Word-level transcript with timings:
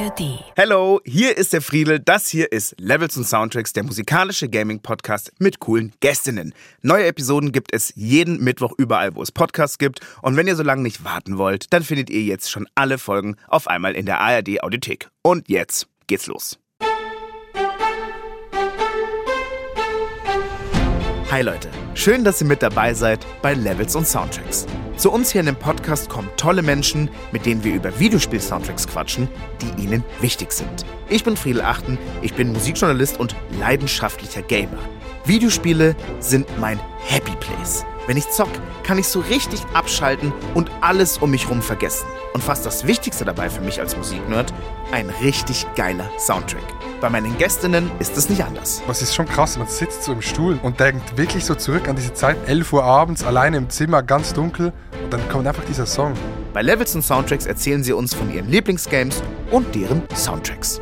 ARD. 0.00 0.38
Hello, 0.56 1.00
hier 1.04 1.36
ist 1.36 1.52
der 1.52 1.60
Friedel. 1.60 2.00
Das 2.00 2.28
hier 2.28 2.52
ist 2.52 2.74
Levels 2.78 3.16
und 3.16 3.24
Soundtracks, 3.24 3.72
der 3.72 3.82
musikalische 3.82 4.48
Gaming-Podcast 4.48 5.32
mit 5.38 5.60
coolen 5.60 5.92
Gästinnen. 6.00 6.54
Neue 6.80 7.06
Episoden 7.06 7.52
gibt 7.52 7.74
es 7.74 7.92
jeden 7.96 8.42
Mittwoch 8.42 8.72
überall, 8.78 9.14
wo 9.14 9.22
es 9.22 9.30
Podcasts 9.30 9.78
gibt. 9.78 10.00
Und 10.22 10.36
wenn 10.36 10.46
ihr 10.46 10.56
so 10.56 10.62
lange 10.62 10.82
nicht 10.82 11.04
warten 11.04 11.36
wollt, 11.36 11.72
dann 11.72 11.82
findet 11.82 12.08
ihr 12.08 12.22
jetzt 12.22 12.50
schon 12.50 12.66
alle 12.74 12.98
Folgen 12.98 13.36
auf 13.48 13.66
einmal 13.66 13.94
in 13.94 14.06
der 14.06 14.20
ARD 14.20 14.62
Audiothek. 14.62 15.08
Und 15.22 15.48
jetzt 15.48 15.86
geht's 16.06 16.26
los. 16.26 16.58
Hi 21.30 21.42
Leute, 21.42 21.68
schön, 21.94 22.24
dass 22.24 22.40
ihr 22.40 22.46
mit 22.46 22.62
dabei 22.62 22.94
seid 22.94 23.24
bei 23.42 23.54
Levels 23.54 23.94
und 23.94 24.06
Soundtracks. 24.06 24.66
Zu 25.00 25.10
uns 25.10 25.32
hier 25.32 25.40
in 25.40 25.46
dem 25.46 25.56
Podcast 25.56 26.10
kommen 26.10 26.28
tolle 26.36 26.60
Menschen, 26.60 27.08
mit 27.32 27.46
denen 27.46 27.64
wir 27.64 27.72
über 27.72 27.98
Videospiel-Soundtracks 27.98 28.86
quatschen, 28.86 29.28
die 29.62 29.82
ihnen 29.82 30.04
wichtig 30.20 30.52
sind. 30.52 30.84
Ich 31.08 31.24
bin 31.24 31.38
Friedel 31.38 31.62
Achten, 31.62 31.96
ich 32.20 32.34
bin 32.34 32.52
Musikjournalist 32.52 33.18
und 33.18 33.34
leidenschaftlicher 33.58 34.42
Gamer. 34.42 34.78
Videospiele 35.24 35.96
sind 36.18 36.46
mein 36.58 36.78
Happy 36.98 37.34
Place. 37.40 37.86
Wenn 38.06 38.16
ich 38.16 38.28
zock, 38.30 38.48
kann 38.82 38.98
ich 38.98 39.08
so 39.08 39.20
richtig 39.20 39.60
abschalten 39.74 40.32
und 40.54 40.70
alles 40.80 41.18
um 41.18 41.30
mich 41.30 41.48
rum 41.48 41.62
vergessen. 41.62 42.06
Und 42.32 42.42
fast 42.42 42.64
das 42.64 42.86
Wichtigste 42.86 43.24
dabei 43.24 43.50
für 43.50 43.60
mich 43.60 43.80
als 43.80 43.96
Musiknerd, 43.96 44.52
ein 44.92 45.10
richtig 45.22 45.66
geiler 45.76 46.08
Soundtrack. 46.18 46.64
Bei 47.00 47.10
meinen 47.10 47.36
Gästinnen 47.38 47.90
ist 47.98 48.16
es 48.16 48.28
nicht 48.28 48.44
anders. 48.44 48.82
Was 48.86 49.02
ist 49.02 49.14
schon 49.14 49.26
krass, 49.26 49.56
man 49.56 49.68
sitzt 49.68 50.04
so 50.04 50.12
im 50.12 50.22
Stuhl 50.22 50.58
und 50.62 50.80
denkt 50.80 51.16
wirklich 51.16 51.44
so 51.44 51.54
zurück 51.54 51.88
an 51.88 51.96
diese 51.96 52.12
Zeit, 52.12 52.36
11 52.46 52.72
Uhr 52.72 52.84
abends, 52.84 53.24
alleine 53.24 53.56
im 53.56 53.70
Zimmer, 53.70 54.02
ganz 54.02 54.32
dunkel 54.32 54.72
und 55.02 55.12
dann 55.12 55.28
kommt 55.28 55.46
einfach 55.46 55.64
dieser 55.64 55.86
Song. 55.86 56.14
Bei 56.52 56.62
Levels 56.62 56.94
und 56.94 57.02
Soundtracks 57.02 57.46
erzählen 57.46 57.82
sie 57.82 57.92
uns 57.92 58.14
von 58.14 58.32
ihren 58.32 58.48
Lieblingsgames 58.48 59.22
und 59.50 59.74
deren 59.74 60.02
Soundtracks. 60.14 60.80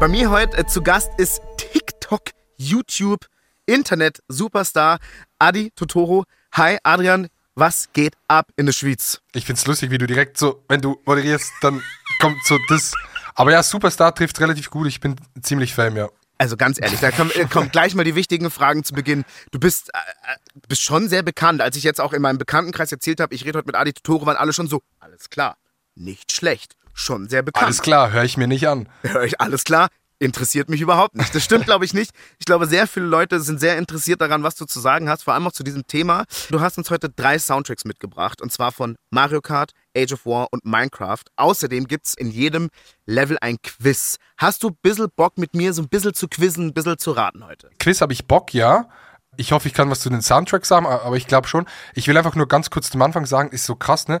Bei 0.00 0.08
mir 0.08 0.30
heute 0.30 0.58
äh, 0.58 0.66
zu 0.66 0.82
Gast 0.82 1.10
ist 1.18 1.40
TikTok, 1.56 2.30
YouTube, 2.56 3.26
Internet 3.66 4.22
Superstar 4.28 4.98
Adi 5.38 5.70
Totoro. 5.74 6.24
Hi 6.52 6.78
Adrian, 6.82 7.28
was 7.54 7.92
geht 7.92 8.14
ab 8.28 8.48
in 8.56 8.66
der 8.66 8.72
Schweiz? 8.72 9.20
Ich 9.32 9.46
find's 9.46 9.66
lustig, 9.66 9.90
wie 9.90 9.98
du 9.98 10.06
direkt 10.06 10.38
so, 10.38 10.62
wenn 10.68 10.80
du 10.80 11.00
moderierst, 11.04 11.50
dann 11.62 11.82
kommt 12.20 12.44
so 12.44 12.58
das. 12.68 12.92
Aber 13.34 13.52
ja, 13.52 13.62
Superstar 13.62 14.14
trifft 14.14 14.38
relativ 14.40 14.70
gut. 14.70 14.86
Ich 14.86 15.00
bin 15.00 15.16
ziemlich 15.40 15.74
Fan, 15.74 15.96
ja. 15.96 16.08
Also 16.36 16.56
ganz 16.56 16.80
ehrlich, 16.80 17.00
da 17.00 17.10
kommen, 17.10 17.30
äh, 17.30 17.46
kommen 17.46 17.70
gleich 17.70 17.94
mal 17.94 18.04
die 18.04 18.16
wichtigen 18.16 18.50
Fragen 18.50 18.82
zu 18.82 18.92
Beginn. 18.92 19.24
Du 19.52 19.60
bist, 19.60 19.90
äh, 19.94 19.98
äh, 20.32 20.36
bist 20.68 20.82
schon 20.82 21.08
sehr 21.08 21.22
bekannt. 21.22 21.60
Als 21.62 21.76
ich 21.76 21.84
jetzt 21.84 22.00
auch 22.00 22.12
in 22.12 22.22
meinem 22.22 22.38
Bekanntenkreis 22.38 22.90
erzählt 22.90 23.20
habe, 23.20 23.34
ich 23.34 23.44
rede 23.44 23.58
heute 23.58 23.66
mit 23.66 23.76
Adi 23.76 23.92
Totoro, 23.92 24.26
waren 24.26 24.36
alle 24.36 24.52
schon 24.52 24.66
so, 24.66 24.82
alles 24.98 25.30
klar, 25.30 25.56
nicht 25.94 26.32
schlecht, 26.32 26.74
schon 26.92 27.28
sehr 27.28 27.42
bekannt. 27.42 27.66
Alles 27.66 27.82
klar, 27.82 28.10
höre 28.10 28.24
ich 28.24 28.36
mir 28.36 28.48
nicht 28.48 28.66
an. 28.66 28.88
Hör 29.02 29.22
ich, 29.22 29.40
alles 29.40 29.62
klar, 29.62 29.88
interessiert 30.18 30.68
mich 30.68 30.80
überhaupt 30.80 31.16
nicht. 31.16 31.34
Das 31.34 31.42
stimmt, 31.42 31.66
glaube 31.66 31.84
ich, 31.84 31.94
nicht. 31.94 32.12
Ich 32.38 32.46
glaube, 32.46 32.66
sehr 32.66 32.86
viele 32.86 33.06
Leute 33.06 33.40
sind 33.40 33.60
sehr 33.60 33.78
interessiert 33.78 34.20
daran, 34.20 34.42
was 34.42 34.54
du 34.54 34.64
zu 34.64 34.80
sagen 34.80 35.08
hast, 35.08 35.24
vor 35.24 35.34
allem 35.34 35.46
auch 35.46 35.52
zu 35.52 35.64
diesem 35.64 35.86
Thema. 35.86 36.24
Du 36.50 36.60
hast 36.60 36.78
uns 36.78 36.90
heute 36.90 37.08
drei 37.10 37.38
Soundtracks 37.38 37.84
mitgebracht, 37.84 38.40
und 38.40 38.52
zwar 38.52 38.72
von 38.72 38.96
Mario 39.10 39.40
Kart, 39.40 39.72
Age 39.96 40.12
of 40.12 40.26
War 40.26 40.48
und 40.50 40.64
Minecraft. 40.64 41.22
Außerdem 41.36 41.86
gibt 41.86 42.06
es 42.06 42.14
in 42.14 42.30
jedem 42.30 42.70
Level 43.06 43.38
ein 43.40 43.56
Quiz. 43.62 44.16
Hast 44.36 44.62
du 44.62 44.68
ein 44.68 44.78
bisschen 44.82 45.08
Bock 45.14 45.38
mit 45.38 45.54
mir 45.54 45.72
so 45.72 45.82
ein 45.82 45.88
bisschen 45.88 46.14
zu 46.14 46.28
quizzen, 46.28 46.68
ein 46.68 46.74
bisschen 46.74 46.98
zu 46.98 47.12
raten 47.12 47.44
heute? 47.44 47.70
Quiz 47.78 48.00
habe 48.00 48.12
ich 48.12 48.26
Bock, 48.26 48.54
ja. 48.54 48.88
Ich 49.36 49.52
hoffe, 49.52 49.66
ich 49.68 49.74
kann 49.74 49.90
was 49.90 50.00
zu 50.00 50.10
den 50.10 50.22
Soundtracks 50.22 50.68
sagen, 50.68 50.86
aber 50.86 51.16
ich 51.16 51.26
glaube 51.26 51.48
schon. 51.48 51.66
Ich 51.94 52.06
will 52.06 52.16
einfach 52.16 52.36
nur 52.36 52.46
ganz 52.46 52.70
kurz 52.70 52.90
zum 52.90 53.02
Anfang 53.02 53.26
sagen, 53.26 53.50
ist 53.50 53.64
so 53.64 53.74
krass, 53.74 54.08
ne? 54.08 54.20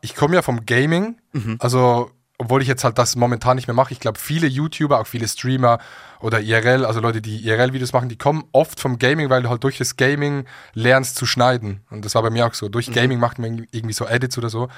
Ich 0.00 0.14
komme 0.14 0.34
ja 0.34 0.42
vom 0.42 0.66
Gaming, 0.66 1.20
also 1.58 2.10
obwohl 2.38 2.62
ich 2.62 2.68
jetzt 2.68 2.84
halt 2.84 2.98
das 2.98 3.16
momentan 3.16 3.56
nicht 3.56 3.66
mehr 3.66 3.74
mache. 3.74 3.92
Ich 3.92 4.00
glaube, 4.00 4.18
viele 4.18 4.46
YouTuber, 4.46 5.00
auch 5.00 5.06
viele 5.06 5.28
Streamer 5.28 5.78
oder 6.20 6.40
IRL, 6.40 6.84
also 6.84 7.00
Leute, 7.00 7.22
die 7.22 7.46
IRL-Videos 7.46 7.92
machen, 7.92 8.08
die 8.08 8.18
kommen 8.18 8.44
oft 8.52 8.80
vom 8.80 8.98
Gaming, 8.98 9.30
weil 9.30 9.42
du 9.42 9.48
halt 9.48 9.64
durch 9.64 9.78
das 9.78 9.96
Gaming 9.96 10.46
lernst 10.74 11.16
zu 11.16 11.26
schneiden. 11.26 11.80
Und 11.90 12.04
das 12.04 12.14
war 12.14 12.22
bei 12.22 12.30
mir 12.30 12.46
auch 12.46 12.54
so. 12.54 12.68
Durch 12.68 12.92
Gaming 12.92 13.18
macht 13.18 13.38
man 13.38 13.66
irgendwie 13.70 13.94
so 13.94 14.06
Edits 14.06 14.36
oder 14.38 14.48
so. 14.48 14.68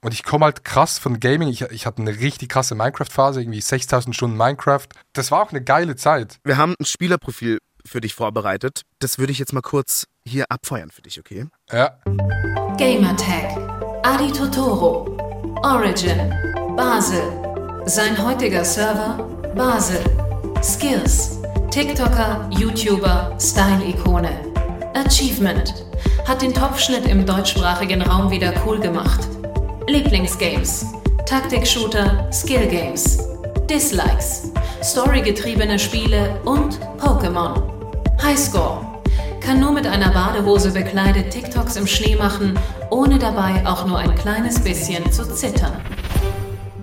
Und 0.00 0.14
ich 0.14 0.22
komme 0.22 0.44
halt 0.44 0.64
krass 0.64 0.98
von 0.98 1.18
Gaming. 1.18 1.48
Ich, 1.48 1.62
ich 1.62 1.86
hatte 1.86 2.02
eine 2.02 2.20
richtig 2.20 2.50
krasse 2.50 2.74
Minecraft-Phase, 2.74 3.40
irgendwie 3.40 3.60
6000 3.60 4.14
Stunden 4.14 4.36
Minecraft. 4.36 4.86
Das 5.12 5.30
war 5.30 5.42
auch 5.42 5.50
eine 5.50 5.62
geile 5.62 5.96
Zeit. 5.96 6.38
Wir 6.44 6.56
haben 6.56 6.74
ein 6.78 6.84
Spielerprofil 6.84 7.58
für 7.84 8.00
dich 8.00 8.14
vorbereitet. 8.14 8.82
Das 9.00 9.18
würde 9.18 9.32
ich 9.32 9.38
jetzt 9.38 9.52
mal 9.52 9.60
kurz 9.60 10.04
hier 10.24 10.44
abfeuern 10.50 10.90
für 10.90 11.02
dich, 11.02 11.18
okay? 11.18 11.46
Ja. 11.72 11.98
Gamertag. 12.76 13.56
Adi 14.04 14.30
Totoro. 14.30 15.16
Origin. 15.62 16.32
Basel. 16.78 17.22
Sein 17.86 18.16
heutiger 18.24 18.64
Server. 18.64 19.18
Basel. 19.56 19.98
Skills. 20.62 21.40
TikToker, 21.72 22.48
YouTuber, 22.50 23.36
Style-Ikone. 23.40 24.30
Achievement. 24.94 25.74
Hat 26.28 26.40
den 26.40 26.54
Topfschnitt 26.54 27.04
im 27.06 27.26
deutschsprachigen 27.26 28.00
Raum 28.02 28.30
wieder 28.30 28.52
cool 28.64 28.78
gemacht. 28.78 29.26
Lieblingsgames. 29.88 30.86
Taktik-Shooter, 31.26 32.28
Skill-Games. 32.32 33.26
Dislikes. 33.68 34.52
Storygetriebene 34.80 35.80
Spiele 35.80 36.40
und 36.44 36.78
Pokémon. 37.00 37.60
Highscore. 38.22 38.86
Kann 39.40 39.58
nur 39.58 39.72
mit 39.72 39.88
einer 39.88 40.12
Badehose 40.12 40.70
bekleidet 40.70 41.30
TikToks 41.32 41.74
im 41.74 41.88
Schnee 41.88 42.14
machen, 42.14 42.56
ohne 42.90 43.18
dabei 43.18 43.66
auch 43.66 43.84
nur 43.84 43.98
ein 43.98 44.14
kleines 44.14 44.60
bisschen 44.60 45.10
zu 45.10 45.24
zittern. 45.34 45.72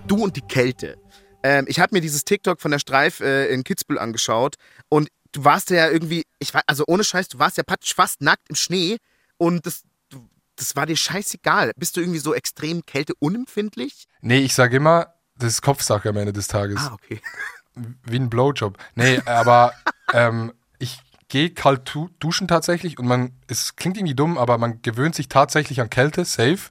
Du 0.07 0.23
und 0.23 0.35
die 0.35 0.41
Kälte. 0.41 0.97
Ähm, 1.41 1.65
ich 1.67 1.79
habe 1.79 1.95
mir 1.95 2.01
dieses 2.01 2.25
TikTok 2.25 2.61
von 2.61 2.71
der 2.71 2.79
Streif 2.79 3.21
äh, 3.21 3.47
in 3.47 3.63
Kitzbühel 3.63 3.97
angeschaut 3.97 4.55
und 4.87 5.09
du 5.31 5.43
warst 5.43 5.71
ja 5.71 5.89
irgendwie, 5.89 6.25
ich 6.39 6.53
war, 6.53 6.61
also 6.67 6.83
ohne 6.87 7.03
Scheiß, 7.03 7.27
du 7.29 7.39
warst 7.39 7.57
ja 7.57 7.63
praktisch 7.63 7.95
fast 7.95 8.21
nackt 8.21 8.47
im 8.49 8.55
Schnee 8.55 8.97
und 9.37 9.65
das, 9.65 9.81
das 10.55 10.75
war 10.75 10.85
dir 10.85 10.95
scheißegal. 10.95 11.71
Bist 11.75 11.97
du 11.97 12.01
irgendwie 12.01 12.19
so 12.19 12.35
extrem 12.35 12.85
kälteunempfindlich? 12.85 14.05
Nee, 14.21 14.39
ich 14.39 14.53
sage 14.53 14.77
immer, 14.77 15.13
das 15.37 15.53
ist 15.53 15.61
Kopfsache 15.63 16.09
am 16.09 16.17
Ende 16.17 16.33
des 16.33 16.47
Tages. 16.47 16.77
Ah, 16.79 16.93
okay. 16.93 17.19
Wie 18.03 18.17
ein 18.17 18.29
Blowjob. 18.29 18.77
Nee, 18.93 19.19
aber 19.25 19.73
ähm, 20.13 20.53
ich 20.77 20.99
gehe 21.29 21.49
kalt 21.49 21.91
duschen 22.19 22.47
tatsächlich 22.47 22.99
und 22.99 23.07
man, 23.07 23.33
es 23.47 23.75
klingt 23.75 23.97
irgendwie 23.97 24.15
dumm, 24.15 24.37
aber 24.37 24.59
man 24.59 24.83
gewöhnt 24.83 25.15
sich 25.15 25.29
tatsächlich 25.29 25.81
an 25.81 25.89
Kälte, 25.89 26.25
safe. 26.25 26.69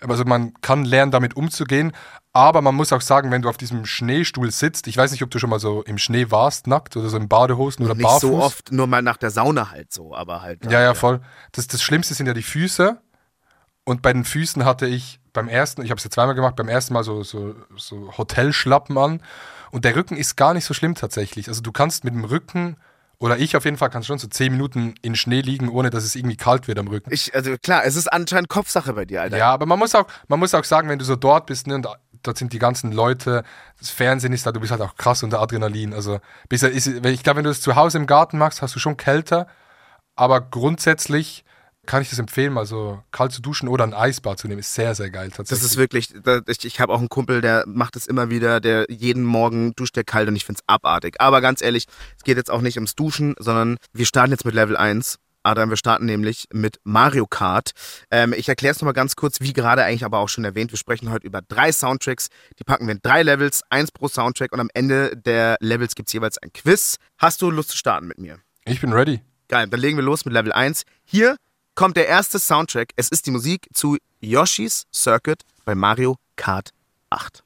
Also 0.00 0.24
man 0.24 0.54
kann 0.60 0.84
lernen, 0.84 1.12
damit 1.12 1.36
umzugehen. 1.36 1.92
Aber 2.34 2.62
man 2.62 2.74
muss 2.74 2.92
auch 2.92 3.02
sagen, 3.02 3.30
wenn 3.30 3.42
du 3.42 3.48
auf 3.50 3.58
diesem 3.58 3.84
Schneestuhl 3.84 4.50
sitzt, 4.50 4.86
ich 4.86 4.96
weiß 4.96 5.10
nicht, 5.12 5.22
ob 5.22 5.30
du 5.30 5.38
schon 5.38 5.50
mal 5.50 5.58
so 5.60 5.82
im 5.82 5.98
Schnee 5.98 6.30
warst, 6.30 6.66
nackt 6.66 6.96
oder 6.96 7.10
so 7.10 7.18
in 7.18 7.28
Badehosen 7.28 7.84
oder 7.84 7.94
Nicht 7.94 8.04
barfuß. 8.04 8.20
so 8.22 8.38
oft, 8.38 8.72
nur 8.72 8.86
mal 8.86 9.02
nach 9.02 9.18
der 9.18 9.30
Sauna 9.30 9.70
halt 9.70 9.92
so, 9.92 10.14
aber 10.14 10.40
halt. 10.40 10.64
Ja, 10.70 10.80
ja, 10.80 10.94
voll. 10.94 11.20
Das, 11.52 11.66
das 11.66 11.82
Schlimmste 11.82 12.14
sind 12.14 12.26
ja 12.26 12.34
die 12.34 12.42
Füße. 12.42 12.98
Und 13.84 14.00
bei 14.00 14.12
den 14.12 14.24
Füßen 14.24 14.64
hatte 14.64 14.86
ich 14.86 15.18
beim 15.32 15.48
ersten, 15.48 15.82
ich 15.82 15.90
habe 15.90 15.98
es 15.98 16.04
ja 16.04 16.10
zweimal 16.10 16.34
gemacht, 16.34 16.56
beim 16.56 16.68
ersten 16.68 16.94
Mal 16.94 17.04
so, 17.04 17.22
so, 17.22 17.54
so 17.76 18.16
Hotelschlappen 18.16 18.96
an. 18.96 19.22
Und 19.70 19.84
der 19.84 19.96
Rücken 19.96 20.16
ist 20.16 20.36
gar 20.36 20.54
nicht 20.54 20.64
so 20.64 20.72
schlimm 20.72 20.94
tatsächlich. 20.94 21.48
Also 21.48 21.60
du 21.62 21.72
kannst 21.72 22.04
mit 22.04 22.14
dem 22.14 22.24
Rücken, 22.24 22.76
oder 23.18 23.38
ich 23.38 23.56
auf 23.56 23.64
jeden 23.64 23.76
Fall, 23.76 23.90
kann 23.90 24.04
schon 24.04 24.18
so 24.18 24.28
zehn 24.28 24.52
Minuten 24.52 24.94
in 25.02 25.16
Schnee 25.16 25.40
liegen, 25.40 25.68
ohne 25.68 25.90
dass 25.90 26.04
es 26.04 26.14
irgendwie 26.14 26.36
kalt 26.36 26.68
wird 26.68 26.78
am 26.78 26.88
Rücken. 26.88 27.12
Ich, 27.12 27.34
also 27.34 27.56
klar, 27.58 27.84
es 27.84 27.96
ist 27.96 28.12
anscheinend 28.12 28.48
Kopfsache 28.48 28.92
bei 28.92 29.04
dir, 29.04 29.22
Alter. 29.22 29.36
Ja, 29.36 29.52
aber 29.52 29.66
man 29.66 29.78
muss 29.78 29.94
auch, 29.94 30.06
man 30.28 30.38
muss 30.38 30.54
auch 30.54 30.64
sagen, 30.64 30.88
wenn 30.88 30.98
du 30.98 31.04
so 31.04 31.16
dort 31.16 31.46
bist, 31.46 31.66
ne, 31.66 31.74
und 31.74 31.86
dort 32.22 32.38
sind 32.38 32.52
die 32.52 32.58
ganzen 32.58 32.92
Leute, 32.92 33.44
das 33.78 33.90
Fernsehen 33.90 34.32
ist 34.32 34.46
da, 34.46 34.52
du 34.52 34.60
bist 34.60 34.72
halt 34.72 34.82
auch 34.82 34.96
krass 34.96 35.22
unter 35.22 35.40
Adrenalin. 35.40 35.94
Also 35.94 36.20
bist, 36.48 36.64
ist, 36.64 36.86
ich 36.86 37.22
glaube, 37.22 37.38
wenn 37.38 37.44
du 37.44 37.50
das 37.50 37.60
zu 37.60 37.76
Hause 37.76 37.98
im 37.98 38.06
Garten 38.06 38.38
machst, 38.38 38.62
hast 38.62 38.74
du 38.74 38.78
schon 38.78 38.96
kälter, 38.96 39.46
aber 40.14 40.40
grundsätzlich 40.40 41.44
kann 41.84 42.00
ich 42.00 42.10
das 42.10 42.18
empfehlen, 42.20 42.52
mal 42.52 42.64
so 42.64 43.02
kalt 43.10 43.32
zu 43.32 43.42
duschen 43.42 43.68
oder 43.68 43.82
ein 43.84 43.94
Eisbad 43.94 44.38
zu 44.38 44.46
nehmen, 44.46 44.60
ist 44.60 44.74
sehr, 44.74 44.94
sehr 44.94 45.10
geil 45.10 45.30
tatsächlich. 45.30 45.60
Das 45.60 45.70
ist 45.70 45.76
wirklich, 45.76 46.14
ich, 46.64 46.80
habe 46.80 46.92
auch 46.92 47.00
einen 47.00 47.08
Kumpel, 47.08 47.40
der 47.40 47.64
macht 47.66 47.96
es 47.96 48.06
immer 48.06 48.30
wieder, 48.30 48.60
der 48.60 48.86
jeden 48.88 49.24
Morgen 49.24 49.74
duscht 49.74 49.96
der 49.96 50.04
kalt 50.04 50.28
und 50.28 50.36
ich 50.36 50.44
find's 50.44 50.62
abartig. 50.68 51.20
Aber 51.20 51.40
ganz 51.40 51.60
ehrlich, 51.60 51.86
es 52.16 52.22
geht 52.22 52.36
jetzt 52.36 52.50
auch 52.50 52.60
nicht 52.60 52.76
ums 52.76 52.94
Duschen, 52.94 53.34
sondern 53.38 53.78
wir 53.92 54.06
starten 54.06 54.30
jetzt 54.30 54.44
mit 54.44 54.54
Level 54.54 54.76
1. 54.76 55.18
Adam, 55.42 55.70
wir 55.70 55.76
starten 55.76 56.06
nämlich 56.06 56.48
mit 56.52 56.78
Mario 56.84 57.26
Kart. 57.26 57.72
Ähm, 58.10 58.32
ich 58.36 58.48
erkläre 58.48 58.72
es 58.72 58.80
nochmal 58.80 58.94
ganz 58.94 59.16
kurz, 59.16 59.40
wie 59.40 59.52
gerade 59.52 59.84
eigentlich 59.84 60.04
aber 60.04 60.18
auch 60.18 60.28
schon 60.28 60.44
erwähnt. 60.44 60.72
Wir 60.72 60.78
sprechen 60.78 61.10
heute 61.10 61.26
über 61.26 61.42
drei 61.42 61.72
Soundtracks. 61.72 62.28
Die 62.58 62.64
packen 62.64 62.86
wir 62.86 62.92
in 62.92 63.00
drei 63.02 63.22
Levels, 63.22 63.62
eins 63.70 63.90
pro 63.90 64.08
Soundtrack 64.08 64.52
und 64.52 64.60
am 64.60 64.70
Ende 64.74 65.16
der 65.16 65.56
Levels 65.60 65.94
gibt's 65.94 66.12
jeweils 66.12 66.38
ein 66.38 66.52
Quiz. 66.52 66.96
Hast 67.18 67.42
du 67.42 67.50
Lust 67.50 67.70
zu 67.70 67.76
starten 67.76 68.06
mit 68.06 68.18
mir? 68.18 68.38
ich 68.64 68.80
bin 68.80 68.92
ready. 68.92 69.20
Geil, 69.48 69.66
dann 69.68 69.80
legen 69.80 69.98
wir 69.98 70.04
los 70.04 70.24
mit 70.24 70.32
Level 70.32 70.52
1. 70.52 70.84
Hier 71.04 71.36
kommt 71.74 71.96
der 71.96 72.06
erste 72.06 72.38
Soundtrack. 72.38 72.90
Es 72.96 73.08
ist 73.08 73.26
die 73.26 73.30
Musik 73.30 73.68
zu 73.74 73.98
Yoshi's 74.20 74.84
Circuit 74.94 75.42
bei 75.64 75.74
Mario 75.74 76.16
Kart 76.36 76.70
8. 77.10 77.42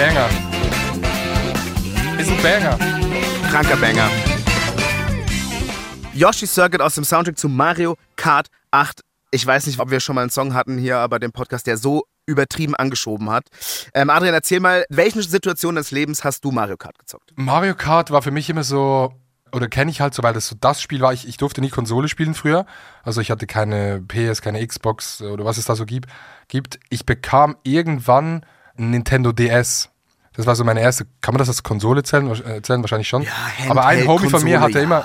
Banger. 0.00 0.30
Ist 2.18 2.30
ein 2.30 2.42
Banger. 2.42 2.78
Kranker 3.50 3.76
Banger. 3.76 4.08
Yoshi 6.14 6.46
Circuit 6.46 6.80
aus 6.80 6.94
dem 6.94 7.04
Soundtrack 7.04 7.36
zu 7.36 7.50
Mario 7.50 7.98
Kart 8.16 8.46
8. 8.70 9.02
Ich 9.30 9.46
weiß 9.46 9.66
nicht, 9.66 9.78
ob 9.78 9.90
wir 9.90 10.00
schon 10.00 10.14
mal 10.14 10.22
einen 10.22 10.30
Song 10.30 10.54
hatten 10.54 10.78
hier 10.78 11.06
bei 11.08 11.18
dem 11.18 11.32
Podcast, 11.32 11.66
der 11.66 11.76
so 11.76 12.04
übertrieben 12.24 12.74
angeschoben 12.74 13.28
hat. 13.28 13.44
Ähm, 13.92 14.08
Adrian, 14.08 14.32
erzähl 14.32 14.60
mal, 14.60 14.86
welchen 14.88 15.20
Situationen 15.20 15.76
des 15.76 15.90
Lebens 15.90 16.24
hast 16.24 16.46
du 16.46 16.50
Mario 16.50 16.78
Kart 16.78 16.98
gezockt? 16.98 17.34
Mario 17.36 17.74
Kart 17.74 18.10
war 18.10 18.22
für 18.22 18.30
mich 18.30 18.48
immer 18.48 18.64
so, 18.64 19.12
oder 19.52 19.68
kenne 19.68 19.90
ich 19.90 20.00
halt 20.00 20.14
so, 20.14 20.22
weil 20.22 20.32
das 20.32 20.48
so 20.48 20.56
das 20.58 20.80
Spiel 20.80 21.02
war. 21.02 21.12
Ich, 21.12 21.28
ich 21.28 21.36
durfte 21.36 21.60
nie 21.60 21.68
Konsole 21.68 22.08
spielen 22.08 22.32
früher. 22.32 22.64
Also 23.02 23.20
ich 23.20 23.30
hatte 23.30 23.46
keine 23.46 24.00
PS, 24.00 24.40
keine 24.40 24.66
Xbox 24.66 25.20
oder 25.20 25.44
was 25.44 25.58
es 25.58 25.66
da 25.66 25.76
so 25.76 25.84
gibt. 25.84 26.08
gibt. 26.48 26.80
Ich 26.88 27.04
bekam 27.04 27.58
irgendwann 27.64 28.46
Nintendo 28.76 29.32
DS. 29.32 29.90
Das 30.34 30.46
war 30.46 30.54
so 30.54 30.64
meine 30.64 30.80
erste. 30.80 31.06
Kann 31.20 31.34
man 31.34 31.38
das 31.38 31.48
als 31.48 31.62
Konsole 31.62 32.02
zählen? 32.02 32.30
Äh, 32.30 32.62
zählen 32.62 32.82
wahrscheinlich 32.82 33.08
schon. 33.08 33.22
Ja, 33.22 33.32
Aber 33.68 33.84
ein 33.86 34.06
Homie 34.06 34.30
von 34.30 34.42
mir 34.42 34.60
hatte 34.60 34.78
ja. 34.78 34.84
immer. 34.84 35.04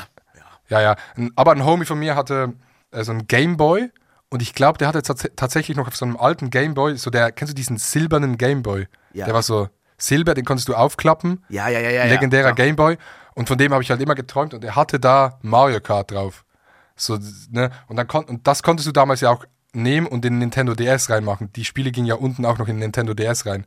Ja, 0.69 0.81
ja. 0.81 0.95
Aber 1.35 1.51
ein 1.51 1.65
Homie 1.65 1.85
von 1.85 1.99
mir 1.99 2.15
hatte 2.15 2.53
äh, 2.91 3.03
so 3.03 3.11
einen 3.11 3.27
Gameboy. 3.27 3.91
Und 4.29 4.41
ich 4.41 4.53
glaube, 4.53 4.77
der 4.77 4.87
hatte 4.87 5.01
tats 5.01 5.27
tatsächlich 5.35 5.77
noch 5.77 5.87
auf 5.87 5.95
so 5.95 6.05
einem 6.05 6.17
alten 6.17 6.49
Gameboy, 6.49 6.97
so 6.97 7.09
der, 7.09 7.31
kennst 7.31 7.53
du 7.53 7.55
diesen 7.55 7.77
silbernen 7.77 8.37
Gameboy? 8.37 8.87
Ja. 9.13 9.25
Der 9.25 9.33
war 9.33 9.43
so 9.43 9.69
silber, 9.97 10.33
den 10.33 10.45
konntest 10.45 10.67
du 10.67 10.73
aufklappen 10.73 11.45
Ja, 11.47 11.69
ja, 11.69 11.79
ja, 11.79 11.89
ja. 11.89 12.05
legendärer 12.05 12.49
ja. 12.49 12.53
Gameboy. 12.53 12.97
Und 13.35 13.47
von 13.47 13.57
dem 13.57 13.71
habe 13.73 13.83
ich 13.83 13.89
halt 13.89 14.01
immer 14.01 14.15
geträumt 14.15 14.53
und 14.53 14.63
er 14.63 14.75
hatte 14.75 14.99
da 14.99 15.37
Mario 15.41 15.79
Kart 15.79 16.11
drauf. 16.11 16.45
So, 16.95 17.19
ne? 17.51 17.71
Und, 17.87 17.97
dann 17.97 18.07
kon 18.07 18.23
und 18.25 18.47
das 18.47 18.63
konntest 18.63 18.87
du 18.87 18.91
damals 18.91 19.21
ja 19.21 19.29
auch 19.29 19.45
nehmen 19.75 20.07
und 20.07 20.25
in 20.25 20.33
den 20.33 20.39
Nintendo 20.39 20.73
DS 20.75 21.09
reinmachen. 21.09 21.51
Die 21.53 21.65
Spiele 21.65 21.91
gingen 21.91 22.07
ja 22.07 22.15
unten 22.15 22.45
auch 22.45 22.57
noch 22.57 22.67
in 22.67 22.75
den 22.75 22.79
Nintendo 22.79 23.13
DS 23.13 23.45
rein. 23.45 23.65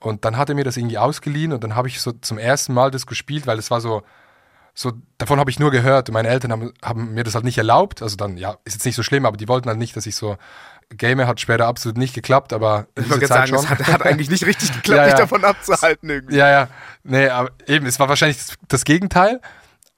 Und 0.00 0.24
dann 0.24 0.36
hat 0.36 0.48
er 0.48 0.54
mir 0.54 0.64
das 0.64 0.76
irgendwie 0.76 0.98
ausgeliehen 0.98 1.52
und 1.52 1.64
dann 1.64 1.74
habe 1.74 1.88
ich 1.88 2.00
so 2.00 2.12
zum 2.12 2.36
ersten 2.38 2.74
Mal 2.74 2.90
das 2.90 3.06
gespielt, 3.06 3.46
weil 3.46 3.58
es 3.58 3.70
war 3.70 3.80
so, 3.80 4.02
so, 4.74 4.92
davon 5.18 5.38
habe 5.38 5.50
ich 5.50 5.58
nur 5.60 5.70
gehört. 5.70 6.10
Meine 6.10 6.28
Eltern 6.28 6.50
haben, 6.52 6.72
haben 6.82 7.14
mir 7.14 7.22
das 7.24 7.34
halt 7.36 7.44
nicht 7.44 7.56
erlaubt. 7.58 8.02
Also 8.02 8.16
dann, 8.16 8.36
ja, 8.36 8.56
ist 8.64 8.74
jetzt 8.74 8.84
nicht 8.84 8.96
so 8.96 9.02
schlimm, 9.04 9.24
aber 9.24 9.36
die 9.36 9.46
wollten 9.48 9.68
halt 9.68 9.78
nicht, 9.78 9.96
dass 9.96 10.04
ich 10.04 10.16
so 10.16 10.36
game. 10.90 11.24
Hat 11.26 11.40
später 11.40 11.66
absolut 11.66 11.96
nicht 11.96 12.12
geklappt, 12.14 12.52
aber 12.52 12.86
Ich 12.98 13.08
wollte 13.08 13.26
sagen, 13.26 13.48
schon. 13.48 13.58
es 13.58 13.70
hat, 13.70 13.86
hat 13.86 14.02
eigentlich 14.02 14.30
nicht 14.30 14.44
richtig 14.44 14.72
geklappt, 14.74 14.98
Ja, 14.98 15.04
mich 15.04 15.12
ja. 15.12 15.18
davon 15.20 15.44
abzuhalten 15.44 16.10
irgendwie. 16.10 16.36
Ja, 16.36 16.50
ja. 16.50 16.68
Nee, 17.04 17.28
aber 17.28 17.50
eben, 17.66 17.86
es 17.86 17.98
war 18.00 18.08
wahrscheinlich 18.08 18.38
das, 18.38 18.56
das 18.68 18.84
Gegenteil. 18.84 19.40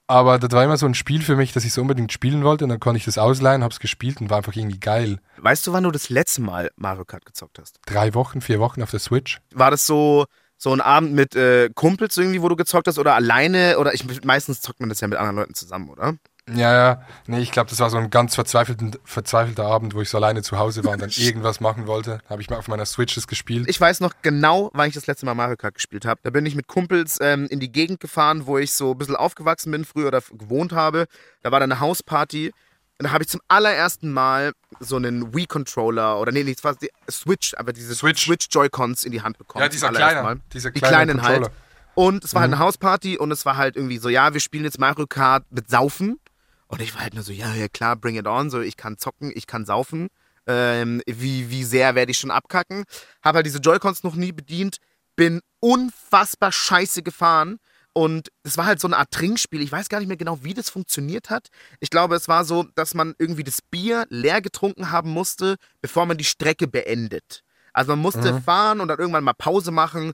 Aber 0.07 0.39
das 0.39 0.51
war 0.51 0.63
immer 0.63 0.77
so 0.77 0.85
ein 0.85 0.93
Spiel 0.93 1.21
für 1.21 1.35
mich, 1.35 1.51
das 1.51 1.65
ich 1.65 1.73
so 1.73 1.81
unbedingt 1.81 2.13
spielen 2.13 2.43
wollte. 2.43 2.63
Und 2.63 2.69
dann 2.69 2.79
konnte 2.79 2.97
ich 2.97 3.05
das 3.05 3.17
ausleihen, 3.17 3.63
hab's 3.63 3.79
gespielt 3.79 4.21
und 4.21 4.29
war 4.29 4.37
einfach 4.37 4.55
irgendwie 4.55 4.79
geil. 4.79 5.19
Weißt 5.37 5.67
du, 5.67 5.73
wann 5.73 5.83
du 5.83 5.91
das 5.91 6.09
letzte 6.09 6.41
Mal 6.41 6.71
Mario 6.77 7.03
Kart 7.03 7.25
gezockt 7.25 7.59
hast? 7.59 7.79
Drei 7.85 8.13
Wochen, 8.13 8.39
vier 8.39 8.59
Wochen 8.59 8.81
auf 8.81 8.91
der 8.91 9.01
Switch. 9.01 9.39
War 9.53 9.69
das 9.69 9.85
so, 9.85 10.25
so 10.57 10.71
ein 10.71 10.79
Abend 10.79 11.13
mit 11.13 11.35
äh, 11.35 11.69
Kumpels 11.75 12.15
irgendwie, 12.15 12.41
wo 12.41 12.47
du 12.47 12.55
gezockt 12.55 12.87
hast 12.87 12.99
oder 12.99 13.15
alleine? 13.15 13.77
Oder 13.79 13.93
ich, 13.93 14.05
meistens 14.23 14.61
zockt 14.61 14.79
man 14.79 14.87
das 14.89 15.01
ja 15.01 15.09
mit 15.09 15.19
anderen 15.19 15.35
Leuten 15.35 15.53
zusammen, 15.53 15.89
oder? 15.89 16.15
Ja, 16.49 16.73
ja. 16.73 17.01
Nee, 17.25 17.39
ich 17.39 17.51
glaube, 17.51 17.69
das 17.69 17.79
war 17.79 17.89
so 17.89 17.97
ein 17.97 18.09
ganz 18.09 18.35
verzweifelter 18.35 19.65
Abend, 19.65 19.93
wo 19.93 20.01
ich 20.01 20.09
so 20.09 20.17
alleine 20.17 20.43
zu 20.43 20.57
Hause 20.57 20.85
war 20.85 20.93
und 20.93 21.01
dann 21.01 21.09
irgendwas 21.15 21.59
machen 21.59 21.87
wollte. 21.87 22.19
Habe 22.29 22.41
ich 22.41 22.49
mal 22.49 22.57
auf 22.57 22.67
meiner 22.67 22.85
Switch 22.85 23.15
das 23.15 23.27
gespielt. 23.27 23.69
Ich 23.69 23.79
weiß 23.79 23.99
noch 23.99 24.13
genau, 24.21 24.69
wann 24.73 24.87
ich 24.87 24.93
das 24.93 25.07
letzte 25.07 25.25
Mal 25.25 25.33
Mario 25.33 25.57
Kart 25.57 25.75
gespielt 25.75 26.05
habe. 26.05 26.19
Da 26.23 26.29
bin 26.29 26.45
ich 26.45 26.55
mit 26.55 26.67
Kumpels 26.67 27.17
ähm, 27.21 27.47
in 27.49 27.59
die 27.59 27.71
Gegend 27.71 27.99
gefahren, 27.99 28.45
wo 28.45 28.57
ich 28.57 28.73
so 28.73 28.91
ein 28.91 28.97
bisschen 28.97 29.17
aufgewachsen 29.17 29.71
bin 29.71 29.83
früher 29.83 30.07
oder 30.07 30.21
gewohnt 30.31 30.71
habe. 30.71 31.07
Da 31.43 31.51
war 31.51 31.59
dann 31.59 31.71
eine 31.71 31.81
Hausparty. 31.81 32.53
Und 32.99 33.03
da 33.03 33.11
habe 33.11 33.23
ich 33.23 33.29
zum 33.29 33.41
allerersten 33.47 34.11
Mal 34.11 34.53
so 34.79 34.95
einen 34.95 35.35
Wii-Controller 35.35 36.19
oder 36.19 36.31
nee, 36.31 36.43
nee, 36.43 36.55
es 36.57 36.63
war 36.63 36.75
die 36.75 36.89
Switch, 37.11 37.53
aber 37.55 37.71
diese 37.71 37.93
Switch. 37.93 38.25
Switch-Joy-Cons 38.25 39.03
in 39.03 39.11
die 39.11 39.21
Hand 39.21 39.37
bekommen. 39.37 39.61
Ja, 39.61 39.69
dieser 39.69 39.89
kleine. 39.89 40.23
Mal. 40.23 40.39
Dieser 40.53 40.71
Die 40.71 40.79
kleine 40.79 41.13
kleinen 41.13 41.21
halt. 41.21 41.43
Controller. 41.43 41.67
Und 41.93 42.23
es 42.23 42.33
war 42.33 42.41
halt 42.41 42.53
eine 42.53 42.59
Hausparty 42.59 43.17
und 43.17 43.31
es 43.31 43.45
war 43.45 43.57
halt 43.57 43.75
irgendwie 43.75 43.97
so, 43.97 44.09
ja, 44.09 44.33
wir 44.33 44.39
spielen 44.39 44.63
jetzt 44.63 44.79
Mario 44.79 45.07
Kart 45.07 45.43
mit 45.51 45.69
Saufen. 45.69 46.19
Und 46.67 46.81
ich 46.81 46.93
war 46.93 47.01
halt 47.01 47.13
nur 47.13 47.23
so, 47.23 47.31
ja, 47.31 47.53
ja 47.53 47.67
klar, 47.67 47.95
bring 47.95 48.17
it 48.17 48.27
on. 48.27 48.49
So, 48.49 48.61
ich 48.61 48.77
kann 48.77 48.97
zocken, 48.97 49.31
ich 49.33 49.47
kann 49.47 49.65
saufen. 49.65 50.09
Ähm, 50.45 51.01
wie, 51.05 51.49
wie 51.49 51.63
sehr 51.63 51.95
werde 51.95 52.11
ich 52.11 52.17
schon 52.17 52.31
abkacken? 52.31 52.83
Habe 53.23 53.37
halt 53.37 53.45
diese 53.45 53.59
Joy-Cons 53.59 54.03
noch 54.03 54.15
nie 54.15 54.31
bedient. 54.31 54.77
Bin 55.15 55.41
unfassbar 55.59 56.51
scheiße 56.51 57.03
gefahren. 57.03 57.59
Und 57.93 58.31
es 58.43 58.57
war 58.57 58.65
halt 58.65 58.79
so 58.79 58.87
eine 58.87 58.97
Art 58.97 59.11
Trinkspiel. 59.11 59.61
Ich 59.61 59.71
weiß 59.71 59.89
gar 59.89 59.99
nicht 59.99 60.07
mehr 60.07 60.17
genau, 60.17 60.43
wie 60.43 60.53
das 60.53 60.69
funktioniert 60.69 61.29
hat. 61.31 61.47
Ich 61.79 61.89
glaube, 61.89 62.15
es 62.15 62.27
war 62.27 62.45
so, 62.45 62.63
dass 62.75 62.93
man 62.93 63.15
irgendwie 63.17 63.43
das 63.43 63.61
Bier 63.61 64.05
leer 64.09 64.41
getrunken 64.41 64.91
haben 64.91 65.09
musste, 65.09 65.55
bevor 65.81 66.05
man 66.05 66.17
die 66.17 66.23
Strecke 66.23 66.67
beendet. 66.67 67.43
Also 67.73 67.93
man 67.93 67.99
musste 67.99 68.41
fahren 68.41 68.81
und 68.81 68.87
dann 68.87 68.99
irgendwann 68.99 69.23
mal 69.23 69.33
Pause 69.33 69.71
machen, 69.71 70.11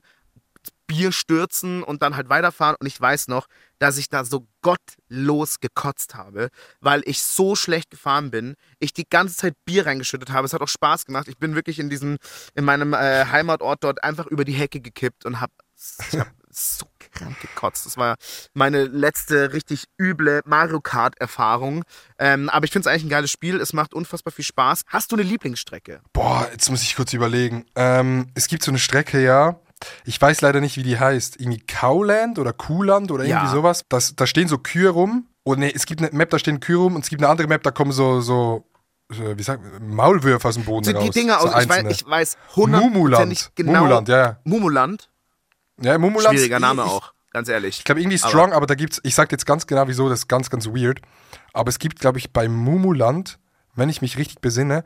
Bier 0.86 1.12
stürzen 1.12 1.82
und 1.82 2.02
dann 2.02 2.16
halt 2.16 2.28
weiterfahren. 2.28 2.76
Und 2.78 2.86
ich 2.86 3.00
weiß 3.00 3.28
noch, 3.28 3.46
dass 3.78 3.98
ich 3.98 4.08
da 4.08 4.24
so 4.24 4.46
gottlos 4.62 5.60
gekotzt 5.60 6.14
habe, 6.14 6.48
weil 6.80 7.02
ich 7.04 7.22
so 7.22 7.56
schlecht 7.56 7.90
gefahren 7.90 8.30
bin. 8.30 8.54
Ich 8.78 8.92
die 8.92 9.08
ganze 9.08 9.36
Zeit 9.36 9.54
Bier 9.64 9.86
reingeschüttet 9.86 10.30
habe. 10.30 10.46
Es 10.46 10.52
hat 10.52 10.60
auch 10.60 10.68
Spaß 10.68 11.06
gemacht. 11.06 11.28
Ich 11.28 11.38
bin 11.38 11.54
wirklich 11.54 11.78
in 11.78 11.90
diesem, 11.90 12.18
in 12.54 12.64
meinem 12.64 12.92
äh, 12.92 13.26
Heimatort 13.26 13.82
dort 13.84 14.04
einfach 14.04 14.26
über 14.26 14.44
die 14.44 14.52
Hecke 14.52 14.80
gekippt 14.80 15.24
und 15.24 15.40
habe 15.40 15.52
hab 16.12 16.30
so 16.50 16.86
krank 17.12 17.40
gekotzt. 17.40 17.86
Das 17.86 17.96
war 17.96 18.16
meine 18.52 18.84
letzte 18.84 19.52
richtig 19.52 19.84
üble 19.98 20.42
Mario 20.44 20.80
Kart-Erfahrung. 20.80 21.84
Ähm, 22.18 22.48
aber 22.48 22.64
ich 22.64 22.70
finde 22.70 22.88
es 22.88 22.92
eigentlich 22.92 23.04
ein 23.04 23.10
geiles 23.10 23.30
Spiel. 23.30 23.60
Es 23.60 23.72
macht 23.72 23.94
unfassbar 23.94 24.32
viel 24.32 24.44
Spaß. 24.44 24.82
Hast 24.86 25.12
du 25.12 25.16
eine 25.16 25.24
Lieblingsstrecke? 25.24 26.00
Boah, 26.12 26.48
jetzt 26.52 26.70
muss 26.70 26.82
ich 26.82 26.96
kurz 26.96 27.12
überlegen. 27.12 27.66
Ähm, 27.74 28.30
es 28.34 28.48
gibt 28.48 28.62
so 28.62 28.70
eine 28.70 28.78
Strecke, 28.78 29.22
ja. 29.22 29.60
Ich 30.04 30.20
weiß 30.20 30.40
leider 30.40 30.60
nicht, 30.60 30.76
wie 30.76 30.82
die 30.82 30.98
heißt. 30.98 31.40
Irgendwie 31.40 31.60
Cowland 31.60 32.38
oder 32.38 32.52
Kuhland 32.52 33.10
oder 33.10 33.24
irgendwie 33.24 33.46
Ja. 33.46 33.50
sowas. 33.52 33.82
Das, 33.88 34.14
da 34.16 34.26
stehen 34.26 34.48
so 34.48 34.58
Kühe 34.58 34.90
rum. 34.90 35.26
Und 35.42 35.58
nee, 35.58 35.72
es 35.74 35.86
gibt 35.86 36.00
eine 36.00 36.10
Map, 36.12 36.30
da 36.30 36.38
stehen 36.38 36.60
Kühe 36.60 36.76
rum. 36.78 36.94
Und 36.94 37.04
es 37.04 37.10
gibt 37.10 37.22
eine 37.22 37.30
andere 37.30 37.48
Map, 37.48 37.62
da 37.62 37.70
kommen 37.70 37.92
so, 37.92 38.20
so, 38.20 38.64
wie 39.10 39.42
sagt 39.42 39.62
Maulwürfe 39.80 40.48
aus 40.48 40.54
dem 40.54 40.64
Boden 40.64 40.84
die 40.84 40.92
raus. 40.92 41.10
Dinger 41.10 41.38
so 41.40 41.48
aus, 41.48 41.62
ich 41.62 41.68
weiß, 41.68 41.84
ich 41.90 42.06
weiß 42.08 42.36
Mumuland. 42.56 43.50
genau. 43.54 43.72
Mumuland, 43.80 44.08
ja, 44.08 44.16
ja. 44.18 44.38
Mumuland. 44.44 45.10
Ja, 45.80 45.98
Mumuland. 45.98 46.34
Schwieriger 46.34 46.60
Name 46.60 46.82
ich, 46.84 46.88
auch, 46.90 47.12
ganz 47.32 47.48
ehrlich. 47.48 47.78
Ich 47.78 47.84
glaube, 47.84 48.00
irgendwie 48.00 48.16
strong, 48.18 48.52
aber, 48.52 48.66
da 48.66 48.74
gibt's, 48.74 49.00
ich 49.02 49.14
sag 49.14 49.30
jetzt 49.32 49.44
ganz 49.44 49.66
genau, 49.66 49.86
wieso, 49.88 50.08
das 50.08 50.20
ist 50.20 50.28
ganz, 50.28 50.48
ganz 50.50 50.66
weird. 50.66 51.00
Aber 51.52 51.68
es 51.68 51.78
gibt, 51.78 52.00
glaube 52.00 52.18
ich, 52.18 52.32
bei 52.32 52.48
Mumuland, 52.48 53.38
wenn 53.74 53.88
ich 53.88 54.00
mich 54.00 54.16
richtig 54.16 54.40
besinne, 54.40 54.84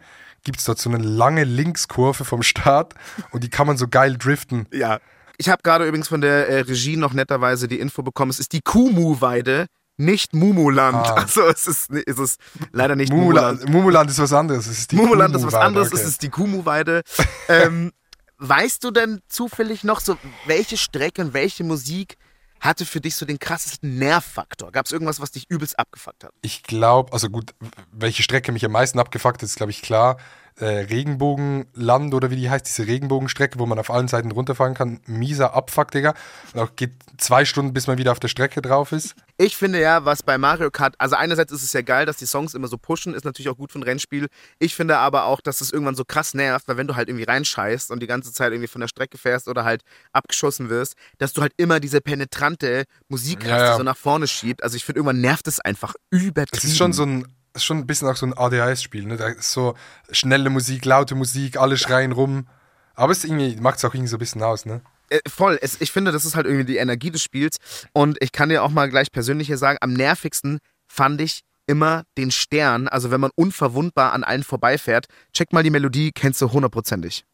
gibt 0.49 0.61
es 0.61 0.65
dort 0.65 0.79
so 0.79 0.89
eine 0.89 0.97
lange 0.97 1.45
Linkskurve 1.45 2.25
vom 2.25 2.43
Start 2.43 2.95
und 3.33 3.45
die 3.45 3.51
kann 3.51 3.67
man 3.67 3.77
so 3.77 3.87
geil 3.87 4.17
driften. 4.17 4.67
Ja. 4.73 4.99
Ich 5.37 5.51
habe 5.51 5.61
gerade 5.63 5.87
übrigens 5.87 6.09
von 6.09 6.23
der 6.23 6.49
äh, 6.49 6.61
Regie 6.61 6.97
noch 6.97 7.13
netterweise 7.13 7.69
die 7.69 7.79
Info 7.79 8.03
bekommen, 8.03 8.31
es 8.31 8.39
ist 8.39 8.55
die 8.55 8.63
Kumu-Weide, 8.63 9.67
nicht 9.99 10.33
Mumuland. 10.33 11.07
Ah. 11.07 11.15
Also 11.17 11.43
es 11.49 11.67
ist, 11.67 11.91
es 11.91 12.19
ist 12.19 12.41
leider 12.73 12.97
nicht 12.97 13.13
Mumuland, 13.13 13.59
Mumuland. 13.59 13.75
Mumuland 13.75 14.11
ist 14.11 14.19
was 14.21 14.33
anderes. 14.33 14.67
Es 14.67 14.79
ist 14.79 14.93
die 14.93 14.97
Mumuland 14.97 15.37
ist 15.37 15.45
was 15.45 15.53
anderes, 15.53 15.89
okay. 15.89 16.01
es 16.01 16.09
ist 16.09 16.23
die 16.23 16.31
Kumu-Weide. 16.31 17.03
ähm, 17.49 17.93
weißt 18.39 18.83
du 18.85 18.91
denn 18.91 19.21
zufällig 19.29 19.85
noch 19.85 20.01
so, 20.01 20.17
welche 20.47 20.79
Strecke 20.79 21.21
und 21.21 21.35
welche 21.35 21.63
Musik 21.63 22.17
hatte 22.61 22.85
für 22.85 23.01
dich 23.01 23.17
so 23.17 23.27
den 23.27 23.39
krassesten 23.39 23.99
Nervfaktor? 23.99 24.73
Gab 24.73 24.87
es 24.87 24.93
irgendwas, 24.93 25.21
was 25.21 25.31
dich 25.31 25.49
übelst 25.49 25.79
abgefuckt 25.79 26.25
hat? 26.25 26.33
Ich 26.43 26.63
glaube, 26.63 27.13
also 27.13 27.29
gut, 27.29 27.55
welche 27.93 28.23
Strecke 28.23 28.53
mich 28.53 28.65
am 28.65 28.73
meisten 28.73 28.99
abgefuckt 28.99 29.37
hat, 29.37 29.43
ist, 29.43 29.57
glaube 29.57 29.71
ich, 29.71 29.83
klar. 29.83 30.19
Äh, 30.61 30.87
Regenbogenland 30.91 32.15
oder 32.15 32.31
wie 32.31 32.37
die 32.37 32.51
heißt, 32.51 32.67
diese 32.67 32.87
Regenbogenstrecke, 32.87 33.59
wo 33.61 33.67
man 33.67 33.79
auf 33.79 33.91
allen 33.91 34.09
Seiten 34.09 34.33
runterfahren 34.33 34.75
kann. 34.75 35.01
Mieser 35.07 35.55
Abfuck, 35.55 35.93
Digga. 35.93 36.15
Und 36.53 36.61
auch 36.61 36.75
geht 36.75 36.93
zwei 37.17 37.45
Stunden, 37.45 37.73
bis 37.73 37.87
man 37.87 37.97
wieder 37.99 38.11
auf 38.11 38.19
der 38.19 38.29
Strecke 38.29 38.61
drauf 38.61 38.91
ist. 38.91 39.15
Ich 39.37 39.57
finde 39.57 39.81
ja, 39.81 40.05
was 40.05 40.25
bei 40.25 40.37
Mario 40.37 40.71
Kart, 40.73 40.97
also 40.99 41.15
einerseits 41.15 41.53
ist 41.53 41.63
es 41.63 41.73
ja 41.73 41.83
geil, 41.83 42.07
dass 42.07 42.17
die 42.17 42.27
Songs 42.27 42.55
immer 42.55 42.67
so 42.67 42.77
pushen, 42.77 43.15
ist 43.15 43.25
natürlich 43.25 43.49
auch 43.49 43.57
gut 43.57 43.71
für 43.71 43.79
ein 43.79 43.85
Rennspiel. 43.85 44.27
Ich 44.59 44.75
finde 44.75 44.99
aber 44.99 45.27
auch, 45.27 45.41
dass 45.41 45.61
es 45.61 45.71
irgendwann 45.73 45.95
so 45.95 46.05
krass 46.05 46.35
nervt, 46.35 46.67
weil 46.67 46.77
wenn 46.77 46.89
du 46.89 46.97
halt 46.97 47.09
irgendwie 47.09 47.25
reinscheißt 47.25 47.93
und 47.93 48.01
die 48.03 48.09
ganze 48.09 48.33
Zeit 48.33 48.51
irgendwie 48.51 48.67
von 48.67 48.81
der 48.81 48.89
Strecke 48.89 49.17
fährst 49.17 49.47
oder 49.47 49.65
halt 49.65 49.83
abgeschossen 50.13 50.71
wirst, 50.71 50.95
dass 51.19 51.33
du 51.35 51.41
halt 51.43 51.53
immer 51.57 51.79
diese 51.79 52.01
penetrante 52.01 52.85
Musik 53.09 53.45
Ja, 53.45 53.53
hast, 53.53 53.61
ja. 53.61 53.71
die 53.73 53.77
so 53.79 53.83
nach 53.85 53.97
vorne 53.97 54.27
schiebt. 54.27 54.65
Also 54.65 54.77
ich 54.77 54.85
finde, 54.85 54.99
irgendwann 54.99 55.21
nervt 55.21 55.47
es 55.47 55.61
einfach 55.61 55.95
übertrieben. 56.11 56.59
Es 56.59 56.65
ist 56.65 56.77
schon 56.77 56.93
so 56.93 57.05
ein, 57.05 57.29
ist 57.59 57.65
schon 57.65 57.79
ein 57.79 57.87
bisschen 57.87 58.09
auch 58.09 58.17
so 58.17 58.27
ein 58.27 58.37
ADHS-Spiel. 58.37 59.05
Ne? 59.05 59.17
Da 59.17 59.29
ist 59.29 59.53
so 59.53 59.75
schnelle 60.11 60.51
Musik, 60.51 60.85
laute 60.85 61.15
Musik, 61.15 61.59
alle 61.59 61.77
schreien 61.77 62.13
rum. 62.13 62.49
Aber 62.95 63.13
es 63.13 63.27
macht 63.61 63.79
es 63.79 63.85
auch 63.85 63.95
irgendwie 63.95 64.09
so 64.09 64.17
ein 64.17 64.21
bisschen 64.21 64.43
aus, 64.43 64.67
ne? 64.67 64.81
Äh, 65.11 65.21
voll. 65.29 65.59
Es, 65.63 65.81
ich 65.81 65.93
finde, 65.93 66.13
das 66.13 66.25
ist 66.25 66.35
halt 66.35 66.47
irgendwie 66.47 66.65
die 66.65 66.79
Energie 66.79 67.11
des 67.11 67.23
Spiels. 67.23 67.59
Und 67.93 68.19
ich 68.21 68.33
kann 68.33 68.49
dir 68.49 68.63
auch 68.63 68.71
mal 68.71 68.89
gleich 68.89 69.13
persönlich 69.13 69.47
hier 69.47 69.59
sagen, 69.59 69.79
am 69.81 69.93
nervigsten 69.93 70.59
fand 70.87 71.21
ich 71.21 71.43
immer 71.67 72.03
den 72.17 72.31
Stern. 72.31 72.89
Also 72.89 73.11
wenn 73.11 73.21
man 73.21 73.31
unverwundbar 73.35 74.13
an 74.13 74.25
allen 74.25 74.43
vorbeifährt. 74.43 75.07
Check 75.33 75.53
mal 75.53 75.63
die 75.63 75.71
Melodie, 75.71 76.13
kennst 76.13 76.41
du 76.43 76.51
hundertprozentig. 76.51 77.25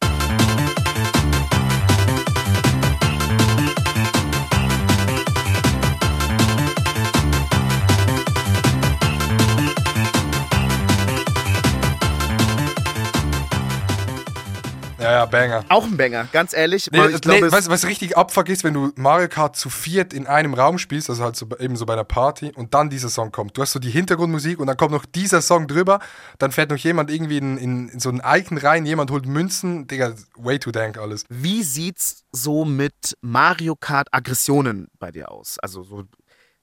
Ja, 15.15 15.25
Banger. 15.25 15.63
Auch 15.69 15.85
ein 15.85 15.95
Banger, 15.95 16.27
ganz 16.33 16.51
ehrlich. 16.51 16.89
Nee, 16.91 17.05
ich 17.07 17.21
glaube, 17.21 17.45
nee, 17.45 17.51
was, 17.53 17.69
was 17.69 17.85
richtig 17.85 18.17
abfuck 18.17 18.49
ist, 18.49 18.65
wenn 18.65 18.73
du 18.73 18.91
Mario 18.97 19.29
Kart 19.29 19.55
zu 19.55 19.69
viert 19.69 20.13
in 20.13 20.27
einem 20.27 20.53
Raum 20.53 20.77
spielst, 20.77 21.09
also 21.09 21.23
halt 21.23 21.37
so, 21.37 21.47
eben 21.57 21.77
so 21.77 21.85
bei 21.85 21.93
einer 21.93 22.03
Party 22.03 22.51
und 22.53 22.73
dann 22.73 22.89
dieser 22.89 23.07
Song 23.07 23.31
kommt. 23.31 23.55
Du 23.55 23.61
hast 23.61 23.71
so 23.71 23.79
die 23.79 23.89
Hintergrundmusik 23.89 24.59
und 24.59 24.67
dann 24.67 24.75
kommt 24.75 24.91
noch 24.91 25.05
dieser 25.05 25.41
Song 25.41 25.67
drüber, 25.67 26.01
dann 26.37 26.51
fährt 26.51 26.69
noch 26.69 26.75
jemand 26.75 27.09
irgendwie 27.09 27.37
in, 27.37 27.57
in, 27.57 27.87
in 27.87 27.99
so 28.01 28.09
ein 28.09 28.21
Icon 28.25 28.57
rein, 28.57 28.85
jemand 28.85 29.09
holt 29.09 29.25
Münzen, 29.25 29.87
Digga, 29.87 30.15
way 30.35 30.59
too 30.59 30.71
dank 30.71 30.97
alles. 30.97 31.23
Wie 31.29 31.63
sieht's 31.63 32.25
so 32.33 32.65
mit 32.65 33.15
Mario 33.21 33.77
Kart 33.77 34.09
Aggressionen 34.11 34.89
bei 34.99 35.11
dir 35.11 35.31
aus? 35.31 35.59
Also 35.59 35.83
so 35.83 36.03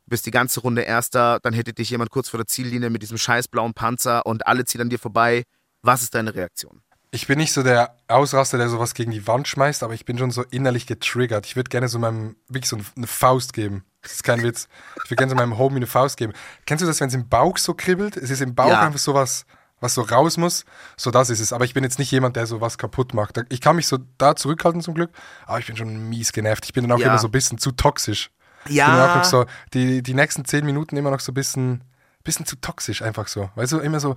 bist 0.05 0.27
die 0.27 0.31
ganze 0.31 0.61
Runde 0.61 0.83
Erster, 0.83 1.39
dann 1.43 1.55
hittet 1.55 1.79
dich 1.79 1.89
jemand 1.89 2.11
kurz 2.11 2.29
vor 2.29 2.37
der 2.37 2.47
Ziellinie 2.47 2.91
mit 2.91 3.01
diesem 3.01 3.17
scheiß 3.17 3.49
blauen 3.49 3.73
Panzer 3.73 4.27
und 4.27 4.47
alle 4.47 4.67
ziehen 4.67 4.83
an 4.83 4.91
dir 4.91 4.99
vorbei. 4.99 5.45
Was 5.81 6.03
ist 6.03 6.15
deine 6.15 6.35
Reaktion? 6.35 6.83
Ich 7.15 7.27
bin 7.27 7.39
nicht 7.39 7.53
so 7.53 7.63
der 7.63 7.95
Ausraster, 8.09 8.57
der 8.57 8.71
sowas 8.71 8.95
gegen 8.95 9.11
die 9.11 9.27
Wand 9.27 9.47
schmeißt, 9.47 9.83
aber 9.83 9.93
ich 9.93 10.07
bin 10.07 10.17
schon 10.17 10.31
so 10.31 10.43
innerlich 10.51 10.87
getriggert. 10.87 11.45
Ich 11.45 11.57
würde 11.57 11.69
gerne 11.69 11.89
so 11.89 11.99
meinem, 11.99 12.37
wirklich 12.49 12.71
so 12.71 12.79
eine 12.97 13.07
Faust 13.07 13.53
geben. 13.53 13.85
Das 14.01 14.13
ist 14.13 14.25
kein 14.25 14.43
Witz. 14.43 14.67
Ich 15.05 15.11
würde 15.11 15.17
gerne 15.17 15.31
so 15.31 15.37
meinem 15.37 15.59
Homie 15.59 15.77
eine 15.77 15.87
Faust 15.87 16.17
geben. 16.17 16.33
Kennst 16.65 16.83
du 16.83 16.87
das, 16.87 17.01
wenn 17.01 17.09
es 17.09 17.15
im 17.15 17.29
Bauch 17.29 17.59
so 17.59 17.75
kribbelt? 17.75 18.17
Es 18.17 18.31
ist 18.31 18.41
im 18.41 18.55
Bauch 18.55 18.71
Ja. 18.71 18.81
einfach 18.81 18.99
sowas, 18.99 19.45
was 19.81 19.93
so 19.93 20.01
raus 20.01 20.39
muss. 20.39 20.65
So 20.97 21.11
das 21.11 21.29
ist 21.29 21.41
es. 21.41 21.53
Aber 21.53 21.67
ich 21.67 21.75
bin 21.75 21.85
jetzt 21.85 21.99
nicht 21.99 22.11
jemand, 22.11 22.37
der 22.37 22.47
sowas 22.47 22.79
kaputt 22.79 23.13
macht. 23.13 23.39
Ich 23.51 23.61
kann 23.61 23.77
mich 23.77 23.89
so 23.89 23.99
da 24.17 24.35
zurückhalten 24.35 24.81
zum 24.81 24.95
Glück, 24.95 25.11
aber 25.47 25.59
ich 25.59 25.67
bin 25.67 25.77
schon 25.77 26.09
mies 26.09 26.33
genervt. 26.33 26.65
Ich 26.65 26.73
bin 26.73 26.85
dann 26.89 26.93
auch 26.97 27.01
Ja. 27.03 27.09
immer 27.09 27.19
so 27.19 27.29
ein 27.29 27.33
bisschen 27.33 27.59
zu 27.59 27.73
toxisch. 27.73 28.31
Ja. 28.69 28.87
Ich 28.87 28.93
bin 28.93 29.01
auch 29.11 29.17
noch 29.17 29.25
so, 29.25 29.45
die, 29.75 30.03
die 30.03 30.15
nächsten 30.15 30.47
zehn 30.47 30.65
Minuten 30.65 30.97
immer 30.97 31.11
noch 31.11 31.21
so 31.21 31.33
ein 31.33 31.35
bisschen, 31.35 31.85
bisschen 32.23 32.47
zu 32.47 32.57
toxisch 32.57 33.03
einfach 33.03 33.29
so. 33.29 33.51
Weißt 33.55 33.73
du, 33.73 33.79
immer 33.79 34.01
so, 34.01 34.15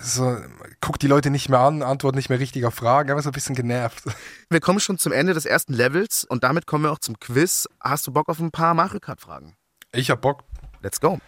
so, 0.00 0.36
guck 0.80 0.98
die 0.98 1.06
Leute 1.06 1.30
nicht 1.30 1.48
mehr 1.48 1.60
an, 1.60 1.82
antworten 1.82 2.16
nicht 2.16 2.28
mehr 2.28 2.38
richtig 2.38 2.64
auf 2.64 2.74
Fragen, 2.74 3.10
einfach 3.10 3.24
so 3.24 3.30
ein 3.30 3.34
bisschen 3.34 3.54
genervt. 3.54 4.04
Wir 4.50 4.60
kommen 4.60 4.80
schon 4.80 4.98
zum 4.98 5.12
Ende 5.12 5.34
des 5.34 5.46
ersten 5.46 5.72
Levels 5.72 6.24
und 6.24 6.44
damit 6.44 6.66
kommen 6.66 6.84
wir 6.84 6.92
auch 6.92 6.98
zum 6.98 7.18
Quiz. 7.18 7.68
Hast 7.80 8.06
du 8.06 8.12
Bock 8.12 8.28
auf 8.28 8.38
ein 8.38 8.50
paar 8.50 8.74
Mario 8.74 9.00
Kart 9.00 9.20
Fragen? 9.20 9.56
Ich 9.92 10.10
hab 10.10 10.20
Bock. 10.22 10.44
Let's 10.82 11.00
go. 11.00 11.18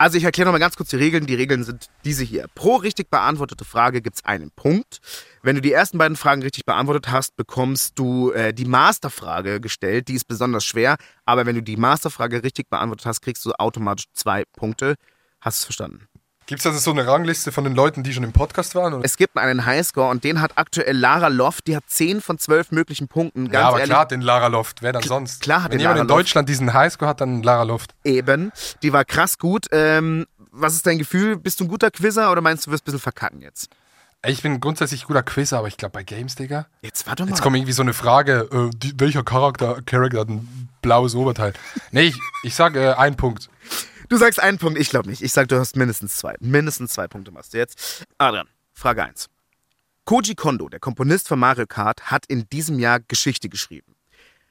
Also 0.00 0.16
ich 0.16 0.24
erkläre 0.24 0.46
nochmal 0.46 0.60
ganz 0.60 0.76
kurz 0.76 0.88
die 0.88 0.96
Regeln. 0.96 1.26
Die 1.26 1.34
Regeln 1.34 1.62
sind 1.62 1.90
diese 2.06 2.24
hier. 2.24 2.46
Pro 2.54 2.76
richtig 2.76 3.10
beantwortete 3.10 3.66
Frage 3.66 4.00
gibt 4.00 4.16
es 4.16 4.24
einen 4.24 4.50
Punkt. 4.50 5.00
Wenn 5.42 5.56
du 5.56 5.60
die 5.60 5.72
ersten 5.72 5.98
beiden 5.98 6.16
Fragen 6.16 6.40
richtig 6.40 6.64
beantwortet 6.64 7.10
hast, 7.10 7.36
bekommst 7.36 7.98
du 7.98 8.30
äh, 8.30 8.54
die 8.54 8.64
Masterfrage 8.64 9.60
gestellt. 9.60 10.08
Die 10.08 10.14
ist 10.14 10.24
besonders 10.24 10.64
schwer. 10.64 10.96
Aber 11.26 11.44
wenn 11.44 11.54
du 11.54 11.62
die 11.62 11.76
Masterfrage 11.76 12.42
richtig 12.42 12.70
beantwortet 12.70 13.04
hast, 13.04 13.20
kriegst 13.20 13.44
du 13.44 13.52
automatisch 13.52 14.06
zwei 14.14 14.44
Punkte. 14.56 14.94
Hast 15.40 15.58
du 15.58 15.60
es 15.60 15.64
verstanden? 15.64 16.06
Gibt 16.46 16.60
es 16.60 16.66
also 16.66 16.78
so 16.80 16.90
eine 16.90 17.06
Rangliste 17.06 17.52
von 17.52 17.62
den 17.62 17.76
Leuten, 17.76 18.02
die 18.02 18.12
schon 18.12 18.24
im 18.24 18.32
Podcast 18.32 18.74
waren? 18.74 18.92
Oder? 18.92 19.04
Es 19.04 19.16
gibt 19.16 19.36
einen 19.36 19.66
Highscore 19.66 20.10
und 20.10 20.24
den 20.24 20.40
hat 20.40 20.58
aktuell 20.58 20.96
Lara 20.96 21.28
Loft. 21.28 21.68
Die 21.68 21.76
hat 21.76 21.84
10 21.86 22.20
von 22.20 22.38
12 22.38 22.72
möglichen 22.72 23.06
Punkten. 23.06 23.44
Ganz 23.44 23.52
ja, 23.54 23.68
aber 23.68 23.78
ehrlich, 23.78 23.90
klar 23.90 24.00
hat 24.00 24.10
den 24.10 24.20
Lara 24.20 24.48
Loft. 24.48 24.82
Wer 24.82 24.92
dann 24.92 25.02
sonst? 25.02 25.42
klar 25.42 25.62
hat 25.62 25.70
Wenn 25.70 25.78
den 25.78 25.82
jemand 25.82 25.98
Lara 25.98 26.02
in 26.02 26.08
Loft. 26.08 26.20
Deutschland 26.20 26.48
diesen 26.48 26.74
Highscore 26.74 27.08
hat, 27.08 27.20
dann 27.20 27.44
Lara 27.44 27.62
Loft. 27.62 27.92
Eben. 28.02 28.50
Die 28.82 28.92
war 28.92 29.04
krass 29.04 29.38
gut. 29.38 29.66
Ähm, 29.70 30.26
was 30.50 30.74
ist 30.74 30.86
dein 30.86 30.98
Gefühl? 30.98 31.36
Bist 31.36 31.60
du 31.60 31.64
ein 31.64 31.68
guter 31.68 31.92
Quizzer 31.92 32.32
oder 32.32 32.40
meinst 32.40 32.66
du, 32.66 32.70
du 32.70 32.72
wirst 32.72 32.82
ein 32.82 32.86
bisschen 32.86 33.00
verkacken 33.00 33.42
jetzt? 33.42 33.70
Ich 34.26 34.42
bin 34.42 34.60
grundsätzlich 34.60 35.06
guter 35.06 35.22
Quizzer, 35.22 35.58
aber 35.58 35.68
ich 35.68 35.76
glaube 35.76 35.92
bei 35.92 36.02
Games, 36.02 36.34
Digga. 36.34 36.66
Jetzt 36.82 37.06
warte 37.06 37.22
mal. 37.22 37.30
Jetzt 37.30 37.42
kommt 37.42 37.56
irgendwie 37.56 37.72
so 37.72 37.82
eine 37.82 37.94
Frage, 37.94 38.48
äh, 38.52 38.76
die, 38.76 38.92
welcher 38.98 39.22
Charakter, 39.22 39.80
Charakter 39.86 40.20
hat 40.20 40.28
ein 40.28 40.68
blaues 40.82 41.14
Oberteil? 41.14 41.54
Nee, 41.90 42.02
ich, 42.02 42.18
ich 42.42 42.54
sage 42.54 42.80
äh, 42.80 42.92
ein 42.94 43.16
Punkt. 43.16 43.48
Du 44.10 44.16
sagst 44.16 44.40
einen 44.40 44.58
Punkt, 44.58 44.76
ich 44.76 44.90
glaube 44.90 45.08
nicht. 45.08 45.22
Ich 45.22 45.32
sag, 45.32 45.46
du 45.46 45.56
hast 45.56 45.76
mindestens 45.76 46.16
zwei. 46.16 46.34
Mindestens 46.40 46.92
zwei 46.92 47.06
Punkte 47.06 47.30
machst 47.30 47.54
du 47.54 47.58
jetzt. 47.58 48.04
Adrian, 48.18 48.48
Frage 48.72 49.04
1. 49.04 49.28
Koji 50.04 50.34
Kondo, 50.34 50.68
der 50.68 50.80
Komponist 50.80 51.28
von 51.28 51.38
Mario 51.38 51.64
Kart, 51.68 52.10
hat 52.10 52.26
in 52.26 52.48
diesem 52.50 52.80
Jahr 52.80 52.98
Geschichte 52.98 53.48
geschrieben. 53.48 53.94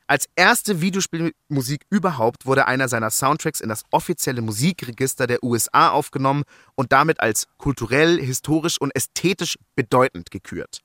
Als 0.07 0.29
erste 0.37 0.79
Videospielmusik 0.79 1.81
überhaupt 1.89 2.45
wurde 2.45 2.67
einer 2.67 2.87
seiner 2.87 3.09
Soundtracks 3.09 3.59
in 3.59 3.67
das 3.67 3.83
offizielle 3.91 4.41
Musikregister 4.41 5.27
der 5.27 5.43
USA 5.43 5.89
aufgenommen 5.89 6.43
und 6.75 6.93
damit 6.93 7.19
als 7.19 7.47
kulturell, 7.57 8.17
historisch 8.17 8.79
und 8.79 8.95
ästhetisch 8.95 9.59
bedeutend 9.75 10.31
gekürt. 10.31 10.79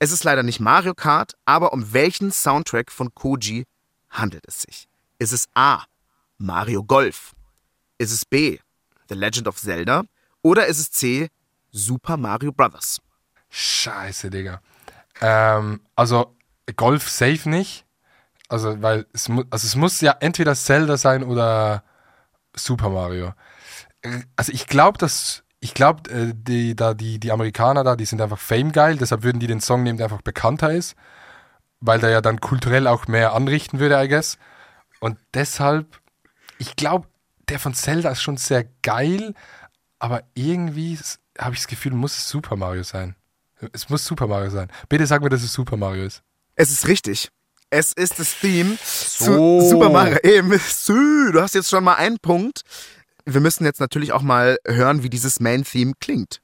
Es 0.00 0.10
ist 0.10 0.24
leider 0.24 0.42
nicht 0.42 0.58
Mario 0.58 0.94
Kart, 0.94 1.34
aber 1.44 1.72
um 1.72 1.92
welchen 1.92 2.32
Soundtrack 2.32 2.90
von 2.90 3.14
Koji 3.14 3.66
handelt 4.10 4.48
es 4.48 4.62
sich? 4.62 4.88
Ist 5.20 5.32
es 5.32 5.46
A. 5.54 5.84
Mario 6.38 6.82
Golf? 6.82 7.35
Ist 7.98 8.12
es 8.12 8.24
B. 8.24 8.58
The 9.08 9.14
Legend 9.14 9.48
of 9.48 9.56
Zelda? 9.56 10.04
Oder 10.42 10.66
ist 10.66 10.78
es 10.78 10.90
C. 10.90 11.28
Super 11.70 12.16
Mario 12.16 12.52
Brothers? 12.52 13.00
Scheiße, 13.50 14.30
Digga. 14.30 14.60
Ähm, 15.20 15.80
also 15.94 16.36
Golf 16.76 17.08
safe 17.08 17.48
nicht. 17.48 17.84
Also, 18.48 18.80
weil 18.80 19.06
es, 19.12 19.28
mu 19.28 19.42
also 19.50 19.66
es 19.66 19.76
muss 19.76 20.00
ja 20.00 20.16
entweder 20.20 20.54
Zelda 20.54 20.96
sein 20.96 21.24
oder 21.24 21.82
Super 22.54 22.90
Mario. 22.90 23.34
Äh, 24.02 24.22
Also 24.36 24.52
ich 24.52 24.66
glaube, 24.66 24.98
dass 24.98 25.42
ich 25.60 25.74
glaube, 25.74 26.10
äh, 26.10 26.32
die, 26.34 26.76
da, 26.76 26.94
die, 26.94 27.18
die 27.18 27.32
Amerikaner 27.32 27.82
da, 27.82 27.96
die 27.96 28.04
sind 28.04 28.20
einfach 28.20 28.38
Fame 28.38 28.72
geil, 28.72 28.96
deshalb 28.98 29.22
würden 29.22 29.40
die 29.40 29.46
den 29.46 29.60
Song 29.60 29.82
nehmen, 29.82 29.98
der 29.98 30.06
einfach 30.06 30.22
bekannter 30.22 30.72
ist, 30.72 30.94
weil 31.80 31.98
der 31.98 32.10
ja 32.10 32.20
dann 32.20 32.40
kulturell 32.40 32.86
auch 32.86 33.06
mehr 33.08 33.34
anrichten 33.34 33.80
würde, 33.80 34.02
I 34.02 34.08
guess. 34.08 34.38
Und 35.00 35.18
deshalb, 35.34 36.00
ich 36.58 36.76
glaube, 36.76 37.08
der 37.48 37.58
von 37.58 37.74
Zelda 37.74 38.10
ist 38.10 38.22
schon 38.22 38.36
sehr 38.36 38.64
geil, 38.82 39.34
aber 39.98 40.22
irgendwie 40.34 40.98
habe 41.38 41.54
ich 41.54 41.60
das 41.60 41.68
Gefühl, 41.68 41.92
muss 41.92 42.16
es 42.16 42.28
Super 42.28 42.56
Mario 42.56 42.82
sein. 42.82 43.14
Es 43.72 43.88
muss 43.88 44.04
Super 44.04 44.26
Mario 44.26 44.50
sein. 44.50 44.70
Bitte 44.88 45.06
sag 45.06 45.22
mir, 45.22 45.28
dass 45.30 45.42
es 45.42 45.52
Super 45.52 45.76
Mario 45.76 46.04
ist. 46.04 46.22
Es 46.54 46.70
ist 46.70 46.88
richtig. 46.88 47.30
Es 47.70 47.92
ist 47.92 48.18
das 48.18 48.38
Theme 48.40 48.76
So. 48.82 49.60
zu 49.60 49.70
Super 49.70 49.90
Mario. 49.90 50.18
Eben, 50.22 50.58
Sü, 50.58 51.32
du 51.32 51.40
hast 51.40 51.54
jetzt 51.54 51.68
schon 51.70 51.84
mal 51.84 51.94
einen 51.94 52.18
Punkt. 52.18 52.62
Wir 53.24 53.40
müssen 53.40 53.64
jetzt 53.64 53.80
natürlich 53.80 54.12
auch 54.12 54.22
mal 54.22 54.58
hören, 54.66 55.02
wie 55.02 55.10
dieses 55.10 55.40
Main-Theme 55.40 55.94
klingt. 56.00 56.40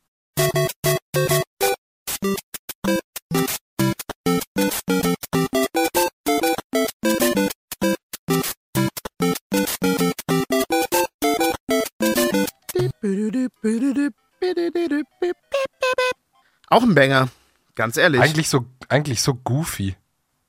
Auch 16.68 16.82
ein 16.82 16.94
Banger, 16.94 17.28
ganz 17.74 17.96
ehrlich. 17.96 18.20
Eigentlich 18.20 18.48
so, 18.48 18.64
eigentlich 18.88 19.22
so 19.22 19.34
goofy. 19.34 19.96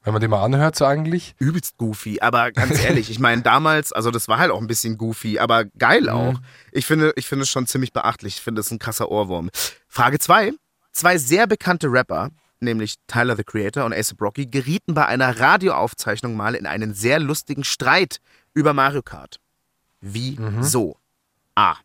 Wenn 0.03 0.11
man 0.11 0.21
den 0.21 0.31
mal 0.31 0.43
anhört, 0.43 0.75
so 0.75 0.85
eigentlich. 0.85 1.33
übelst 1.39 1.77
goofy, 1.77 2.19
aber 2.19 2.51
ganz 2.51 2.83
ehrlich, 2.83 3.09
ich 3.09 3.19
meine 3.19 3.41
damals, 3.41 3.93
also 3.93 4.11
das 4.11 4.27
war 4.27 4.37
halt 4.37 4.51
auch 4.51 4.59
ein 4.59 4.67
bisschen 4.67 4.97
goofy, 4.97 5.39
aber 5.39 5.63
geil 5.65 6.09
auch. 6.09 6.41
Ich 6.73 6.85
finde, 6.85 7.13
ich 7.15 7.27
finde 7.27 7.43
es 7.43 7.49
schon 7.49 7.67
ziemlich 7.67 7.93
beachtlich. 7.93 8.35
Ich 8.35 8.41
finde 8.41 8.59
es 8.59 8.69
ein 8.69 8.79
krasser 8.79 9.09
Ohrwurm. 9.09 9.49
Frage 9.87 10.19
2. 10.19 10.51
Zwei 10.91 11.17
sehr 11.17 11.47
bekannte 11.47 11.87
Rapper, 11.87 12.31
nämlich 12.59 12.95
Tyler 13.07 13.37
the 13.37 13.45
Creator 13.45 13.85
und 13.85 13.93
Ace 13.93 14.13
Rocky, 14.19 14.45
gerieten 14.45 14.93
bei 14.93 15.05
einer 15.05 15.39
Radioaufzeichnung 15.39 16.35
mal 16.35 16.55
in 16.55 16.65
einen 16.65 16.93
sehr 16.93 17.19
lustigen 17.19 17.63
Streit 17.63 18.19
über 18.53 18.73
Mario 18.73 19.03
Kart. 19.03 19.39
Wie 20.01 20.37
so? 20.59 20.97
A. 21.55 21.75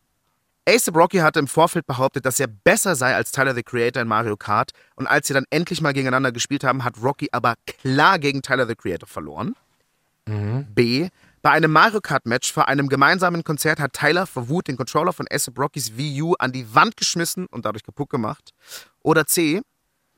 Ace 0.69 0.93
Rocky 0.93 1.17
hatte 1.17 1.39
im 1.39 1.47
Vorfeld 1.47 1.87
behauptet, 1.87 2.27
dass 2.27 2.39
er 2.39 2.45
besser 2.45 2.95
sei 2.95 3.15
als 3.15 3.31
Tyler 3.31 3.55
the 3.55 3.63
Creator 3.63 4.03
in 4.03 4.07
Mario 4.07 4.37
Kart 4.37 4.71
und 4.95 5.07
als 5.07 5.27
sie 5.27 5.33
dann 5.33 5.45
endlich 5.49 5.81
mal 5.81 5.93
gegeneinander 5.93 6.31
gespielt 6.31 6.63
haben, 6.63 6.83
hat 6.83 7.01
Rocky 7.01 7.27
aber 7.31 7.55
klar 7.65 8.19
gegen 8.19 8.43
Tyler 8.43 8.67
the 8.67 8.75
Creator 8.75 9.07
verloren. 9.07 9.55
B. 10.75 11.09
Bei 11.41 11.49
einem 11.49 11.71
Mario 11.71 12.01
Kart 12.01 12.27
Match 12.27 12.53
vor 12.53 12.67
einem 12.67 12.87
gemeinsamen 12.87 13.43
Konzert 13.43 13.79
hat 13.79 13.93
Tyler 13.93 14.27
vor 14.27 14.47
Wut 14.47 14.67
den 14.67 14.77
Controller 14.77 15.11
von 15.11 15.25
ASAP 15.31 15.57
Rockys 15.57 15.97
Wii 15.97 16.21
U 16.21 16.35
an 16.37 16.51
die 16.51 16.75
Wand 16.75 16.97
geschmissen 16.97 17.47
und 17.47 17.65
dadurch 17.65 17.83
kaputt 17.83 18.11
gemacht. 18.11 18.51
Oder 19.01 19.25
C. 19.25 19.61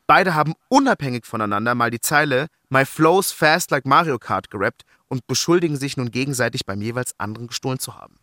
Beide 0.05 0.35
haben 0.35 0.55
unabhängig 0.67 1.25
voneinander 1.25 1.75
mal 1.75 1.91
die 1.91 2.01
Zeile 2.01 2.47
My 2.67 2.83
Flow's 2.85 3.31
Fast 3.31 3.71
Like 3.71 3.85
Mario 3.85 4.19
Kart 4.19 4.49
gerappt 4.49 4.83
und 5.07 5.27
beschuldigen 5.27 5.77
sich 5.77 5.95
nun 5.95 6.11
gegenseitig 6.11 6.65
beim 6.65 6.81
jeweils 6.81 7.17
anderen 7.17 7.47
gestohlen 7.47 7.79
zu 7.79 7.95
haben. 7.95 8.20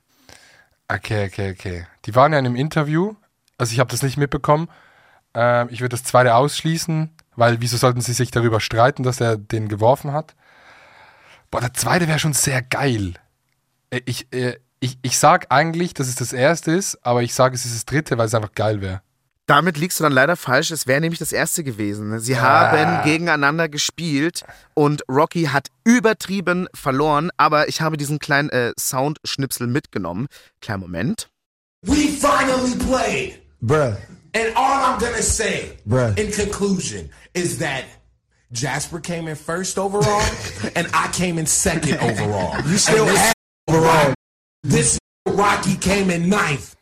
Okay, 0.90 1.26
okay, 1.26 1.52
okay. 1.52 1.86
Die 2.06 2.14
waren 2.14 2.32
ja 2.32 2.38
in 2.38 2.46
einem 2.46 2.56
Interview. 2.56 3.14
Also 3.58 3.72
ich 3.72 3.80
habe 3.80 3.90
das 3.90 4.02
nicht 4.02 4.16
mitbekommen. 4.16 4.68
Ähm, 5.34 5.68
ich 5.70 5.80
würde 5.80 5.90
das 5.90 6.04
zweite 6.04 6.34
ausschließen, 6.34 7.10
weil 7.36 7.60
wieso 7.60 7.76
sollten 7.76 8.00
sie 8.00 8.14
sich 8.14 8.30
darüber 8.30 8.60
streiten, 8.60 9.02
dass 9.02 9.20
er 9.20 9.36
den 9.36 9.68
geworfen 9.68 10.12
hat? 10.12 10.34
Boah, 11.50 11.60
der 11.60 11.74
zweite 11.74 12.08
wäre 12.08 12.18
schon 12.18 12.32
sehr 12.32 12.62
geil. 12.62 13.14
Äh, 13.90 14.00
Ich, 14.06 14.32
äh, 14.32 14.58
ich, 14.80 14.98
ich 15.02 15.18
sag 15.18 15.46
eigentlich, 15.50 15.92
dass 15.92 16.06
es 16.08 16.14
das 16.14 16.32
erste 16.32 16.70
ist, 16.70 17.04
aber 17.04 17.22
ich 17.22 17.34
sage, 17.34 17.54
es 17.54 17.64
ist 17.66 17.74
das 17.74 17.84
dritte, 17.86 18.16
weil 18.16 18.26
es 18.26 18.34
einfach 18.34 18.52
geil 18.52 18.80
wäre. 18.80 19.02
Damit 19.48 19.78
liegst 19.78 19.98
du 19.98 20.04
dann 20.04 20.12
leider 20.12 20.36
falsch. 20.36 20.70
Es 20.70 20.86
wäre 20.86 21.00
nämlich 21.00 21.18
das 21.18 21.32
erste 21.32 21.64
gewesen. 21.64 22.20
Sie 22.20 22.38
haben 22.38 23.02
gegeneinander 23.02 23.70
gespielt 23.70 24.44
und 24.74 25.02
Rocky 25.08 25.44
hat 25.44 25.68
übertrieben 25.84 26.68
verloren, 26.74 27.30
aber 27.38 27.66
ich 27.66 27.80
habe 27.80 27.96
diesen 27.96 28.18
kleinen 28.18 28.50
äh, 28.50 28.72
Soundschnipsel 28.78 29.66
mitgenommen. 29.66 30.26
Kleinen 30.60 30.82
Moment. 30.82 31.30
We 31.80 32.08
finally 32.08 32.76
played. 32.76 33.40
Bruh. 33.62 33.96
And 34.34 34.54
all 34.54 34.82
I'm 34.84 34.98
gonna 35.00 35.22
say 35.22 35.78
Bruh. 35.86 36.14
in 36.18 36.30
conclusion 36.30 37.08
is 37.32 37.58
that 37.58 37.84
Jasper 38.52 39.00
came 39.00 39.28
in 39.28 39.36
first 39.36 39.78
overall, 39.78 40.22
and 40.74 40.86
I 40.92 41.08
came 41.12 41.38
in 41.38 41.46
second 41.46 41.96
overall. 42.02 42.54
You 42.66 42.76
still 42.76 43.08
overall. 43.66 44.12
This 44.62 44.98
Rocky 45.26 45.76
came 45.76 46.10
in 46.10 46.28
ninth. 46.28 46.74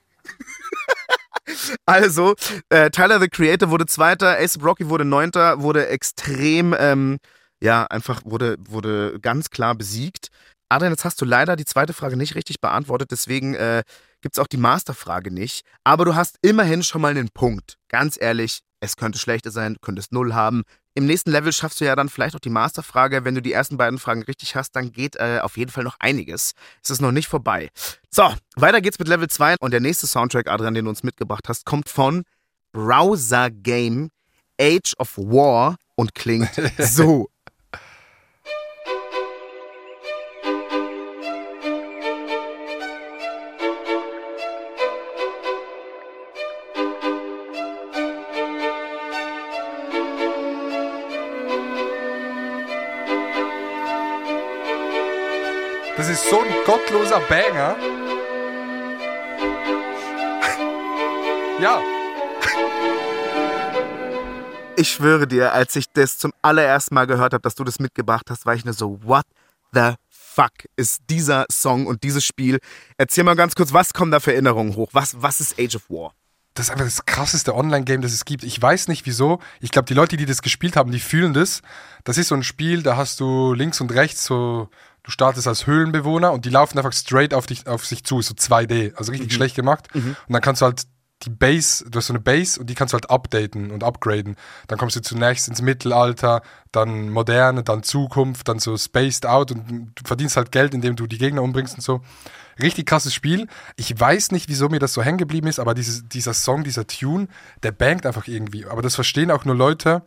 Also, 1.87 2.35
äh, 2.69 2.91
Tyler 2.91 3.21
the 3.21 3.29
Creator 3.29 3.71
wurde 3.71 3.87
Zweiter, 3.87 4.39
Ace 4.39 4.59
Rocky 4.63 4.89
wurde 4.89 5.05
Neunter, 5.05 5.63
wurde 5.63 5.89
extrem, 5.89 6.75
ähm, 6.79 7.19
ja, 7.63 7.85
einfach 7.85 8.23
wurde, 8.25 8.57
wurde 8.69 9.19
ganz 9.21 9.51
klar 9.51 9.75
besiegt. 9.75 10.29
Adrian, 10.69 10.93
jetzt 10.93 11.05
hast 11.05 11.21
du 11.21 11.25
leider 11.25 11.57
die 11.57 11.65
zweite 11.65 11.93
Frage 11.93 12.17
nicht 12.17 12.35
richtig 12.35 12.61
beantwortet, 12.61 13.11
deswegen 13.13 13.55
äh, 13.55 13.83
gibt 14.21 14.37
es 14.37 14.43
auch 14.43 14.49
die 14.49 14.57
Masterfrage 14.57 15.31
nicht. 15.31 15.65
Aber 15.85 16.05
du 16.05 16.15
hast 16.17 16.39
immerhin 16.43 16.83
schon 16.83 17.01
mal 17.01 17.11
einen 17.11 17.31
Punkt. 17.31 17.77
Ganz 17.89 18.21
ehrlich, 18.21 18.61
es 18.81 18.97
könnte 18.97 19.19
schlechter 19.19 19.51
sein, 19.51 19.75
du 19.75 19.81
könntest 19.81 20.13
null 20.13 20.35
haben. 20.35 20.63
Im 20.97 21.05
nächsten 21.05 21.31
Level 21.31 21.53
schaffst 21.53 21.79
du 21.83 21.85
ja 21.85 21.95
dann 21.95 22.09
vielleicht 22.09 22.35
auch 22.35 22.41
die 22.41 22.49
Masterfrage. 22.49 23.23
Wenn 23.27 23.35
du 23.35 23.43
die 23.43 23.53
ersten 23.53 23.77
beiden 23.77 23.99
Fragen 23.99 24.23
richtig 24.23 24.57
hast, 24.57 24.75
dann 24.77 24.93
geht 24.93 25.17
äh, 25.17 25.41
auf 25.43 25.59
jeden 25.59 25.71
Fall 25.71 25.85
noch 25.85 25.97
einiges. 26.01 26.53
Es 26.83 26.89
ist 26.89 27.03
noch 27.03 27.13
nicht 27.13 27.29
vorbei. 27.29 27.69
So, 28.11 28.33
weiter 28.57 28.81
geht's 28.81 28.99
mit 28.99 29.07
Level 29.07 29.29
2 29.29 29.57
und 29.61 29.73
der 29.73 29.81
nächste 29.81 30.07
Soundtrack, 30.07 30.49
Adrian, 30.49 30.73
den 30.73 30.87
du 30.87 30.89
uns 30.89 31.03
mitgebracht 31.03 31.51
hast, 31.51 31.67
kommt 31.67 31.91
von 31.91 32.23
Browser 32.73 33.51
Game 33.51 34.09
Age 34.59 34.95
of 34.99 35.19
War 35.19 35.77
und 35.97 36.15
klingt 36.15 36.51
so. 36.79 37.29
Ist 56.17 56.31
so 56.31 56.41
ein 56.41 56.49
gottloser 56.65 57.21
Banger. 57.29 57.77
Ja, 61.61 61.83
Ich 64.79 64.91
schwöre 64.91 65.27
dir, 65.27 65.55
als 65.55 65.75
ich 65.77 65.87
das 65.93 66.19
zum 66.19 66.33
allerersten 66.43 66.95
Mal 66.95 67.07
gehört 67.07 67.33
habe, 67.33 67.41
dass 67.41 67.55
du 67.55 67.65
das 67.65 67.79
mitgebracht 67.81 68.31
hast, 68.31 68.45
war 68.45 68.55
ich 68.55 68.65
nur 68.65 68.75
so, 68.75 68.99
what 69.03 69.25
the 69.73 69.95
fuck 70.11 70.53
ist 70.77 71.01
dieser 71.09 71.47
Song 71.51 71.87
und 71.87 72.03
dieses 72.03 72.25
Spiel? 72.25 72.59
Erzähl 72.99 73.25
mal 73.25 73.37
ganz 73.37 73.55
kurz, 73.55 73.73
was 73.73 73.95
kommen 73.95 74.11
da 74.11 74.21
für 74.21 74.33
Erinnerungen 74.33 74.77
hoch? 74.77 74.91
Was, 74.93 75.23
was 75.23 75.41
ist 75.41 75.59
Age 75.59 75.77
of 75.77 75.89
War? 75.89 76.13
das 76.57 76.67
ist 76.67 76.71
einfach 76.71 76.87
das 76.87 77.05
krasseste 77.05 77.55
Online-Game, 77.55 78.01
das 78.01 78.13
es 78.13 78.25
gibt. 78.25 78.43
Ich 78.43 78.61
weiß 78.61 78.89
nicht 78.89 79.05
wieso. 79.05 79.41
Ich 79.61 79.71
glaube, 79.71 79.87
die 79.87 79.95
Leute, 79.95 80.17
die 80.17 80.25
das 80.25 80.41
gespielt 80.41 80.77
haben, 80.77 80.91
die 80.91 81.01
fühlen 81.01 81.35
das. 81.35 81.61
Das 82.05 82.17
ist 82.17 82.29
so 82.29 82.35
ein 82.35 82.43
Spiel, 82.43 82.83
da 82.83 82.97
hast 82.97 83.21
du 83.21 83.53
links 83.53 83.81
und 83.81 83.93
rechts 83.93 84.25
so, 84.25 84.71
du 85.07 85.11
startest 85.11 85.49
als 85.49 85.67
Höhlenbewohner 85.67 86.33
und 86.33 86.45
die 86.45 86.51
laufen 86.51 86.77
einfach 86.77 86.93
straight 86.93 87.33
auf 87.33 87.47
dich, 87.47 87.67
auf 87.67 87.87
sich 87.87 88.05
zu, 88.05 88.21
so 88.21 88.35
2D, 88.35 88.95
also 88.97 89.13
richtig 89.13 89.33
schlecht 89.33 89.57
gemacht. 89.57 89.89
Und 89.95 90.33
dann 90.33 90.43
kannst 90.43 90.61
du 90.61 90.67
halt 90.67 90.83
die 91.23 91.31
Base, 91.31 91.85
du 91.89 91.97
hast 91.97 92.09
so 92.09 92.13
eine 92.13 92.21
Base 92.21 92.61
und 92.61 92.69
die 92.69 92.75
kannst 92.75 92.93
du 92.93 92.97
halt 92.97 93.09
updaten 93.09 93.71
und 93.71 93.83
upgraden. 93.83 94.37
Dann 94.67 94.79
kommst 94.79 94.97
du 94.97 95.01
zunächst 95.01 95.49
ins 95.49 95.63
Mittelalter, 95.63 96.43
dann 96.73 97.09
Moderne, 97.09 97.63
dann 97.63 97.83
Zukunft, 97.83 98.49
dann 98.49 98.59
so 98.59 98.77
spaced 98.77 99.25
out 99.25 99.51
und 99.51 99.93
du 99.95 100.05
verdienst 100.05 100.37
halt 100.37 100.53
Geld, 100.53 100.75
indem 100.75 100.95
du 100.95 101.07
die 101.07 101.19
Gegner 101.19 101.43
umbringst 101.43 101.77
und 101.77 101.83
so. 101.83 102.03
Richtig 102.61 102.87
krasses 102.87 103.15
Spiel. 103.15 103.49
Ich 103.77 103.99
weiß 103.99 104.33
nicht, 104.33 104.49
wieso 104.49 104.69
mir 104.69 104.79
das 104.79 104.93
so 104.93 105.03
hängen 105.03 105.19
geblieben 105.19 105.47
ist, 105.47 105.59
aber 105.59 105.75
dieses, 105.75 106.07
dieser 106.09 106.35
Song, 106.35 106.65
dieser 106.65 106.87
Tune, 106.87 107.29
der 107.63 107.73
bangt 107.73 108.07
einfach 108.07 108.29
irgendwie. 108.29 108.67
Aber 108.67 108.83
das 108.83 108.95
verstehen 108.95 109.31
auch 109.31 109.45
nur 109.45 109.55
Leute, 109.55 110.03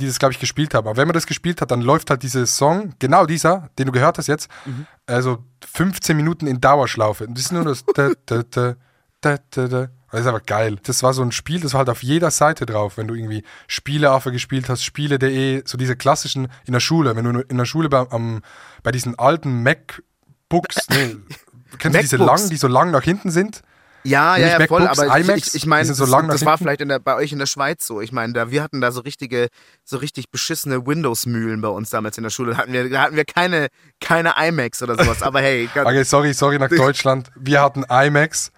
die 0.00 0.06
das, 0.06 0.18
glaube 0.18 0.32
ich, 0.32 0.40
gespielt 0.40 0.74
haben. 0.74 0.86
Aber 0.86 0.96
wenn 0.96 1.06
man 1.06 1.14
das 1.14 1.26
gespielt 1.26 1.60
hat, 1.60 1.70
dann 1.70 1.82
läuft 1.82 2.10
halt 2.10 2.22
dieser 2.22 2.46
Song, 2.46 2.94
genau 2.98 3.26
dieser, 3.26 3.70
den 3.78 3.86
du 3.86 3.92
gehört 3.92 4.18
hast 4.18 4.26
jetzt, 4.26 4.48
also 5.06 5.44
15 5.72 6.16
Minuten 6.16 6.46
in 6.46 6.60
Dauerschlaufe. 6.60 7.26
Und 7.26 7.36
das 7.36 7.46
ist 7.46 7.52
nur 7.52 7.64
das. 7.64 7.84
Da, 7.94 8.12
da, 8.26 8.42
da, 8.42 8.74
da, 9.20 9.38
da, 9.50 9.68
da. 9.68 9.88
Das 10.10 10.20
ist 10.20 10.26
aber 10.26 10.40
geil. 10.40 10.78
Das 10.82 11.02
war 11.02 11.14
so 11.14 11.22
ein 11.22 11.32
Spiel, 11.32 11.60
das 11.60 11.72
war 11.72 11.78
halt 11.78 11.88
auf 11.88 12.02
jeder 12.02 12.30
Seite 12.30 12.66
drauf, 12.66 12.98
wenn 12.98 13.08
du 13.08 13.14
irgendwie 13.14 13.44
Spieleaffe 13.66 14.30
gespielt 14.30 14.68
hast, 14.68 14.84
Spiele.de, 14.84 15.62
so 15.64 15.78
diese 15.78 15.96
klassischen 15.96 16.48
in 16.66 16.74
der 16.74 16.80
Schule, 16.80 17.16
wenn 17.16 17.24
du 17.24 17.40
in 17.40 17.56
der 17.56 17.64
Schule 17.64 17.88
bei, 17.88 18.06
am, 18.10 18.42
bei 18.82 18.92
diesen 18.92 19.18
alten 19.18 19.62
MacBooks, 19.62 20.88
nee, 20.90 21.16
kennst 21.78 21.96
du 21.96 22.02
diese 22.02 22.18
MacBooks. 22.18 22.40
langen, 22.40 22.50
die 22.50 22.56
so 22.56 22.68
lang 22.68 22.90
nach 22.90 23.04
hinten 23.04 23.30
sind? 23.30 23.62
Ja, 24.04 24.36
ja, 24.36 24.58
ja, 24.58 24.66
voll, 24.66 24.86
aber 24.86 25.06
ich, 25.18 25.24
iMacs, 25.24 25.48
ich, 25.48 25.54
ich 25.54 25.66
meine, 25.66 25.92
so 25.92 26.04
das, 26.04 26.26
das 26.26 26.44
war 26.44 26.58
vielleicht 26.58 26.80
der, 26.80 26.98
bei 26.98 27.14
euch 27.14 27.32
in 27.32 27.38
der 27.38 27.46
Schweiz 27.46 27.86
so. 27.86 28.00
Ich 28.00 28.10
meine, 28.10 28.32
da, 28.32 28.50
wir 28.50 28.62
hatten 28.62 28.80
da 28.80 28.90
so 28.90 29.00
richtige, 29.00 29.48
so 29.84 29.96
richtig 29.98 30.30
beschissene 30.30 30.86
Windows-Mühlen 30.86 31.60
bei 31.60 31.68
uns 31.68 31.90
damals 31.90 32.18
in 32.18 32.24
der 32.24 32.30
Schule. 32.30 32.52
Da 32.52 32.58
hatten 32.58 32.72
wir, 32.72 32.90
da 32.90 33.02
hatten 33.02 33.16
wir 33.16 33.24
keine, 33.24 33.68
keine 34.00 34.34
iMacs 34.36 34.82
oder 34.82 34.96
sowas. 35.02 35.22
Aber 35.22 35.40
hey, 35.40 35.68
ganz, 35.74 35.88
Okay, 35.88 36.02
sorry, 36.02 36.34
sorry 36.34 36.58
nach 36.58 36.68
Deutschland. 36.76 37.30
Wir 37.36 37.60
hatten 37.62 37.84
IMAX 37.84 38.50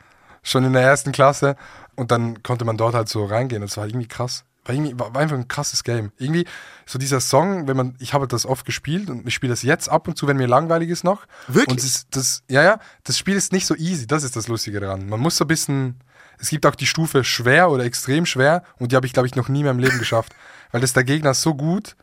schon 0.43 0.65
in 0.65 0.73
der 0.73 0.83
ersten 0.83 1.13
Klasse 1.13 1.57
und 1.95 2.11
dann 2.11 2.43
konnte 2.43 2.65
man 2.65 2.77
dort 2.77 2.95
halt 2.95 3.09
so 3.09 3.25
reingehen. 3.25 3.61
Das 3.61 3.77
war 3.77 3.87
irgendwie 3.87 4.09
krass. 4.09 4.45
War, 4.65 4.75
irgendwie, 4.75 4.99
war 4.99 5.15
einfach 5.17 5.37
ein 5.37 5.49
krasses 5.49 5.85
Game. 5.85 6.13
Irgendwie 6.17 6.47
so 6.87 6.99
dieser 6.99 7.21
Song, 7.21 7.69
wenn 7.69 7.77
man, 7.77 7.97
ich 7.99 8.15
habe 8.15 8.27
das 8.27 8.47
oft 8.47 8.65
gespielt 8.65 9.11
und 9.11 9.27
ich 9.27 9.35
spiele 9.35 9.53
das 9.53 9.63
jetzt 9.63 9.89
ab 9.89 10.09
und 10.09 10.17
zu, 10.17 10.27
wenn 10.27 10.39
mir 10.39 10.47
langweilig 10.47 10.89
ist 10.89 11.05
noch. 11.05 11.27
Wirklich? 11.49 11.69
Und 11.69 11.83
das, 11.83 12.07
das, 12.11 12.43
ja, 12.49 12.63
ja, 12.63 12.79
das 13.05 13.19
Spiel 13.19 13.37
ist 13.37 13.53
nicht 13.53 13.67
so 13.67 13.75
easy. 13.75 14.07
Das 14.07 14.23
ist 14.23 14.37
das 14.37 14.49
Lustige 14.49 14.81
daran. 14.81 15.09
Man 15.09 15.21
muss 15.21 15.37
so 15.37 15.45
ein 15.45 15.49
bisschen, 15.49 16.01
es 16.39 16.49
gibt 16.49 16.65
auch 16.65 16.75
die 16.75 16.87
Stufe 16.87 17.25
schwer 17.25 17.71
oder 17.71 17.85
extrem 17.85 18.25
schwer 18.25 18.63
und 18.79 18.93
die 18.93 18.97
habe 18.97 19.07
ich, 19.07 19.13
glaube 19.13 19.27
ich, 19.27 19.35
noch 19.35 19.49
nie 19.49 19.61
in 19.61 19.67
meinem 19.67 19.81
Leben 19.81 19.99
geschafft. 19.99 20.35
Weil 20.73 20.81
das 20.81 20.95
der 20.95 21.05
Gegner 21.05 21.33
ist 21.33 21.43
so 21.43 21.55
gut. 21.55 21.95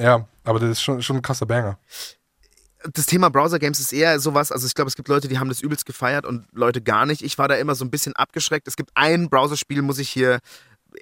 Ja, 0.00 0.26
aber 0.44 0.58
das 0.58 0.70
ist 0.70 0.82
schon, 0.82 1.02
schon 1.02 1.16
ein 1.16 1.22
krasser 1.22 1.46
Banger. 1.46 1.78
das 2.94 3.04
Thema 3.06 3.28
Browser 3.28 3.58
Games 3.58 3.78
ist 3.78 3.92
eher 3.92 4.18
sowas, 4.18 4.50
also 4.50 4.66
ich 4.66 4.74
glaube, 4.74 4.88
es 4.88 4.96
gibt 4.96 5.08
Leute, 5.08 5.28
die 5.28 5.38
haben 5.38 5.48
das 5.48 5.60
übelst 5.60 5.84
gefeiert 5.84 6.24
und 6.24 6.46
Leute 6.52 6.80
gar 6.80 7.04
nicht. 7.04 7.22
Ich 7.22 7.36
war 7.36 7.48
da 7.48 7.54
immer 7.56 7.74
so 7.74 7.84
ein 7.84 7.90
bisschen 7.90 8.16
abgeschreckt. 8.16 8.66
Es 8.66 8.76
gibt 8.76 8.90
ein 8.94 9.28
Browserspiel, 9.28 9.82
muss 9.82 9.98
ich 9.98 10.08
hier 10.08 10.40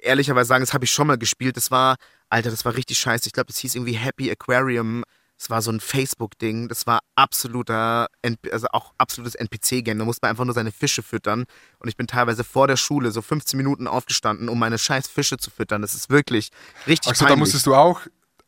ehrlicherweise 0.01 0.47
sagen, 0.47 0.63
das 0.63 0.73
habe 0.73 0.85
ich 0.85 0.91
schon 0.91 1.07
mal 1.07 1.17
gespielt. 1.17 1.57
Das 1.57 1.71
war, 1.71 1.95
Alter, 2.29 2.51
das 2.51 2.65
war 2.65 2.75
richtig 2.75 2.99
scheiße. 2.99 3.27
Ich 3.27 3.33
glaube, 3.33 3.47
das 3.47 3.57
hieß 3.59 3.75
irgendwie 3.75 3.93
Happy 3.93 4.31
Aquarium. 4.31 5.03
Das 5.37 5.49
war 5.49 5.61
so 5.61 5.71
ein 5.71 5.79
Facebook-Ding. 5.79 6.67
Das 6.67 6.85
war 6.85 6.99
absoluter, 7.15 8.07
also 8.51 8.67
auch 8.73 8.93
absolutes 8.99 9.33
NPC-Game. 9.35 9.97
Da 9.97 10.05
musste 10.05 10.19
man 10.23 10.29
einfach 10.31 10.45
nur 10.45 10.53
seine 10.53 10.71
Fische 10.71 11.01
füttern. 11.01 11.45
Und 11.79 11.87
ich 11.89 11.97
bin 11.97 12.05
teilweise 12.05 12.43
vor 12.43 12.67
der 12.67 12.77
Schule 12.77 13.11
so 13.11 13.21
15 13.23 13.57
Minuten 13.57 13.87
aufgestanden, 13.87 14.49
um 14.49 14.59
meine 14.59 14.77
scheiß 14.77 15.07
Fische 15.07 15.37
zu 15.37 15.49
füttern. 15.49 15.81
Das 15.81 15.95
ist 15.95 16.11
wirklich 16.11 16.49
richtig 16.85 17.11
Achso, 17.11 17.25
da 17.25 17.29
peinlich. 17.29 17.39
musstest 17.39 17.65
du 17.65 17.73
auch, 17.73 18.01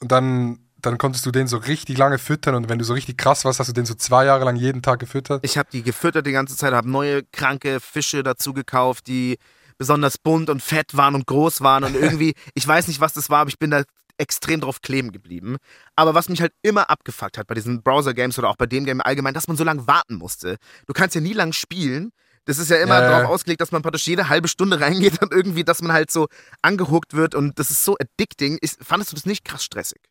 und 0.03 0.11
dann, 0.11 0.59
dann 0.81 0.97
konntest 0.97 1.25
du 1.25 1.31
den 1.31 1.47
so 1.47 1.57
richtig 1.57 1.97
lange 1.97 2.19
füttern 2.19 2.55
und 2.55 2.69
wenn 2.69 2.77
du 2.77 2.85
so 2.85 2.93
richtig 2.93 3.17
krass 3.17 3.45
warst, 3.45 3.59
hast 3.59 3.69
du 3.69 3.73
den 3.73 3.85
so 3.85 3.95
zwei 3.95 4.25
Jahre 4.25 4.43
lang 4.45 4.57
jeden 4.57 4.81
Tag 4.81 4.99
gefüttert. 4.99 5.43
Ich 5.45 5.57
habe 5.57 5.69
die 5.71 5.81
gefüttert 5.81 6.27
die 6.27 6.33
ganze 6.33 6.57
Zeit, 6.57 6.73
habe 6.73 6.89
neue 6.89 7.23
kranke 7.23 7.79
Fische 7.79 8.21
dazu 8.21 8.53
gekauft, 8.53 9.07
die 9.07 9.37
besonders 9.83 10.17
bunt 10.17 10.49
und 10.49 10.61
fett 10.63 10.95
waren 10.95 11.13
und 11.15 11.27
groß 11.27 11.59
waren 11.61 11.83
und 11.83 11.95
irgendwie, 12.05 12.33
ich 12.53 12.65
weiß 12.65 12.87
nicht, 12.87 13.01
was 13.01 13.11
das 13.13 13.29
war, 13.29 13.39
aber 13.41 13.49
ich 13.49 13.59
bin 13.59 13.69
da 13.69 13.83
extrem 14.17 14.61
drauf 14.61 14.81
kleben 14.81 15.11
geblieben. 15.11 15.57
Aber 15.95 16.13
was 16.13 16.29
mich 16.29 16.39
halt 16.41 16.53
immer 16.61 16.89
abgefuckt 16.89 17.37
hat 17.37 17.47
bei 17.47 17.55
diesen 17.55 17.81
Browser-Games 17.83 18.39
oder 18.39 18.49
auch 18.49 18.55
bei 18.55 18.65
dem 18.67 18.85
Game 18.85 19.01
allgemein, 19.01 19.33
dass 19.33 19.47
man 19.47 19.57
so 19.57 19.63
lange 19.65 19.85
warten 19.87 20.15
musste. 20.15 20.57
Du 20.87 20.93
kannst 20.93 21.15
ja 21.15 21.21
nie 21.21 21.33
lang 21.33 21.51
spielen. 21.51 22.11
Das 22.45 22.57
ist 22.59 22.69
ja 22.69 22.77
immer 22.77 23.01
Ja, 23.01 23.07
darauf 23.09 23.23
ausgelegt, 23.23 23.59
dass 23.61 23.71
man 23.71 23.81
praktisch 23.81 24.05
jede 24.07 24.29
halbe 24.29 24.47
Stunde 24.47 24.79
reingeht 24.85 25.21
und 25.21 25.33
irgendwie, 25.33 25.63
dass 25.63 25.81
man 25.81 25.91
halt 25.93 26.11
so 26.11 26.27
angehuckt 26.61 27.13
wird 27.13 27.35
und 27.35 27.57
das 27.59 27.71
ist 27.71 27.83
so 27.83 27.97
addicting. 27.99 28.57
Ist, 28.61 28.83
fandest 28.83 29.11
du 29.11 29.15
das 29.15 29.25
nicht 29.25 29.43
krass 29.45 29.63
stressig? 29.63 30.01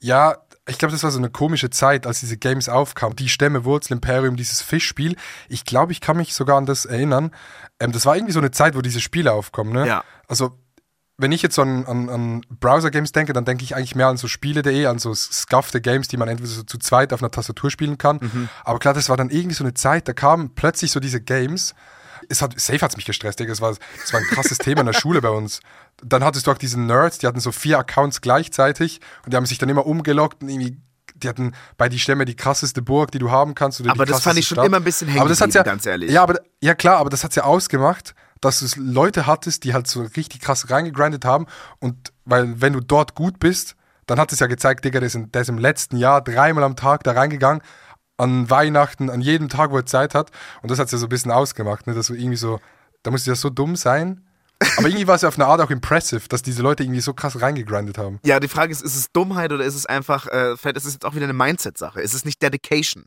Ja, 0.00 0.36
ich 0.70 0.78
glaube, 0.78 0.92
das 0.92 1.02
war 1.02 1.10
so 1.10 1.18
eine 1.18 1.30
komische 1.30 1.68
Zeit, 1.70 2.06
als 2.06 2.20
diese 2.20 2.36
Games 2.36 2.68
aufkamen. 2.68 3.16
Die 3.16 3.28
Stämme, 3.28 3.64
Wurzel, 3.64 3.94
Imperium, 3.94 4.36
dieses 4.36 4.62
Fischspiel. 4.62 5.16
Ich 5.48 5.64
glaube, 5.64 5.92
ich 5.92 6.00
kann 6.00 6.16
mich 6.16 6.34
sogar 6.34 6.56
an 6.56 6.66
das 6.66 6.84
erinnern. 6.84 7.32
Ähm, 7.78 7.92
das 7.92 8.06
war 8.06 8.16
irgendwie 8.16 8.32
so 8.32 8.40
eine 8.40 8.50
Zeit, 8.50 8.76
wo 8.76 8.80
diese 8.80 9.00
Spiele 9.00 9.32
aufkommen. 9.32 9.72
Ne? 9.72 9.86
Ja. 9.86 10.04
Also, 10.28 10.58
wenn 11.18 11.32
ich 11.32 11.42
jetzt 11.42 11.54
so 11.54 11.62
an, 11.62 11.84
an, 11.84 12.08
an 12.08 12.40
Browser-Games 12.48 13.12
denke, 13.12 13.32
dann 13.32 13.44
denke 13.44 13.62
ich 13.64 13.76
eigentlich 13.76 13.94
mehr 13.94 14.06
an 14.06 14.16
so 14.16 14.26
Spiele.de, 14.26 14.86
an 14.86 14.98
so 14.98 15.14
scuffte 15.14 15.80
Games, 15.80 16.08
die 16.08 16.16
man 16.16 16.28
entweder 16.28 16.48
so 16.48 16.62
zu 16.62 16.78
zweit 16.78 17.12
auf 17.12 17.22
einer 17.22 17.30
Tastatur 17.30 17.70
spielen 17.70 17.98
kann. 17.98 18.20
Aber 18.64 18.78
klar, 18.78 18.94
das 18.94 19.10
war 19.10 19.18
dann 19.18 19.28
irgendwie 19.28 19.54
so 19.54 19.64
eine 19.64 19.74
Zeit, 19.74 20.08
da 20.08 20.14
kamen 20.14 20.54
plötzlich 20.54 20.92
so 20.92 21.00
diese 21.00 21.20
Games. 21.20 21.74
Es 22.30 22.40
hat, 22.40 22.58
safe 22.58 22.80
hat 22.80 22.92
es 22.92 22.96
mich 22.96 23.04
gestresst, 23.04 23.38
Digga. 23.38 23.52
Es 23.52 23.60
war, 23.60 23.72
es 23.72 24.12
war 24.12 24.20
ein 24.20 24.26
krasses 24.26 24.58
Thema 24.58 24.80
in 24.80 24.86
der 24.86 24.92
Schule 24.94 25.20
bei 25.20 25.30
uns. 25.30 25.60
Dann 26.02 26.24
hattest 26.24 26.46
du 26.46 26.50
auch 26.50 26.58
diese 26.58 26.80
Nerds, 26.80 27.18
die 27.18 27.26
hatten 27.26 27.40
so 27.40 27.52
vier 27.52 27.78
Accounts 27.78 28.20
gleichzeitig 28.20 29.00
und 29.24 29.32
die 29.32 29.36
haben 29.36 29.46
sich 29.46 29.58
dann 29.58 29.68
immer 29.68 29.86
umgeloggt 29.86 30.42
und 30.42 30.48
irgendwie, 30.48 30.78
die 31.14 31.28
hatten 31.28 31.52
bei 31.76 31.88
die 31.88 31.98
Stämme 31.98 32.24
die 32.24 32.36
krasseste 32.36 32.82
Burg, 32.82 33.10
die 33.10 33.18
du 33.18 33.30
haben 33.30 33.54
kannst. 33.54 33.86
Aber 33.86 34.06
das 34.06 34.22
fand 34.22 34.38
ich 34.38 34.46
schon 34.46 34.56
Stadt. 34.56 34.66
immer 34.66 34.78
ein 34.78 34.84
bisschen 34.84 35.08
hängen 35.08 35.20
Aber 35.20 35.28
das 35.28 35.40
hat's 35.40 35.54
ja, 35.54 35.62
ganz 35.62 35.84
ehrlich. 35.86 36.10
Ja, 36.10 36.22
aber, 36.22 36.40
ja 36.62 36.74
klar, 36.74 36.96
aber 36.96 37.10
das 37.10 37.24
hat 37.24 37.34
ja 37.36 37.44
ausgemacht, 37.44 38.14
dass 38.40 38.60
du 38.60 38.64
es 38.64 38.76
Leute 38.76 39.26
hattest, 39.26 39.64
die 39.64 39.74
halt 39.74 39.86
so 39.86 40.02
richtig 40.16 40.40
krass 40.40 40.70
reingegrindet 40.70 41.24
haben 41.24 41.46
und 41.78 42.12
weil 42.24 42.60
wenn 42.60 42.72
du 42.72 42.80
dort 42.80 43.14
gut 43.14 43.38
bist, 43.38 43.76
dann 44.06 44.18
hat 44.18 44.32
es 44.32 44.40
ja 44.40 44.46
gezeigt, 44.46 44.84
Digga, 44.84 45.00
der 45.00 45.06
ist, 45.06 45.14
in, 45.14 45.30
der 45.30 45.42
ist 45.42 45.48
im 45.48 45.58
letzten 45.58 45.96
Jahr 45.96 46.22
dreimal 46.22 46.64
am 46.64 46.76
Tag 46.76 47.04
da 47.04 47.12
reingegangen, 47.12 47.62
an 48.16 48.50
Weihnachten, 48.50 49.10
an 49.10 49.20
jedem 49.20 49.48
Tag, 49.48 49.70
wo 49.70 49.76
er 49.76 49.86
Zeit 49.86 50.14
hat 50.14 50.30
und 50.62 50.70
das 50.70 50.78
hat 50.78 50.86
es 50.86 50.92
ja 50.92 50.98
so 50.98 51.06
ein 51.06 51.10
bisschen 51.10 51.30
ausgemacht, 51.30 51.86
ne, 51.86 51.94
dass 51.94 52.06
du 52.06 52.14
irgendwie 52.14 52.36
so, 52.36 52.60
da 53.02 53.10
musst 53.10 53.26
du 53.26 53.30
ja 53.30 53.34
so 53.34 53.50
dumm 53.50 53.76
sein, 53.76 54.26
Aber 54.76 54.88
irgendwie 54.88 55.06
war 55.06 55.16
es 55.16 55.22
ja 55.22 55.28
auf 55.28 55.36
eine 55.36 55.46
Art 55.46 55.60
auch 55.60 55.70
impressive, 55.70 56.28
dass 56.28 56.42
diese 56.42 56.62
Leute 56.62 56.82
irgendwie 56.82 57.00
so 57.00 57.14
krass 57.14 57.40
reingegrindet 57.40 57.98
haben. 57.98 58.18
Ja, 58.24 58.40
die 58.40 58.48
Frage 58.48 58.72
ist, 58.72 58.82
ist 58.82 58.96
es 58.96 59.10
Dummheit 59.12 59.52
oder 59.52 59.64
ist 59.64 59.74
es 59.74 59.86
einfach, 59.86 60.26
äh, 60.26 60.56
vielleicht 60.56 60.76
ist 60.76 60.84
es 60.84 60.94
jetzt 60.94 61.04
auch 61.04 61.14
wieder 61.14 61.24
eine 61.24 61.32
Mindset-Sache. 61.32 62.00
Ist 62.00 62.14
es 62.14 62.24
nicht 62.24 62.42
Dedication? 62.42 63.04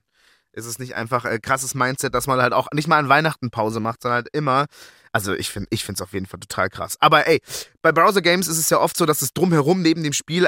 Ist 0.52 0.66
es 0.66 0.78
nicht 0.80 0.96
einfach 0.96 1.26
äh, 1.26 1.40
krasses 1.40 1.74
Mindset, 1.74 2.14
dass 2.14 2.28
man 2.28 2.42
halt 2.42 2.54
auch 2.54 2.68
nicht 2.74 2.88
mal 2.88 3.00
an 3.00 3.10
Weihnachten 3.10 3.50
Pause 3.50 3.80
macht, 3.80 4.04
sondern 4.04 4.18
halt 4.18 4.30
immer. 4.34 4.66
Also 5.12 5.34
ich 5.34 5.50
finde 5.50 5.68
ich 5.72 5.88
es 5.88 6.02
auf 6.02 6.14
jeden 6.14 6.26
Fall 6.26 6.40
total 6.40 6.70
krass. 6.70 6.98
Aber 7.00 7.28
ey, 7.28 7.40
bei 7.82 7.92
Browser 7.92 8.22
Games 8.22 8.48
ist 8.48 8.58
es 8.58 8.70
ja 8.70 8.80
oft 8.80 8.98
so, 8.98 9.06
dass 9.06 9.22
es 9.22 9.34
drumherum 9.34 9.82
neben 9.82 10.04
dem 10.04 10.14
Spiel 10.14 10.48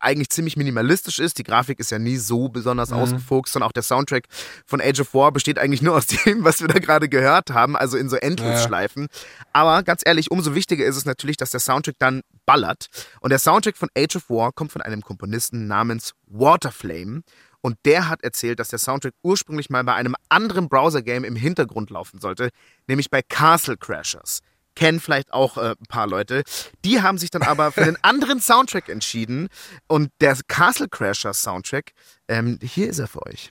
eigentlich 0.00 0.30
ziemlich 0.30 0.56
minimalistisch 0.56 1.18
ist. 1.18 1.38
Die 1.38 1.42
Grafik 1.42 1.78
ist 1.78 1.90
ja 1.90 1.98
nie 1.98 2.16
so 2.16 2.48
besonders 2.48 2.90
mhm. 2.90 2.96
ausgefuchst 2.96 3.56
und 3.56 3.62
auch 3.62 3.72
der 3.72 3.82
Soundtrack 3.82 4.24
von 4.66 4.80
Age 4.80 5.00
of 5.00 5.14
War 5.14 5.32
besteht 5.32 5.58
eigentlich 5.58 5.82
nur 5.82 5.94
aus 5.96 6.06
dem, 6.06 6.44
was 6.44 6.60
wir 6.60 6.68
da 6.68 6.78
gerade 6.78 7.08
gehört 7.08 7.50
haben, 7.50 7.76
also 7.76 7.96
in 7.96 8.08
so 8.08 8.16
Endlosschleifen. 8.16 9.08
Ja. 9.10 9.46
Aber 9.52 9.82
ganz 9.82 10.02
ehrlich, 10.04 10.30
umso 10.30 10.54
wichtiger 10.54 10.84
ist 10.84 10.96
es 10.96 11.04
natürlich, 11.04 11.36
dass 11.36 11.50
der 11.50 11.60
Soundtrack 11.60 11.96
dann 11.98 12.22
ballert. 12.46 12.88
Und 13.20 13.30
der 13.30 13.38
Soundtrack 13.38 13.76
von 13.76 13.88
Age 13.96 14.16
of 14.16 14.30
War 14.30 14.52
kommt 14.52 14.72
von 14.72 14.82
einem 14.82 15.02
Komponisten 15.02 15.66
namens 15.66 16.14
Waterflame. 16.26 17.22
Und 17.60 17.76
der 17.84 18.08
hat 18.08 18.22
erzählt, 18.22 18.60
dass 18.60 18.68
der 18.68 18.78
Soundtrack 18.78 19.14
ursprünglich 19.22 19.68
mal 19.68 19.82
bei 19.82 19.94
einem 19.94 20.14
anderen 20.28 20.68
Browser-Game 20.68 21.24
im 21.24 21.34
Hintergrund 21.34 21.90
laufen 21.90 22.20
sollte, 22.20 22.50
nämlich 22.86 23.10
bei 23.10 23.20
Castle 23.20 23.76
Crashers 23.76 24.40
kennen 24.78 25.00
vielleicht 25.00 25.32
auch 25.32 25.56
äh, 25.56 25.70
ein 25.70 25.86
paar 25.88 26.06
Leute. 26.06 26.44
Die 26.84 27.02
haben 27.02 27.18
sich 27.18 27.30
dann 27.30 27.42
aber 27.42 27.72
für 27.72 27.82
einen 27.82 27.98
anderen 28.02 28.40
Soundtrack 28.40 28.88
entschieden. 28.88 29.48
Und 29.88 30.10
der 30.20 30.36
Castle 30.46 30.88
Crasher 30.88 31.34
Soundtrack, 31.34 31.92
ähm, 32.28 32.58
hier 32.62 32.88
ist 32.88 33.00
er 33.00 33.08
für 33.08 33.26
euch. 33.26 33.50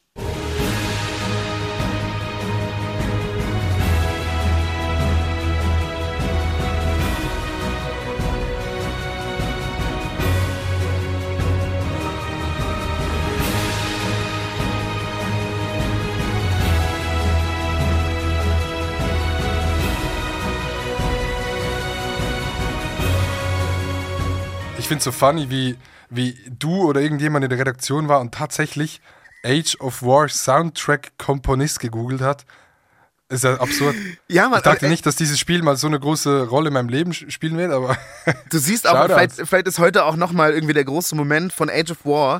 Ich 24.87 24.89
finde 24.89 24.99
es 24.99 25.03
so 25.03 25.11
funny, 25.11 25.49
wie, 25.49 25.75
wie 26.09 26.37
du 26.47 26.85
oder 26.85 27.01
irgendjemand 27.01 27.43
in 27.43 27.49
der 27.49 27.59
Redaktion 27.59 28.07
war 28.07 28.21
und 28.21 28.33
tatsächlich 28.33 29.01
Age 29.43 29.75
of 29.81 30.01
War 30.01 30.29
Soundtrack 30.29 31.17
Komponist 31.17 31.81
gegoogelt 31.81 32.21
hat. 32.21 32.45
Ist 33.27 33.43
ja 33.43 33.55
absurd. 33.55 33.97
Ja, 34.29 34.47
man, 34.47 34.59
ich 34.59 34.63
dachte 34.63 34.87
nicht, 34.87 35.05
dass 35.05 35.17
dieses 35.17 35.37
Spiel 35.39 35.61
mal 35.61 35.75
so 35.75 35.87
eine 35.87 35.99
große 35.99 36.47
Rolle 36.47 36.69
in 36.69 36.73
meinem 36.73 36.87
Leben 36.87 37.11
spielen 37.11 37.57
wird, 37.57 37.73
aber. 37.73 37.97
Du 38.49 38.59
siehst 38.59 38.87
auch, 38.89 39.07
vielleicht, 39.07 39.33
vielleicht, 39.33 39.67
ist 39.67 39.77
heute 39.77 40.05
auch 40.05 40.15
nochmal 40.15 40.53
irgendwie 40.53 40.73
der 40.73 40.85
große 40.85 41.17
Moment 41.17 41.51
von 41.51 41.69
Age 41.69 41.91
of 41.91 42.05
War. 42.05 42.39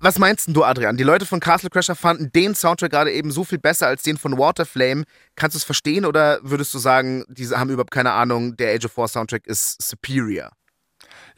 Was 0.00 0.18
meinst 0.18 0.48
du, 0.48 0.64
Adrian? 0.64 0.96
Die 0.96 1.04
Leute 1.04 1.26
von 1.26 1.40
Castle 1.40 1.68
Crasher 1.68 1.94
fanden 1.94 2.32
den 2.32 2.54
Soundtrack 2.54 2.90
gerade 2.90 3.12
eben 3.12 3.30
so 3.30 3.44
viel 3.44 3.58
besser 3.58 3.86
als 3.86 4.02
den 4.02 4.16
von 4.16 4.38
Waterflame. 4.38 5.04
Kannst 5.34 5.54
du 5.54 5.58
es 5.58 5.64
verstehen 5.64 6.06
oder 6.06 6.38
würdest 6.40 6.72
du 6.72 6.78
sagen, 6.78 7.26
diese 7.28 7.60
haben 7.60 7.68
überhaupt 7.68 7.90
keine 7.90 8.12
Ahnung, 8.12 8.56
der 8.56 8.74
Age 8.74 8.86
of 8.86 8.96
War 8.96 9.08
Soundtrack 9.08 9.46
ist 9.46 9.82
superior? 9.82 10.55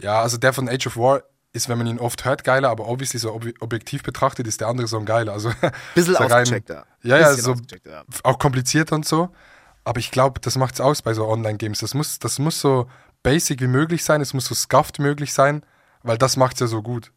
Ja, 0.01 0.21
also 0.21 0.37
der 0.37 0.53
von 0.53 0.69
Age 0.69 0.87
of 0.87 0.97
War 0.97 1.23
ist, 1.53 1.69
wenn 1.69 1.79
man 1.79 1.87
ihn 1.87 1.99
oft 1.99 2.25
hört, 2.25 2.45
geiler, 2.45 2.71
aber 2.71 2.89
obviously 2.89 3.19
so 3.19 3.33
ob 3.33 3.47
objektiv 3.61 4.03
betrachtet 4.03 4.47
ist 4.47 4.61
der 4.61 4.69
andere 4.69 4.87
Song 4.87 5.05
geiler. 5.05 5.33
Also, 5.33 5.51
Bisschen 5.95 6.17
ausgecheckt, 6.17 6.71
Ja, 6.71 6.85
ja, 7.19 7.33
so 7.35 7.55
auch 8.23 8.39
kompliziert 8.39 8.93
und 8.93 9.07
so. 9.07 9.31
Aber 9.85 9.99
ich 9.99 10.11
glaube, 10.11 10.41
das 10.41 10.57
macht 10.57 10.75
es 10.75 10.81
aus 10.81 11.01
bei 11.01 11.15
so 11.15 11.27
Online-Games. 11.27 11.79
Das 11.79 11.95
muss, 11.95 12.19
das 12.19 12.39
muss 12.39 12.61
so 12.61 12.89
basic 13.23 13.61
wie 13.61 13.69
möglich 13.69 14.05
sein, 14.05 14.21
es 14.21 14.35
muss 14.35 14.45
so 14.45 14.55
scuffed 14.55 14.99
möglich 14.99 15.33
sein, 15.33 15.65
weil 16.03 16.19
das 16.19 16.37
macht 16.37 16.55
es 16.55 16.61
ja 16.61 16.67
so 16.67 16.83
gut. 16.83 17.13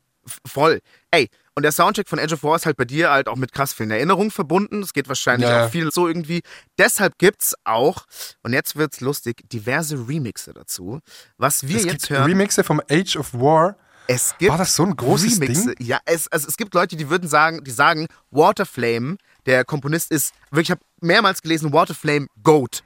Voll. 0.45 0.79
Ey, 1.11 1.27
und 1.55 1.63
der 1.63 1.71
Soundtrack 1.71 2.07
von 2.07 2.19
Edge 2.19 2.35
of 2.35 2.43
War 2.43 2.55
ist 2.55 2.65
halt 2.65 2.77
bei 2.77 2.85
dir 2.85 3.11
halt 3.11 3.27
auch 3.27 3.35
mit 3.35 3.51
krass 3.51 3.73
vielen 3.73 3.91
Erinnerungen 3.91 4.31
verbunden. 4.31 4.81
Es 4.81 4.93
geht 4.93 5.07
wahrscheinlich 5.09 5.49
ja. 5.49 5.65
auch 5.65 5.69
viel 5.69 5.91
so 5.91 6.07
irgendwie. 6.07 6.41
Deshalb 6.77 7.17
gibt's 7.17 7.53
auch, 7.65 8.05
und 8.41 8.53
jetzt 8.53 8.77
wird's 8.77 9.01
lustig, 9.01 9.49
diverse 9.49 10.07
Remixe 10.07 10.53
dazu. 10.53 10.99
Was 11.37 11.67
wir 11.67 11.77
es 11.77 11.83
jetzt 11.83 11.91
gibt 11.91 12.09
hören. 12.11 12.23
Remixe 12.23 12.63
vom 12.63 12.81
Age 12.89 13.17
of 13.17 13.33
War. 13.33 13.75
Es 14.07 14.35
gibt 14.37 14.51
War 14.51 14.57
das 14.57 14.75
so 14.75 14.83
ein 14.83 14.95
großes 14.95 15.41
Remixe. 15.41 15.75
Ding? 15.75 15.87
Ja, 15.87 15.99
es, 16.05 16.27
also 16.29 16.47
es 16.47 16.57
gibt 16.57 16.73
Leute, 16.73 16.95
die 16.95 17.09
würden 17.09 17.27
sagen, 17.27 17.63
die 17.63 17.71
sagen, 17.71 18.07
Waterflame, 18.31 19.17
der 19.45 19.65
Komponist 19.65 20.11
ist, 20.11 20.33
wirklich, 20.51 20.69
ich 20.69 20.71
habe 20.71 20.81
mehrmals 21.01 21.41
gelesen, 21.41 21.73
Waterflame 21.73 22.27
Goat. 22.43 22.83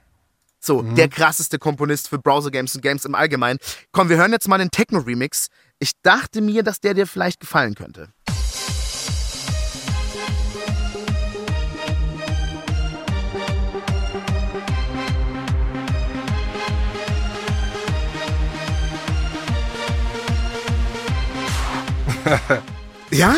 So, 0.58 0.82
mhm. 0.82 0.96
der 0.96 1.08
krasseste 1.08 1.58
Komponist 1.58 2.08
für 2.08 2.18
Browser-Games 2.18 2.74
und 2.74 2.80
Games 2.80 3.04
im 3.04 3.14
Allgemeinen. 3.14 3.58
Komm, 3.92 4.08
wir 4.08 4.16
hören 4.16 4.32
jetzt 4.32 4.48
mal 4.48 4.58
den 4.58 4.70
Techno-Remix. 4.70 5.46
Ich 5.78 5.92
dachte 6.02 6.40
mir, 6.40 6.64
dass 6.64 6.80
der 6.80 6.94
dir 6.94 7.06
vielleicht 7.06 7.40
gefallen 7.40 7.76
könnte. 7.76 8.08
ja, 23.10 23.34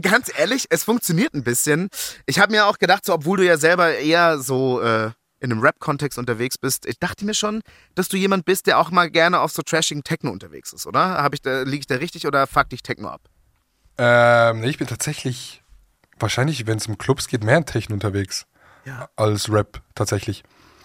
ganz 0.00 0.30
ehrlich, 0.36 0.66
es 0.70 0.84
funktioniert 0.84 1.34
ein 1.34 1.44
bisschen. 1.44 1.88
Ich 2.26 2.38
habe 2.38 2.52
mir 2.52 2.66
auch 2.66 2.78
gedacht, 2.78 3.04
so, 3.04 3.14
obwohl 3.14 3.38
du 3.38 3.46
ja 3.46 3.56
selber 3.56 3.96
eher 3.96 4.38
so 4.38 4.80
äh, 4.80 5.10
in 5.40 5.50
einem 5.50 5.60
Rap-Kontext 5.60 6.18
unterwegs 6.18 6.56
bist, 6.56 6.86
ich 6.86 6.98
dachte 6.98 7.24
mir 7.24 7.34
schon, 7.34 7.62
dass 7.94 8.08
du 8.08 8.16
jemand 8.16 8.44
bist, 8.44 8.66
der 8.66 8.78
auch 8.78 8.90
mal 8.90 9.10
gerne 9.10 9.40
auf 9.40 9.52
so 9.52 9.62
trashing 9.62 10.04
Techno 10.04 10.30
unterwegs 10.30 10.72
ist, 10.72 10.86
oder? 10.86 11.22
Hab 11.22 11.34
ich 11.34 11.42
da, 11.42 11.62
liege 11.62 11.80
ich 11.80 11.86
da 11.86 11.96
richtig 11.96 12.26
oder 12.26 12.46
fuck 12.46 12.68
dich 12.70 12.82
Techno 12.82 13.08
ab? 13.08 13.22
Ähm, 13.98 14.60
nee, 14.60 14.70
ich 14.70 14.78
bin 14.78 14.86
tatsächlich 14.86 15.62
wahrscheinlich, 16.18 16.66
wenn 16.66 16.78
es 16.78 16.86
um 16.86 16.96
Clubs 16.96 17.26
geht, 17.26 17.44
mehr 17.44 17.58
in 17.58 17.66
Techno 17.66 17.94
unterwegs 17.94 18.46
ja. 18.84 19.08
als 19.16 19.50
Rap 19.50 19.82
tatsächlich. 19.94 20.44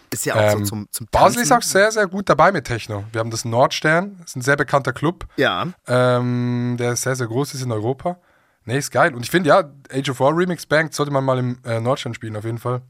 Ist 0.09 0.25
ja 0.25 0.35
auch 0.35 0.53
ähm, 0.53 0.59
so 0.59 0.65
zum, 0.65 0.87
zum 0.91 1.07
Basel 1.11 1.41
ist 1.41 1.51
auch 1.51 1.61
sehr, 1.61 1.91
sehr 1.91 2.07
gut 2.07 2.29
dabei 2.29 2.51
mit 2.51 2.65
Techno. 2.65 3.03
Wir 3.11 3.19
haben 3.19 3.31
das 3.31 3.43
Nordstern, 3.45 4.21
ist 4.25 4.35
ein 4.35 4.41
sehr 4.41 4.55
bekannter 4.55 4.93
Club. 4.93 5.25
Ja. 5.35 5.67
Ähm, 5.87 6.75
der 6.79 6.95
sehr, 6.95 7.15
sehr 7.15 7.27
groß 7.27 7.53
ist 7.53 7.61
in 7.61 7.71
Europa. 7.71 8.17
Nee, 8.65 8.77
ist 8.77 8.91
geil. 8.91 9.13
Und 9.15 9.23
ich 9.23 9.31
finde, 9.31 9.49
ja, 9.49 9.63
Age 9.91 10.09
of 10.09 10.19
War 10.19 10.35
Remix 10.35 10.65
Bank 10.65 10.93
sollte 10.93 11.11
man 11.11 11.23
mal 11.23 11.39
im 11.39 11.59
äh, 11.63 11.79
Nordstern 11.79 12.13
spielen, 12.13 12.35
auf 12.35 12.43
jeden 12.43 12.57
Fall. 12.57 12.81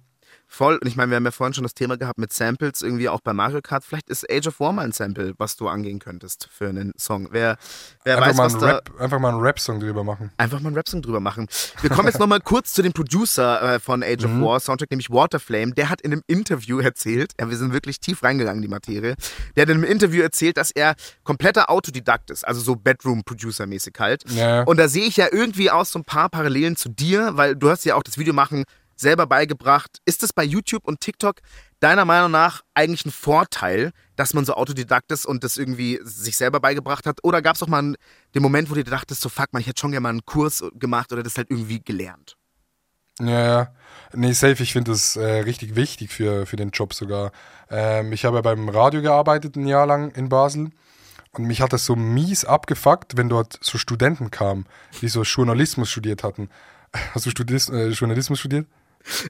Voll. 0.49 0.77
Und 0.77 0.87
ich 0.87 0.95
meine, 0.95 1.11
wir 1.11 1.17
haben 1.17 1.25
ja 1.25 1.31
vorhin 1.31 1.53
schon 1.53 1.63
das 1.63 1.73
Thema 1.73 1.97
gehabt 1.97 2.17
mit 2.17 2.31
Samples, 2.31 2.81
irgendwie 2.81 3.09
auch 3.09 3.19
bei 3.19 3.33
Mario 3.33 3.61
Kart. 3.61 3.83
Vielleicht 3.83 4.09
ist 4.09 4.25
Age 4.31 4.47
of 4.47 4.59
War 4.61 4.71
mal 4.71 4.85
ein 4.85 4.93
Sample, 4.93 5.33
was 5.37 5.57
du 5.57 5.67
angehen 5.67 5.99
könntest 5.99 6.47
für 6.51 6.69
einen 6.69 6.93
Song. 6.97 7.27
Wer, 7.31 7.57
wer 8.05 8.17
einfach, 8.17 8.29
weiß, 8.29 8.37
mal 8.37 8.45
was 8.45 8.53
einen 8.53 8.61
da, 8.61 8.75
Rap, 8.75 8.91
einfach 8.99 9.19
mal 9.19 9.29
einen 9.29 9.41
Rap-Song 9.41 9.79
drüber 9.81 10.05
machen. 10.05 10.31
Einfach 10.37 10.61
mal 10.61 10.67
einen 10.67 10.77
Rap-Song 10.77 11.01
drüber 11.01 11.19
machen. 11.19 11.47
Wir 11.81 11.89
kommen 11.89 12.07
jetzt 12.07 12.19
nochmal 12.19 12.39
kurz 12.39 12.73
zu 12.73 12.81
dem 12.81 12.93
Producer 12.93 13.75
äh, 13.75 13.79
von 13.79 14.03
Age 14.03 14.23
of 14.23 14.31
Mhm. 14.37 14.43
War 14.43 14.59
Soundtrack, 14.59 14.91
nämlich 14.91 15.09
Waterflame. 15.09 15.73
Der 15.73 15.89
hat 15.89 16.01
in 16.01 16.11
einem 16.11 16.23
Interview 16.27 16.79
erzählt, 16.79 17.33
ja, 17.39 17.49
wir 17.49 17.57
sind 17.57 17.73
wirklich 17.73 17.99
tief 17.99 18.23
reingegangen 18.23 18.59
in 18.59 18.61
die 18.61 18.73
Materie, 18.73 19.15
der 19.55 19.61
hat 19.63 19.69
in 19.69 19.75
einem 19.75 19.83
Interview 19.83 20.21
erzählt, 20.21 20.57
dass 20.57 20.71
er 20.71 20.95
kompletter 21.23 21.69
Autodidakt 21.69 22.29
ist, 22.29 22.47
also 22.47 22.61
so 22.61 22.75
Bedroom-Producer-mäßig 22.75 23.93
halt. 23.99 24.29
Ja. 24.31 24.63
Und 24.63 24.77
da 24.77 24.87
sehe 24.87 25.05
ich 25.05 25.17
ja 25.17 25.27
irgendwie 25.31 25.71
aus 25.71 25.91
so 25.91 25.99
ein 25.99 26.05
paar 26.05 26.29
Parallelen 26.29 26.75
zu 26.75 26.89
dir, 26.89 27.31
weil 27.33 27.55
du 27.55 27.69
hast 27.69 27.85
ja 27.85 27.95
auch 27.95 28.03
das 28.03 28.17
Videomachen 28.17 28.65
selber 28.97 29.27
beigebracht. 29.27 29.99
Ist 30.05 30.23
es 30.23 30.33
bei 30.33 30.43
YouTube 30.43 30.85
und 30.85 30.99
TikTok 30.99 31.37
deiner 31.79 32.05
Meinung 32.05 32.31
nach 32.31 32.63
eigentlich 32.73 33.05
ein 33.05 33.11
Vorteil, 33.11 33.91
dass 34.15 34.33
man 34.33 34.45
so 34.45 34.53
Autodidakt 34.55 35.11
ist 35.11 35.25
und 35.25 35.43
das 35.43 35.57
irgendwie 35.57 35.99
sich 36.03 36.35
selber 36.35 36.59
beigebracht 36.59 37.05
hat? 37.05 37.23
Oder 37.23 37.41
gab 37.41 37.55
es 37.55 37.63
auch 37.63 37.67
mal 37.67 37.95
den 38.35 38.41
Moment, 38.41 38.69
wo 38.69 38.75
du 38.75 38.83
dir 38.83 38.91
dachtest, 38.91 39.21
so 39.21 39.29
fuck 39.29 39.53
man, 39.53 39.61
ich 39.61 39.67
hätte 39.67 39.79
schon 39.79 39.91
gerne 39.91 40.01
mal 40.01 40.09
einen 40.09 40.25
Kurs 40.25 40.63
gemacht 40.73 41.13
oder 41.13 41.23
das 41.23 41.37
halt 41.37 41.49
irgendwie 41.49 41.79
gelernt? 41.79 42.37
Ja, 43.19 43.45
ja. 43.45 43.73
Nee, 44.13 44.31
safe, 44.33 44.61
ich 44.61 44.73
finde 44.73 44.91
das 44.91 45.15
äh, 45.15 45.39
richtig 45.39 45.75
wichtig 45.75 46.11
für, 46.11 46.45
für 46.45 46.55
den 46.55 46.69
Job 46.69 46.93
sogar. 46.93 47.31
Ähm, 47.69 48.13
ich 48.13 48.25
habe 48.25 48.37
ja 48.37 48.41
beim 48.41 48.69
Radio 48.69 49.01
gearbeitet 49.01 49.55
ein 49.55 49.67
Jahr 49.67 49.87
lang 49.87 50.11
in 50.11 50.29
Basel 50.29 50.69
und 51.31 51.45
mich 51.45 51.61
hat 51.61 51.73
das 51.73 51.85
so 51.85 51.95
mies 51.95 52.45
abgefuckt, 52.45 53.17
wenn 53.17 53.29
dort 53.29 53.57
so 53.61 53.77
Studenten 53.77 54.31
kamen, 54.31 54.65
die 55.01 55.07
so 55.07 55.23
Journalismus 55.23 55.89
studiert 55.89 56.23
hatten. 56.23 56.49
Hast 57.13 57.25
du 57.25 57.31
Studis, 57.31 57.69
äh, 57.69 57.89
Journalismus 57.89 58.39
studiert? 58.39 58.67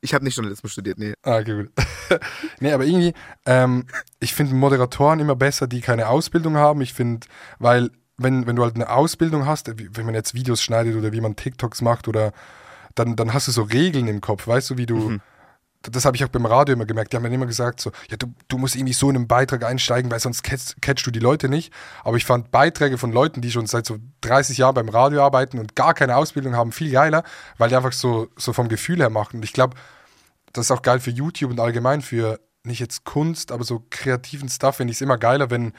Ich 0.02 0.14
habe 0.14 0.24
nicht 0.24 0.36
Journalismus 0.36 0.72
studiert, 0.72 0.98
nee. 0.98 1.14
Ah, 1.24 1.38
okay, 1.38 1.64
gut. 1.64 1.72
nee, 2.60 2.72
aber 2.72 2.86
irgendwie, 2.86 3.14
ähm, 3.46 3.86
ich 4.20 4.34
finde 4.34 4.56
Moderatoren 4.56 5.20
immer 5.20 5.36
besser, 5.36 5.68
die 5.68 5.82
keine 5.82 6.10
Ausbildung 6.10 6.58
haben. 6.58 6.82
Ich 6.82 6.94
finde, 6.94 7.28
weil, 7.60 7.92
wenn, 8.18 8.48
wenn 8.48 8.56
du 8.56 8.64
halt 8.64 8.76
eine 8.76 8.90
Ausbildung 8.90 9.46
hast, 9.46 9.72
wenn 9.78 10.06
man 10.06 10.16
jetzt 10.16 10.34
Videos 10.34 10.62
schneidet 10.62 10.96
oder 10.96 11.12
wie 11.12 11.22
man 11.22 11.36
TikToks 11.36 11.82
macht 11.82 12.08
oder 12.08 12.34
dann, 12.96 13.16
dann 13.16 13.34
hast 13.34 13.48
du 13.48 13.52
so 13.52 13.64
Regeln 13.64 14.08
im 14.08 14.22
Kopf, 14.22 14.48
weißt 14.48 14.72
du, 14.72 14.78
wie 14.78 14.86
du. 14.88 15.18
Das 15.84 16.06
habe 16.06 16.18
ich 16.18 16.24
auch 16.24 16.30
beim 16.30 16.46
Radio 16.46 16.74
immer 16.74 16.86
gemerkt. 16.86 17.14
Die 17.14 17.18
haben 17.18 17.24
mir 17.24 17.34
immer 17.34 17.46
gesagt, 17.46 17.80
so, 17.80 17.92
ja, 18.10 18.18
du, 18.18 18.34
du 18.48 18.58
musst 18.58 18.76
irgendwie 18.76 18.94
so 18.94 19.10
in 19.10 19.16
einen 19.16 19.28
Beitrag 19.28 19.64
einsteigen, 19.64 20.12
weil 20.12 20.20
sonst 20.20 20.44
catchst, 20.44 20.82
catchst 20.82 21.06
du 21.06 21.12
die 21.12 21.20
Leute 21.20 21.50
nicht. 21.50 21.72
Aber 22.04 22.18
ich 22.18 22.26
fand 22.26 22.52
Beiträge 22.52 22.98
von 22.98 23.12
Leuten, 23.12 23.42
die 23.42 23.52
schon 23.52 23.68
seit 23.68 23.86
so 23.86 23.98
30 24.22 24.58
Jahren 24.58 24.76
beim 24.76 24.90
Radio 24.90 25.24
arbeiten 25.24 25.60
und 25.60 25.76
gar 25.76 25.94
keine 25.94 26.16
Ausbildung 26.18 26.56
haben, 26.56 26.72
viel 26.72 26.92
geiler, 26.92 27.24
weil 27.58 27.70
die 27.70 27.76
einfach 27.76 27.94
so, 27.94 28.28
so 28.36 28.54
vom 28.54 28.68
Gefühl 28.68 28.98
her 28.98 29.10
machen. 29.10 29.38
Und 29.38 29.44
ich 29.44 29.54
glaube, 29.54 29.78
das 30.54 30.66
ist 30.66 30.72
auch 30.72 30.82
geil 30.82 31.00
für 31.00 31.12
YouTube 31.12 31.52
und 31.52 31.60
allgemein 31.60 32.02
für 32.02 32.40
nicht 32.64 32.80
jetzt 32.80 33.06
Kunst, 33.06 33.52
aber 33.52 33.64
so 33.64 33.86
kreativen 33.90 34.50
Stuff 34.50 34.78
finde 34.78 34.92
ich 34.92 34.98
es 34.98 35.02
immer 35.02 35.18
geiler, 35.18 35.50
wenn, 35.50 35.74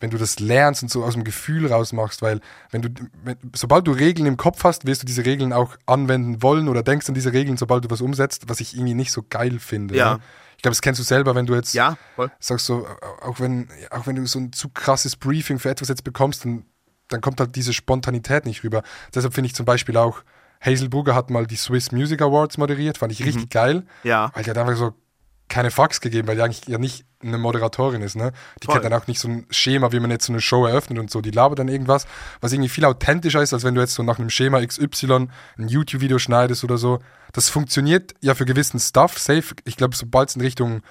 wenn 0.00 0.10
du 0.10 0.18
das 0.18 0.38
lernst 0.38 0.82
und 0.82 0.90
so 0.90 1.04
aus 1.04 1.14
dem 1.14 1.24
Gefühl 1.24 1.66
rausmachst, 1.66 2.22
weil 2.22 2.40
wenn 2.70 2.82
du, 2.82 2.88
wenn, 3.24 3.36
sobald 3.54 3.86
du 3.86 3.92
Regeln 3.92 4.26
im 4.26 4.36
Kopf 4.36 4.64
hast, 4.64 4.86
wirst 4.86 5.02
du 5.02 5.06
diese 5.06 5.24
Regeln 5.24 5.52
auch 5.52 5.76
anwenden 5.86 6.42
wollen 6.42 6.68
oder 6.68 6.82
denkst 6.82 7.08
an 7.08 7.14
diese 7.14 7.32
Regeln, 7.32 7.56
sobald 7.56 7.84
du 7.84 7.90
was 7.90 8.00
umsetzt, 8.00 8.44
was 8.48 8.60
ich 8.60 8.74
irgendwie 8.74 8.94
nicht 8.94 9.12
so 9.12 9.24
geil 9.28 9.58
finde. 9.58 9.96
Ja. 9.96 10.14
Ne? 10.14 10.20
Ich 10.56 10.62
glaube, 10.62 10.72
das 10.72 10.82
kennst 10.82 10.98
du 10.98 11.04
selber, 11.04 11.34
wenn 11.34 11.46
du 11.46 11.54
jetzt 11.54 11.72
Ja, 11.72 11.96
sagst 12.40 12.66
so, 12.66 12.86
auch 13.22 13.38
wenn, 13.38 13.68
auch 13.90 14.06
wenn 14.06 14.16
du 14.16 14.26
so 14.26 14.40
ein 14.40 14.52
zu 14.52 14.68
krasses 14.70 15.14
Briefing 15.14 15.58
für 15.60 15.70
etwas 15.70 15.88
jetzt 15.88 16.02
bekommst, 16.02 16.44
dann, 16.44 16.64
dann 17.08 17.20
kommt 17.20 17.38
halt 17.38 17.54
diese 17.54 17.72
Spontanität 17.72 18.44
nicht 18.44 18.64
rüber. 18.64 18.82
Deshalb 19.14 19.34
finde 19.34 19.46
ich 19.46 19.54
zum 19.54 19.66
Beispiel 19.66 19.96
auch, 19.96 20.22
Hazel 20.60 20.88
Brugger 20.88 21.14
hat 21.14 21.30
mal 21.30 21.46
die 21.46 21.56
Swiss 21.56 21.92
Music 21.92 22.20
Awards 22.20 22.58
moderiert, 22.58 22.98
fand 22.98 23.12
ich 23.12 23.24
richtig 23.24 23.50
geil. 23.50 23.84
Mhm. 24.02 24.08
Ja. 24.08 24.32
Weil 24.34 24.42
die 24.42 24.50
hat 24.50 24.58
einfach 24.58 24.76
so 24.76 24.94
keine 25.48 25.70
Fax 25.70 26.00
gegeben, 26.00 26.28
weil 26.28 26.36
die 26.36 26.42
eigentlich 26.42 26.66
ja 26.66 26.78
nicht 26.78 27.04
eine 27.22 27.38
Moderatorin 27.38 28.02
ist, 28.02 28.16
ne? 28.16 28.32
Die 28.62 28.66
Voll. 28.66 28.74
kennt 28.74 28.84
dann 28.84 29.00
auch 29.00 29.06
nicht 29.06 29.18
so 29.18 29.28
ein 29.28 29.46
Schema, 29.50 29.90
wie 29.92 30.00
man 30.00 30.10
jetzt 30.10 30.26
so 30.26 30.32
eine 30.32 30.40
Show 30.40 30.66
eröffnet 30.66 30.98
und 30.98 31.10
so. 31.10 31.20
Die 31.20 31.30
labert 31.30 31.58
dann 31.58 31.68
irgendwas, 31.68 32.06
was 32.40 32.52
irgendwie 32.52 32.68
viel 32.68 32.84
authentischer 32.84 33.42
ist, 33.42 33.52
als 33.52 33.64
wenn 33.64 33.74
du 33.74 33.80
jetzt 33.80 33.94
so 33.94 34.02
nach 34.02 34.18
einem 34.18 34.30
Schema 34.30 34.64
XY 34.64 35.28
ein 35.58 35.68
YouTube-Video 35.68 36.18
schneidest 36.18 36.64
oder 36.64 36.78
so. 36.78 37.00
Das 37.32 37.48
funktioniert 37.48 38.14
ja 38.20 38.34
für 38.34 38.44
gewissen 38.44 38.78
Stuff, 38.78 39.18
safe. 39.18 39.54
Ich 39.64 39.76
glaube, 39.76 39.96
sobald 39.96 40.28
es 40.28 40.36
in 40.36 40.42
Richtung, 40.42 40.82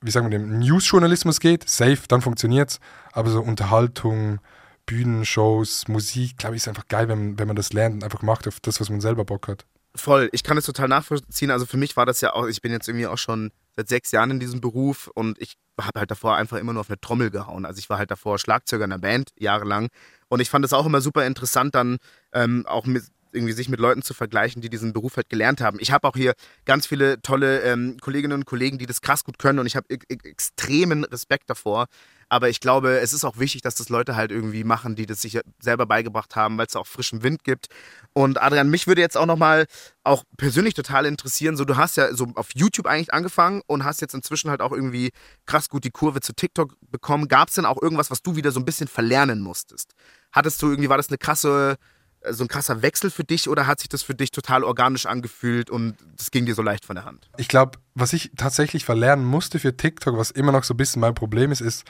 wie 0.00 0.10
sagen 0.10 0.30
wir 0.30 0.38
dem, 0.38 0.58
News-Journalismus 0.58 1.40
geht, 1.40 1.68
safe, 1.68 2.00
dann 2.08 2.22
funktioniert's. 2.22 2.80
Aber 3.12 3.30
so 3.30 3.40
Unterhaltung, 3.40 4.40
Bühnenshows, 4.86 5.86
Musik, 5.88 6.38
glaube 6.38 6.56
ich, 6.56 6.62
ist 6.62 6.68
einfach 6.68 6.88
geil, 6.88 7.08
wenn, 7.08 7.38
wenn 7.38 7.46
man 7.46 7.56
das 7.56 7.72
lernt 7.72 7.96
und 7.96 8.04
einfach 8.04 8.22
macht 8.22 8.48
auf 8.48 8.58
das, 8.60 8.80
was 8.80 8.88
man 8.88 9.00
selber 9.00 9.24
Bock 9.24 9.48
hat. 9.48 9.66
Voll, 9.94 10.30
ich 10.32 10.44
kann 10.44 10.56
es 10.56 10.64
total 10.64 10.88
nachvollziehen. 10.88 11.50
Also 11.50 11.66
für 11.66 11.76
mich 11.76 11.96
war 11.96 12.06
das 12.06 12.20
ja 12.20 12.32
auch, 12.32 12.46
ich 12.46 12.62
bin 12.62 12.72
jetzt 12.72 12.88
irgendwie 12.88 13.06
auch 13.06 13.18
schon 13.18 13.50
seit 13.78 13.88
sechs 13.88 14.10
Jahren 14.10 14.32
in 14.32 14.40
diesem 14.40 14.60
Beruf 14.60 15.08
und 15.14 15.40
ich 15.40 15.56
habe 15.80 16.00
halt 16.00 16.10
davor 16.10 16.34
einfach 16.34 16.58
immer 16.58 16.72
nur 16.72 16.80
auf 16.80 16.90
eine 16.90 17.00
Trommel 17.00 17.30
gehauen. 17.30 17.64
Also 17.64 17.78
ich 17.78 17.88
war 17.88 17.98
halt 17.98 18.10
davor 18.10 18.40
Schlagzeuger 18.40 18.84
in 18.84 18.92
einer 18.92 19.00
Band, 19.00 19.30
jahrelang. 19.38 19.86
Und 20.28 20.40
ich 20.40 20.50
fand 20.50 20.64
es 20.64 20.72
auch 20.72 20.84
immer 20.84 21.00
super 21.00 21.24
interessant, 21.24 21.76
dann 21.76 21.98
ähm, 22.32 22.66
auch 22.66 22.86
mit, 22.86 23.04
irgendwie 23.30 23.52
sich 23.52 23.68
mit 23.68 23.78
Leuten 23.78 24.02
zu 24.02 24.14
vergleichen, 24.14 24.60
die 24.60 24.68
diesen 24.68 24.92
Beruf 24.92 25.16
halt 25.16 25.28
gelernt 25.28 25.60
haben. 25.60 25.78
Ich 25.80 25.92
habe 25.92 26.08
auch 26.08 26.16
hier 26.16 26.34
ganz 26.64 26.88
viele 26.88 27.22
tolle 27.22 27.60
ähm, 27.60 27.98
Kolleginnen 28.00 28.32
und 28.32 28.46
Kollegen, 28.46 28.78
die 28.78 28.86
das 28.86 29.00
krass 29.00 29.22
gut 29.22 29.38
können 29.38 29.60
und 29.60 29.66
ich 29.66 29.76
habe 29.76 29.86
extremen 29.88 31.04
Respekt 31.04 31.48
davor. 31.48 31.86
Aber 32.28 32.48
ich 32.48 32.60
glaube, 32.60 32.98
es 33.00 33.12
ist 33.12 33.24
auch 33.24 33.38
wichtig, 33.38 33.62
dass 33.62 33.74
das 33.74 33.88
Leute 33.88 34.14
halt 34.14 34.30
irgendwie 34.30 34.64
machen, 34.64 34.96
die 34.96 35.06
das 35.06 35.22
sich 35.22 35.40
selber 35.60 35.86
beigebracht 35.86 36.36
haben, 36.36 36.58
weil 36.58 36.66
es 36.66 36.76
auch 36.76 36.86
frischen 36.86 37.22
Wind 37.22 37.42
gibt. 37.42 37.68
Und 38.12 38.40
Adrian, 38.40 38.68
mich 38.68 38.86
würde 38.86 39.00
jetzt 39.00 39.16
auch 39.16 39.26
nochmal 39.26 39.66
auch 40.04 40.24
persönlich 40.36 40.74
total 40.74 41.06
interessieren, 41.06 41.56
so 41.56 41.64
du 41.64 41.76
hast 41.76 41.96
ja 41.96 42.14
so 42.14 42.28
auf 42.34 42.48
YouTube 42.54 42.86
eigentlich 42.86 43.14
angefangen 43.14 43.62
und 43.66 43.84
hast 43.84 44.00
jetzt 44.00 44.14
inzwischen 44.14 44.50
halt 44.50 44.60
auch 44.60 44.72
irgendwie 44.72 45.10
krass 45.46 45.68
gut 45.68 45.84
die 45.84 45.90
Kurve 45.90 46.20
zu 46.20 46.34
TikTok 46.34 46.76
bekommen. 46.90 47.28
Gab 47.28 47.48
es 47.48 47.54
denn 47.54 47.64
auch 47.64 47.80
irgendwas, 47.80 48.10
was 48.10 48.22
du 48.22 48.36
wieder 48.36 48.52
so 48.52 48.60
ein 48.60 48.64
bisschen 48.64 48.88
verlernen 48.88 49.40
musstest? 49.40 49.94
Hattest 50.32 50.60
du 50.62 50.68
irgendwie, 50.68 50.88
war 50.88 50.98
das 50.98 51.08
eine 51.08 51.18
krasse, 51.18 51.76
äh, 52.20 52.32
so 52.32 52.44
ein 52.44 52.48
krasser 52.48 52.82
Wechsel 52.82 53.10
für 53.10 53.24
dich 53.24 53.48
oder 53.48 53.66
hat 53.66 53.80
sich 53.80 53.88
das 53.88 54.02
für 54.02 54.14
dich 54.14 54.30
total 54.30 54.64
organisch 54.64 55.06
angefühlt 55.06 55.70
und 55.70 55.96
das 56.16 56.30
ging 56.30 56.46
dir 56.46 56.54
so 56.54 56.62
leicht 56.62 56.84
von 56.84 56.96
der 56.96 57.04
Hand? 57.04 57.30
Ich 57.36 57.48
glaube, 57.48 57.78
was 57.94 58.12
ich 58.12 58.32
tatsächlich 58.36 58.84
verlernen 58.84 59.24
musste 59.24 59.58
für 59.58 59.76
TikTok, 59.76 60.16
was 60.16 60.30
immer 60.30 60.52
noch 60.52 60.64
so 60.64 60.74
ein 60.74 60.76
bisschen 60.76 61.00
mein 61.00 61.14
Problem 61.14 61.52
ist, 61.52 61.60
ist 61.60 61.84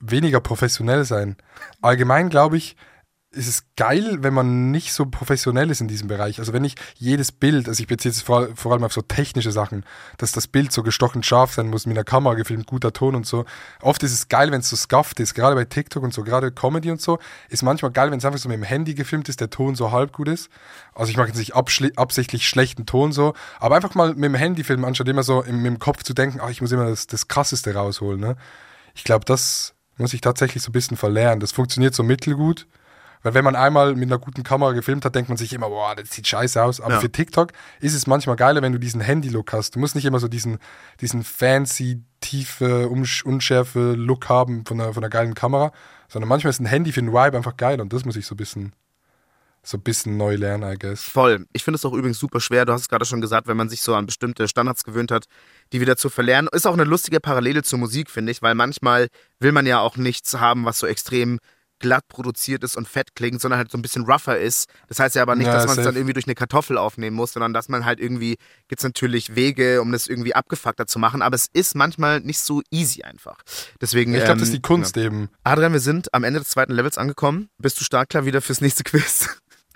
weniger 0.00 0.40
professionell 0.40 1.04
sein. 1.04 1.36
Allgemein 1.80 2.28
glaube 2.28 2.56
ich, 2.56 2.76
ist 3.32 3.46
es 3.46 3.64
geil, 3.76 4.18
wenn 4.22 4.34
man 4.34 4.72
nicht 4.72 4.92
so 4.92 5.06
professionell 5.06 5.70
ist 5.70 5.80
in 5.80 5.86
diesem 5.86 6.08
Bereich. 6.08 6.40
Also 6.40 6.52
wenn 6.52 6.64
ich 6.64 6.74
jedes 6.96 7.30
Bild, 7.30 7.68
also 7.68 7.80
ich 7.80 7.86
beziehe 7.86 8.10
jetzt 8.10 8.22
vor, 8.22 8.48
vor 8.56 8.72
allem 8.72 8.82
auf 8.82 8.92
so 8.92 9.02
technische 9.02 9.52
Sachen, 9.52 9.84
dass 10.18 10.32
das 10.32 10.48
Bild 10.48 10.72
so 10.72 10.82
gestochen 10.82 11.22
scharf 11.22 11.54
sein 11.54 11.68
muss, 11.68 11.86
mit 11.86 11.96
einer 11.96 12.02
Kamera 12.02 12.34
gefilmt, 12.34 12.66
guter 12.66 12.92
Ton 12.92 13.14
und 13.14 13.26
so. 13.26 13.44
Oft 13.82 14.02
ist 14.02 14.12
es 14.12 14.26
geil, 14.26 14.50
wenn 14.50 14.60
es 14.60 14.68
so 14.68 14.74
scuffed 14.74 15.20
ist, 15.20 15.34
gerade 15.34 15.54
bei 15.54 15.64
TikTok 15.64 16.02
und 16.02 16.12
so, 16.12 16.24
gerade 16.24 16.50
Comedy 16.50 16.90
und 16.90 17.00
so, 17.00 17.20
ist 17.48 17.62
manchmal 17.62 17.92
geil, 17.92 18.10
wenn 18.10 18.18
es 18.18 18.24
einfach 18.24 18.40
so 18.40 18.48
mit 18.48 18.56
dem 18.56 18.64
Handy 18.64 18.94
gefilmt 18.94 19.28
ist, 19.28 19.40
der 19.40 19.50
Ton 19.50 19.76
so 19.76 19.92
halb 19.92 20.12
gut 20.12 20.26
ist. 20.26 20.50
Also 20.92 21.10
ich 21.10 21.16
mache 21.16 21.28
jetzt 21.28 21.38
nicht 21.38 21.54
absichtlich 21.54 22.48
schlechten 22.48 22.84
Ton 22.84 23.12
so, 23.12 23.34
aber 23.60 23.76
einfach 23.76 23.94
mal 23.94 24.08
mit 24.14 24.24
dem 24.24 24.34
Handy 24.34 24.64
filmen, 24.64 24.84
anstatt 24.84 25.06
immer 25.06 25.22
so 25.22 25.42
im, 25.42 25.64
im 25.64 25.78
Kopf 25.78 26.02
zu 26.02 26.14
denken, 26.14 26.40
ach, 26.42 26.50
ich 26.50 26.60
muss 26.60 26.72
immer 26.72 26.86
das, 26.86 27.06
das 27.06 27.28
Krasseste 27.28 27.74
rausholen. 27.74 28.18
Ne? 28.18 28.36
Ich 28.96 29.04
glaube, 29.04 29.24
das 29.24 29.74
muss 29.98 30.14
ich 30.14 30.20
tatsächlich 30.20 30.62
so 30.62 30.70
ein 30.70 30.72
bisschen 30.72 30.96
verlernen. 30.96 31.40
Das 31.40 31.52
funktioniert 31.52 31.94
so 31.94 32.02
mittelgut. 32.02 32.66
Weil 33.22 33.34
wenn 33.34 33.44
man 33.44 33.54
einmal 33.54 33.94
mit 33.96 34.08
einer 34.08 34.18
guten 34.18 34.42
Kamera 34.44 34.72
gefilmt 34.72 35.04
hat, 35.04 35.14
denkt 35.14 35.28
man 35.28 35.36
sich 35.36 35.52
immer, 35.52 35.68
boah, 35.68 35.94
das 35.94 36.10
sieht 36.10 36.26
scheiße 36.26 36.62
aus. 36.62 36.80
Aber 36.80 36.94
Ja. 36.94 37.00
für 37.00 37.12
TikTok 37.12 37.52
ist 37.80 37.92
es 37.92 38.06
manchmal 38.06 38.36
geiler, 38.36 38.62
wenn 38.62 38.72
du 38.72 38.78
diesen 38.78 39.02
Handy-Look 39.02 39.52
hast. 39.52 39.74
Du 39.76 39.78
musst 39.78 39.94
nicht 39.94 40.06
immer 40.06 40.18
so 40.20 40.26
diesen, 40.26 40.58
diesen 41.02 41.22
fancy, 41.22 42.02
tiefe, 42.20 42.86
unsch- 42.90 43.22
unschärfe 43.22 43.92
Look 43.92 44.30
haben 44.30 44.64
von 44.64 44.80
einer, 44.80 44.94
von 44.94 45.02
einer 45.04 45.10
geilen 45.10 45.34
Kamera, 45.34 45.70
sondern 46.08 46.30
manchmal 46.30 46.48
ist 46.50 46.60
ein 46.60 46.66
Handy 46.66 46.92
für 46.92 47.00
den 47.02 47.12
Vibe 47.12 47.36
einfach 47.36 47.58
geil 47.58 47.78
und 47.82 47.92
das 47.92 48.06
muss 48.06 48.16
ich 48.16 48.24
so 48.24 48.34
ein 48.34 48.38
bisschen, 48.38 48.72
so 49.62 49.76
ein 49.76 49.82
bisschen 49.82 50.16
neu 50.16 50.36
lernen, 50.36 50.70
I 50.70 50.76
guess. 50.78 51.02
Voll. 51.02 51.46
Ich 51.52 51.64
finde 51.64 51.76
es 51.76 51.84
auch 51.84 51.92
übrigens 51.92 52.18
super 52.18 52.40
schwer. 52.40 52.64
Du 52.64 52.72
hast 52.72 52.82
es 52.82 52.88
gerade 52.88 53.04
schon 53.04 53.20
gesagt, 53.20 53.46
wenn 53.46 53.56
man 53.56 53.68
sich 53.68 53.82
so 53.82 53.94
an 53.94 54.06
bestimmte 54.06 54.48
Standards 54.48 54.84
gewöhnt 54.84 55.10
hat, 55.10 55.24
die 55.72 55.80
wieder 55.80 55.96
zu 55.96 56.08
verlernen. 56.08 56.48
Ist 56.52 56.66
auch 56.66 56.72
eine 56.74 56.84
lustige 56.84 57.20
Parallele 57.20 57.62
zur 57.62 57.78
Musik, 57.78 58.10
finde 58.10 58.32
ich, 58.32 58.40
weil 58.42 58.54
manchmal 58.54 59.08
will 59.38 59.52
man 59.52 59.66
ja 59.66 59.80
auch 59.80 59.96
nichts 59.96 60.34
haben, 60.34 60.64
was 60.64 60.78
so 60.78 60.86
extrem 60.86 61.38
glatt 61.80 62.08
produziert 62.08 62.62
ist 62.62 62.76
und 62.76 62.86
fett 62.86 63.14
klingt, 63.14 63.40
sondern 63.40 63.56
halt 63.58 63.70
so 63.70 63.78
ein 63.78 63.82
bisschen 63.82 64.04
rougher 64.04 64.38
ist. 64.38 64.68
Das 64.88 64.98
heißt 64.98 65.16
ja 65.16 65.22
aber 65.22 65.34
nicht, 65.34 65.46
Ja, 65.46 65.54
dass 65.54 65.66
man 65.66 65.78
es 65.78 65.84
dann 65.84 65.96
irgendwie 65.96 66.12
durch 66.12 66.26
eine 66.26 66.34
Kartoffel 66.34 66.76
aufnehmen 66.76 67.16
muss, 67.16 67.32
sondern 67.32 67.54
dass 67.54 67.68
man 67.70 67.86
halt 67.86 68.00
irgendwie, 68.00 68.36
gibt 68.68 68.80
es 68.80 68.84
natürlich 68.84 69.34
Wege, 69.34 69.80
um 69.80 69.90
das 69.90 70.06
irgendwie 70.06 70.34
abgefuckter 70.34 70.86
zu 70.86 70.98
machen, 70.98 71.22
aber 71.22 71.36
es 71.36 71.46
ist 71.52 71.74
manchmal 71.74 72.20
nicht 72.20 72.40
so 72.40 72.60
easy 72.70 73.02
einfach. 73.02 73.38
Deswegen, 73.80 74.14
Ich 74.14 74.24
glaube, 74.24 74.40
das 74.40 74.48
ist 74.48 74.54
ähm, 74.54 74.60
die 74.60 74.62
Kunst 74.62 74.96
eben. 74.98 75.30
Adrian, 75.42 75.72
wir 75.72 75.80
sind 75.80 76.12
am 76.12 76.22
Ende 76.22 76.40
des 76.40 76.50
zweiten 76.50 76.72
Levels 76.72 76.98
angekommen. 76.98 77.48
Bist 77.56 77.80
du 77.80 77.84
startklar 77.84 78.26
wieder 78.26 78.42
fürs 78.42 78.60
nächste 78.60 78.84
Quiz? 78.84 79.28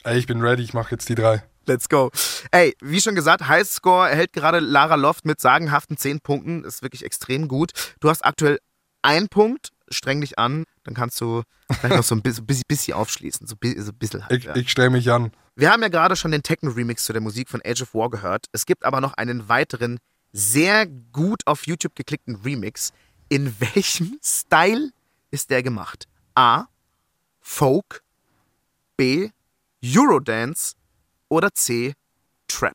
Ey, 0.04 0.18
ich 0.18 0.26
bin 0.26 0.42
ready, 0.42 0.62
ich 0.62 0.74
mache 0.74 0.90
jetzt 0.90 1.08
die 1.08 1.14
drei. 1.14 1.42
Let's 1.64 1.88
go. 1.88 2.10
Ey, 2.50 2.76
wie 2.82 3.00
schon 3.00 3.14
gesagt, 3.14 3.48
Highscore 3.48 4.10
erhält 4.10 4.34
gerade 4.34 4.60
Lara 4.60 4.96
Loft 4.96 5.24
mit 5.24 5.40
sagenhaften 5.40 5.96
10 5.96 6.20
Punkten. 6.20 6.62
Ist 6.62 6.82
wirklich 6.82 7.02
extrem 7.06 7.48
gut. 7.48 7.70
Du 8.00 8.10
hast 8.10 8.22
aktuell 8.22 8.58
einen 9.00 9.28
Punkt. 9.28 9.70
Streng 9.88 10.20
dich 10.20 10.38
an. 10.38 10.64
Dann 10.82 10.92
kannst 10.92 11.18
du 11.22 11.42
vielleicht 11.70 11.96
noch 11.96 12.04
so 12.04 12.14
ein 12.14 12.20
bisschen, 12.20 12.44
bisschen 12.68 12.94
aufschließen. 12.94 13.46
So, 13.46 13.54
ein 13.62 13.94
bisschen 13.98 14.28
halt. 14.28 14.38
Ich, 14.38 14.44
ja. 14.44 14.54
ich 14.54 14.70
streng 14.70 14.92
mich 14.92 15.10
an. 15.10 15.32
Wir 15.56 15.72
haben 15.72 15.80
ja 15.80 15.88
gerade 15.88 16.16
schon 16.16 16.32
den 16.32 16.42
Techno-Remix 16.42 17.04
zu 17.04 17.14
der 17.14 17.22
Musik 17.22 17.48
von 17.48 17.62
Age 17.64 17.82
of 17.82 17.94
War 17.94 18.10
gehört. 18.10 18.46
Es 18.52 18.66
gibt 18.66 18.84
aber 18.84 19.00
noch 19.00 19.14
einen 19.14 19.48
weiteren, 19.48 20.00
sehr 20.32 20.86
gut 20.86 21.46
auf 21.46 21.66
YouTube 21.66 21.94
geklickten 21.94 22.36
Remix. 22.36 22.92
In 23.30 23.54
welchem 23.58 24.18
Style 24.22 24.90
ist 25.30 25.48
der 25.48 25.62
gemacht? 25.62 26.08
A. 26.34 26.66
Folk. 27.40 28.02
B. 28.98 29.30
Eurodance. 29.85 30.75
Oder 31.29 31.53
C. 31.53 31.94
Trap. 32.49 32.75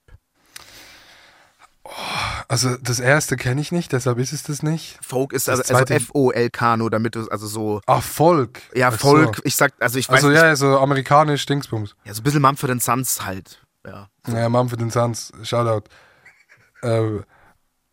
Also 2.48 2.78
das 2.78 3.00
erste 3.00 3.36
kenne 3.36 3.62
ich 3.62 3.72
nicht, 3.72 3.91
deshalb 3.93 4.19
ist 4.19 4.32
es 4.32 4.43
das 4.43 4.62
nicht. 4.62 5.00
Folk 5.02 5.34
ist 5.34 5.48
Das 5.48 5.60
also, 5.62 5.74
also 5.76 5.93
F-O-L-K, 5.93 6.78
nur 6.78 6.91
damit 6.91 7.15
du, 7.15 7.28
also 7.30 7.48
so, 7.48 7.82
Ach, 7.88 8.04
Volk. 8.04 8.62
ja, 8.76 8.89
Ach 8.89 9.00
Folk, 9.00 9.38
So. 9.38 9.41
ich 9.45 9.56
sag, 9.56 9.74
also 9.80 9.98
ich 9.98 10.08
weiß 10.08 10.24
Also 10.24 10.32
ja, 10.32 10.56
so 10.56 10.78
amerikanisch 10.80 11.45
Dingsbums. 11.48 11.95
ja, 12.06 12.13
so 12.13 12.22
ein 12.22 12.24
bisschen 12.24 12.41
Mumford 12.43 12.82
Sons 12.82 13.26
halt, 13.26 13.63
ja. 13.88 14.08
Ja, 14.28 14.50
Mumford 14.50 14.91
Sons, 14.91 15.32
Shoutout. 15.43 15.89
Äh, 16.82 17.19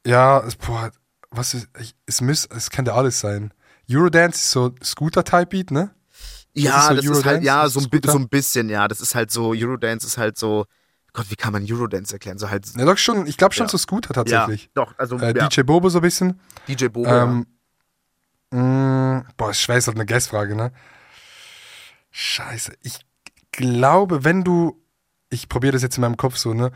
ja, 0.07 0.39
es, 0.47 0.55
boah, 0.55 0.93
was 1.33 1.55
ist, 1.55 1.67
ich, 1.81 1.97
es 2.07 2.21
muss, 2.21 2.45
es 2.47 2.71
könnte 2.71 2.95
alles 2.95 3.19
sein. 3.19 3.53
Eurodance 3.91 4.37
ist 4.37 4.51
so 4.53 4.73
Scooter-Type-Beat, 4.81 5.73
ne? 5.73 5.93
Ja, 6.57 6.89
so 6.89 6.95
das 6.95 7.05
ist 7.05 7.25
halt, 7.25 7.43
ja, 7.45 7.67
Ist 7.67 7.75
so 7.75 7.81
ein, 7.81 8.01
das 8.01 8.13
so 8.13 8.19
ein 8.19 8.29
bisschen, 8.29 8.69
ja, 8.69 8.89
das 8.89 9.01
ist 9.01 9.15
halt 9.15 9.31
so, 9.31 9.53
Eurodance 9.55 10.07
ist 10.07 10.17
halt 10.19 10.39
so, 10.39 10.67
Gott, 11.13 11.31
wie 11.31 11.37
kann 11.37 11.53
man 11.53 11.65
Eurodance 11.69 12.13
erklären? 12.15 12.39
So 12.39 12.51
halt, 12.51 12.67
Ja, 12.77 12.85
doch 12.85 12.99
schon, 12.99 13.27
ich 13.27 13.37
glaube 13.37 13.55
schon 13.55 13.67
Ja. 13.67 13.71
so 13.71 13.79
Scooter 13.79 14.09
ja, 14.09 14.13
tatsächlich. 14.15 14.71
doch, 14.75 14.95
also, 14.99 15.19
Äh, 15.19 15.37
ja, 15.37 15.49
DJ 15.49 15.63
Bobo 15.63 15.89
so 15.89 15.99
ein 15.99 16.03
bisschen. 16.03 16.41
DJ 16.69 16.87
Bobo, 16.89 17.09
Ähm, 17.09 17.47
mh, 18.51 19.25
boah, 19.37 19.51
ist 19.51 19.61
schwer, 19.61 19.77
ist 19.77 19.87
halt 19.87 19.97
eine 19.97 20.07
Guessfrage, 20.07 20.55
ne? 20.57 20.73
Scheiße. 22.11 22.73
Ich 22.83 23.01
glaube, 23.53 24.25
wenn 24.25 24.43
du, 24.45 24.83
ich 25.31 25.49
probiere 25.49 25.73
das 25.73 25.83
jetzt 25.83 25.97
in 25.99 26.01
meinem 26.03 26.17
Kopf 26.17 26.37
so, 26.37 26.55
ne? 26.55 26.71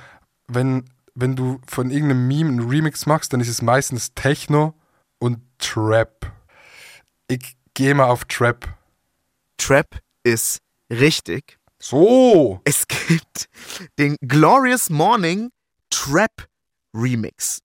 Wenn, 0.47 0.85
wenn 1.15 1.37
du 1.37 1.61
von 1.67 1.91
irgendeinem 1.91 2.27
Meme 2.29 2.51
einen 2.51 2.69
Remix 2.69 3.07
machst, 3.07 3.33
dann 3.33 3.41
ist 3.41 3.49
es 3.49 3.63
meistens 3.63 4.15
Techno 4.15 4.75
und 5.19 5.39
Trap. 5.59 6.33
Ich 7.29 7.57
gehe 7.75 7.95
mal 7.95 8.05
auf 8.07 8.25
Trap. 8.25 8.69
Trap 9.61 10.01
ist 10.25 10.59
richtig. 10.91 11.59
So! 11.79 12.61
Es 12.65 12.87
gibt 12.89 13.47
den 13.99 14.17
Glorious 14.27 14.89
Morning 14.89 15.51
Trap 15.91 16.49
Remix. 16.95 17.61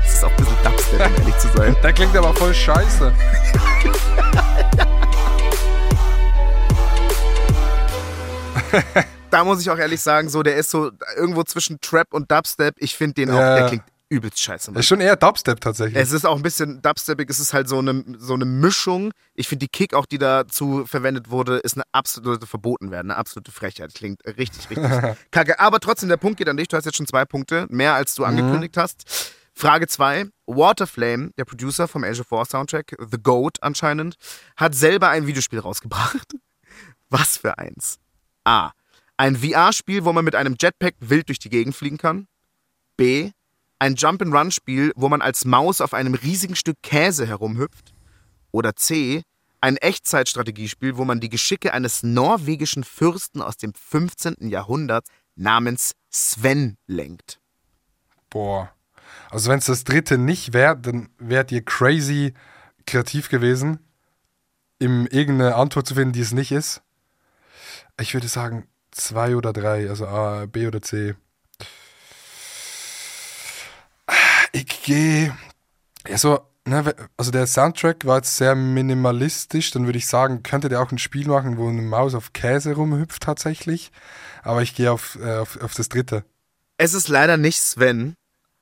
Das 0.00 0.14
ist 0.14 0.24
auch 0.24 0.30
ein 0.30 0.36
bisschen 0.36 0.56
Dubstep, 0.62 1.06
um 1.06 1.14
ehrlich 1.22 1.38
zu 1.38 1.48
sein. 1.56 1.76
Der 1.82 1.92
klingt 1.92 2.16
aber 2.16 2.32
voll 2.34 2.54
scheiße. 2.54 3.12
da 9.30 9.44
muss 9.44 9.60
ich 9.60 9.70
auch 9.70 9.78
ehrlich 9.78 10.00
sagen, 10.00 10.28
so, 10.28 10.42
der 10.42 10.56
ist 10.56 10.70
so 10.70 10.90
irgendwo 11.16 11.42
zwischen 11.44 11.80
Trap 11.80 12.12
und 12.12 12.30
Dubstep. 12.30 12.74
Ich 12.78 12.96
finde 12.96 13.14
den 13.14 13.30
auch, 13.30 13.38
Ja. 13.38 13.56
der 13.56 13.66
klingt 13.68 13.84
übelst 14.08 14.40
scheiße. 14.40 14.66
Das 14.66 14.74
Mann. 14.74 14.80
ist 14.80 14.86
schon 14.86 15.00
eher 15.00 15.16
Dubstep 15.16 15.60
tatsächlich. 15.60 15.96
Es 15.96 16.12
ist 16.12 16.24
auch 16.24 16.36
ein 16.36 16.42
bisschen 16.42 16.80
Dubstepig, 16.82 17.28
es 17.28 17.40
ist 17.40 17.52
halt 17.52 17.68
so 17.68 17.78
eine, 17.78 18.04
so 18.18 18.34
eine 18.34 18.44
Mischung. 18.44 19.12
Ich 19.34 19.48
finde 19.48 19.66
die 19.66 19.70
Kick 19.70 19.94
auch, 19.94 20.06
die 20.06 20.18
dazu 20.18 20.84
verwendet 20.86 21.30
wurde, 21.30 21.58
ist 21.58 21.74
eine 21.74 21.84
absolute 21.92 22.46
verboten 22.46 22.90
werden, 22.90 23.10
eine 23.10 23.18
absolute 23.18 23.50
Frechheit. 23.50 23.94
Klingt 23.94 24.24
richtig, 24.24 24.70
richtig 24.70 25.16
kacke. 25.30 25.58
Aber 25.58 25.80
trotzdem, 25.80 26.08
der 26.08 26.16
Punkt 26.16 26.38
geht 26.38 26.48
an 26.48 26.56
dich. 26.56 26.68
Du 26.68 26.76
hast 26.76 26.84
jetzt 26.84 26.96
schon 26.96 27.06
zwei 27.06 27.24
Punkte, 27.24 27.66
mehr 27.70 27.94
als 27.94 28.14
du 28.14 28.24
angekündigt 28.24 28.76
hast. 28.76 29.32
Frage 29.54 29.88
zwei: 29.88 30.26
Waterflame, 30.46 31.30
der 31.38 31.44
Producer 31.44 31.88
vom 31.88 32.04
Age 32.04 32.20
of 32.20 32.30
War 32.30 32.44
Soundtrack, 32.44 32.96
The 33.10 33.18
Goat 33.22 33.62
anscheinend, 33.62 34.16
hat 34.56 34.74
selber 34.74 35.08
ein 35.08 35.26
Videospiel 35.26 35.58
rausgebracht. 35.58 36.34
Was 37.08 37.38
für 37.38 37.58
eins? 37.58 37.98
A. 38.44 38.72
Ein 39.16 39.36
VR-Spiel, 39.36 40.04
wo 40.04 40.12
man 40.12 40.24
mit 40.24 40.34
einem 40.34 40.56
Jetpack 40.60 40.94
wild 41.00 41.28
durch 41.28 41.38
die 41.38 41.48
Gegend 41.48 41.74
fliegen 41.74 41.96
kann. 41.96 42.28
B. 42.98 43.30
Ein 43.78 43.94
Jump-and-Run-Spiel, 43.96 44.92
wo 44.96 45.08
man 45.08 45.20
als 45.20 45.44
Maus 45.44 45.80
auf 45.80 45.92
einem 45.92 46.14
riesigen 46.14 46.56
Stück 46.56 46.76
Käse 46.82 47.26
herumhüpft. 47.26 47.92
Oder 48.50 48.74
C. 48.74 49.22
Ein 49.60 49.76
Echtzeitstrategiespiel, 49.76 50.96
wo 50.96 51.04
man 51.04 51.20
die 51.20 51.28
Geschicke 51.28 51.74
eines 51.74 52.02
norwegischen 52.02 52.84
Fürsten 52.84 53.42
aus 53.42 53.56
dem 53.56 53.74
15. 53.74 54.48
Jahrhundert 54.48 55.06
namens 55.34 55.92
Sven 56.10 56.76
lenkt. 56.86 57.38
Boah. 58.30 58.72
Also 59.30 59.50
wenn 59.50 59.58
es 59.58 59.66
das 59.66 59.84
dritte 59.84 60.18
nicht 60.18 60.52
wäre, 60.52 60.76
dann 60.76 61.08
wärt 61.18 61.52
ihr 61.52 61.64
crazy 61.64 62.34
kreativ 62.86 63.28
gewesen, 63.28 63.80
ihm 64.78 65.06
irgendeine 65.06 65.56
Antwort 65.56 65.86
zu 65.86 65.94
finden, 65.94 66.12
die 66.12 66.20
es 66.20 66.32
nicht 66.32 66.52
ist. 66.52 66.82
Ich 68.00 68.14
würde 68.14 68.28
sagen 68.28 68.68
zwei 68.90 69.36
oder 69.36 69.52
drei, 69.52 69.88
also 69.88 70.06
A, 70.06 70.46
B 70.46 70.66
oder 70.66 70.80
C. 70.80 71.14
Ich 74.56 74.82
gehe. 74.84 75.36
Ja, 76.08 76.16
so, 76.16 76.40
ne, 76.64 76.94
also 77.18 77.30
der 77.30 77.46
Soundtrack 77.46 78.06
war 78.06 78.16
jetzt 78.16 78.38
sehr 78.38 78.54
minimalistisch, 78.54 79.70
dann 79.70 79.84
würde 79.84 79.98
ich 79.98 80.06
sagen, 80.06 80.42
könnte 80.42 80.70
der 80.70 80.80
auch 80.80 80.90
ein 80.90 80.96
Spiel 80.96 81.28
machen, 81.28 81.58
wo 81.58 81.68
eine 81.68 81.82
Maus 81.82 82.14
auf 82.14 82.32
Käse 82.32 82.72
rumhüpft 82.72 83.22
tatsächlich. 83.22 83.92
Aber 84.42 84.62
ich 84.62 84.74
gehe 84.74 84.90
auf, 84.90 85.18
äh, 85.22 85.36
auf, 85.36 85.60
auf 85.60 85.74
das 85.74 85.90
dritte. 85.90 86.24
Es 86.78 86.94
ist 86.94 87.08
leider 87.08 87.36
nicht 87.36 87.60
Sven, 87.60 88.14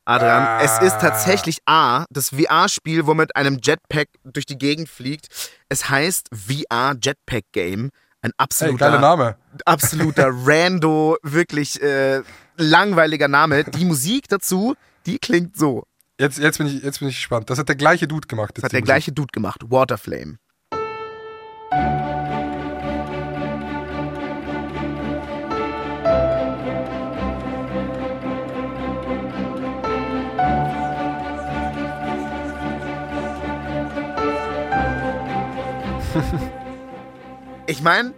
Adrian. 0.04 0.42
Ah. 0.42 0.62
Es 0.62 0.80
ist 0.80 0.98
tatsächlich 1.00 1.58
A, 1.66 2.06
das 2.10 2.30
VR-Spiel, 2.30 3.06
wo 3.06 3.10
man 3.10 3.18
mit 3.18 3.36
einem 3.36 3.60
Jetpack 3.62 4.08
durch 4.24 4.46
die 4.46 4.58
Gegend 4.58 4.88
fliegt. 4.88 5.28
Es 5.68 5.88
heißt 5.88 6.28
VR 6.32 6.96
Jetpack 7.00 7.44
Game. 7.52 7.90
Ein 8.20 8.32
absoluter, 8.36 8.90
geiler 8.90 9.00
Name. 9.00 9.36
absoluter 9.64 10.30
Rando, 10.44 11.18
wirklich 11.22 11.80
äh, 11.80 12.22
langweiliger 12.56 13.28
Name. 13.28 13.62
Die 13.62 13.84
Musik 13.84 14.26
dazu, 14.28 14.74
die 15.06 15.18
klingt 15.18 15.56
so. 15.56 15.84
Jetzt, 16.18 16.38
jetzt, 16.38 16.58
bin 16.58 16.66
ich, 16.66 16.82
jetzt 16.82 17.00
bin 17.00 17.08
ich 17.08 17.16
gespannt. 17.16 17.50
Das 17.50 17.58
hat 17.58 17.68
der 17.68 17.76
gleiche 17.76 18.06
Dude 18.06 18.28
gemacht. 18.28 18.56
Das 18.56 18.64
hat 18.64 18.72
der 18.72 18.82
gleiche 18.82 19.12
Dude 19.12 19.32
gemacht, 19.32 19.62
Waterflame. 19.68 20.36
Ich 37.66 37.80
meine, 37.80 38.12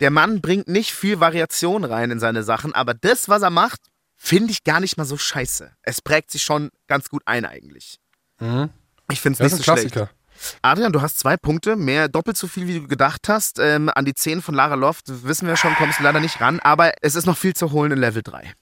der 0.00 0.10
Mann 0.10 0.42
bringt 0.42 0.68
nicht 0.68 0.92
viel 0.92 1.20
Variation 1.20 1.84
rein 1.84 2.10
in 2.10 2.20
seine 2.20 2.42
Sachen, 2.42 2.74
aber 2.74 2.92
das, 2.92 3.30
was 3.30 3.40
er 3.40 3.48
macht, 3.48 3.80
finde 4.22 4.52
ich 4.52 4.64
gar 4.64 4.80
nicht 4.80 4.98
mal 4.98 5.06
so 5.06 5.16
scheiße. 5.16 5.72
Es 5.80 6.02
prägt 6.02 6.30
sich 6.30 6.42
schon 6.42 6.70
ganz 6.88 7.08
gut 7.08 7.22
ein 7.24 7.46
eigentlich. 7.46 7.98
Mhm. 8.38 8.68
Ich 9.10 9.20
finde 9.20 9.34
es 9.34 9.38
Das 9.38 9.52
nicht 9.52 9.60
ist 9.60 9.66
so 9.66 9.72
ein 9.72 9.78
schlecht. 9.78 9.92
Klassiker. 9.94 10.14
Adrian, 10.62 10.92
du 10.92 11.00
hast 11.00 11.18
zwei 11.18 11.36
Punkte, 11.38 11.74
mehr 11.74 12.08
doppelt 12.08 12.36
so 12.36 12.46
viel, 12.46 12.66
wie 12.66 12.80
du 12.80 12.86
gedacht 12.86 13.28
hast. 13.28 13.58
Ähm, 13.58 13.90
an 13.94 14.04
die 14.04 14.14
10 14.14 14.42
von 14.42 14.54
Lara 14.54 14.74
Loft 14.74 15.06
wissen 15.24 15.48
wir 15.48 15.56
schon, 15.56 15.74
kommst 15.74 15.98
du 15.98 16.02
leider 16.02 16.20
nicht 16.20 16.40
ran, 16.40 16.60
aber 16.60 16.92
es 17.02 17.14
ist 17.14 17.26
noch 17.26 17.36
viel 17.36 17.54
zu 17.54 17.72
holen 17.72 17.92
in 17.92 17.98
Level 17.98 18.22
3. 18.22 18.52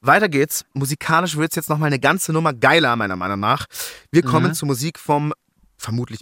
Weiter 0.00 0.28
geht's. 0.28 0.64
Musikalisch 0.72 1.36
wird 1.36 1.50
es 1.50 1.56
jetzt 1.56 1.68
nochmal 1.68 1.88
eine 1.88 2.00
ganze 2.00 2.32
Nummer 2.32 2.52
geiler, 2.52 2.94
meiner 2.96 3.16
Meinung 3.16 3.40
nach. 3.40 3.66
Wir 4.12 4.22
kommen 4.22 4.54
zur 4.54 4.66
Musik 4.68 4.98
vom 4.98 5.32
vermutlich 5.76 6.20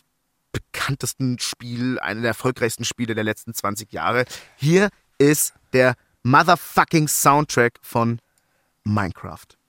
bekanntesten 0.52 1.38
Spiel, 1.38 1.98
einer 2.00 2.22
der 2.22 2.28
erfolgreichsten 2.28 2.84
Spiele 2.84 3.14
der 3.14 3.24
letzten 3.24 3.54
20 3.54 3.92
Jahre. 3.92 4.24
Hier 4.56 4.88
ist 5.18 5.54
der 5.74 5.94
motherfucking 6.22 7.08
Soundtrack 7.08 7.78
von 7.82 8.20
Minecraft. 8.86 9.59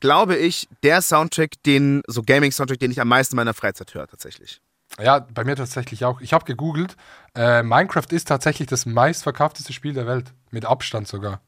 Glaube 0.00 0.36
ich, 0.36 0.68
der 0.82 1.02
Soundtrack, 1.02 1.62
den, 1.64 2.02
so 2.06 2.22
Gaming-Soundtrack, 2.22 2.78
den 2.78 2.90
ich 2.90 3.00
am 3.00 3.08
meisten 3.08 3.34
in 3.34 3.36
meiner 3.36 3.54
Freizeit 3.54 3.94
höre, 3.94 4.06
tatsächlich. 4.06 4.60
Ja, 4.98 5.20
bei 5.20 5.44
mir 5.44 5.56
tatsächlich 5.56 6.04
auch. 6.04 6.20
Ich 6.20 6.32
habe 6.32 6.44
gegoogelt. 6.44 6.96
Äh, 7.34 7.62
Minecraft 7.62 8.06
ist 8.10 8.26
tatsächlich 8.26 8.68
das 8.68 8.86
meistverkaufteste 8.86 9.72
Spiel 9.72 9.94
der 9.94 10.06
Welt. 10.06 10.32
Mit 10.50 10.64
Abstand 10.64 11.06
sogar. 11.06 11.40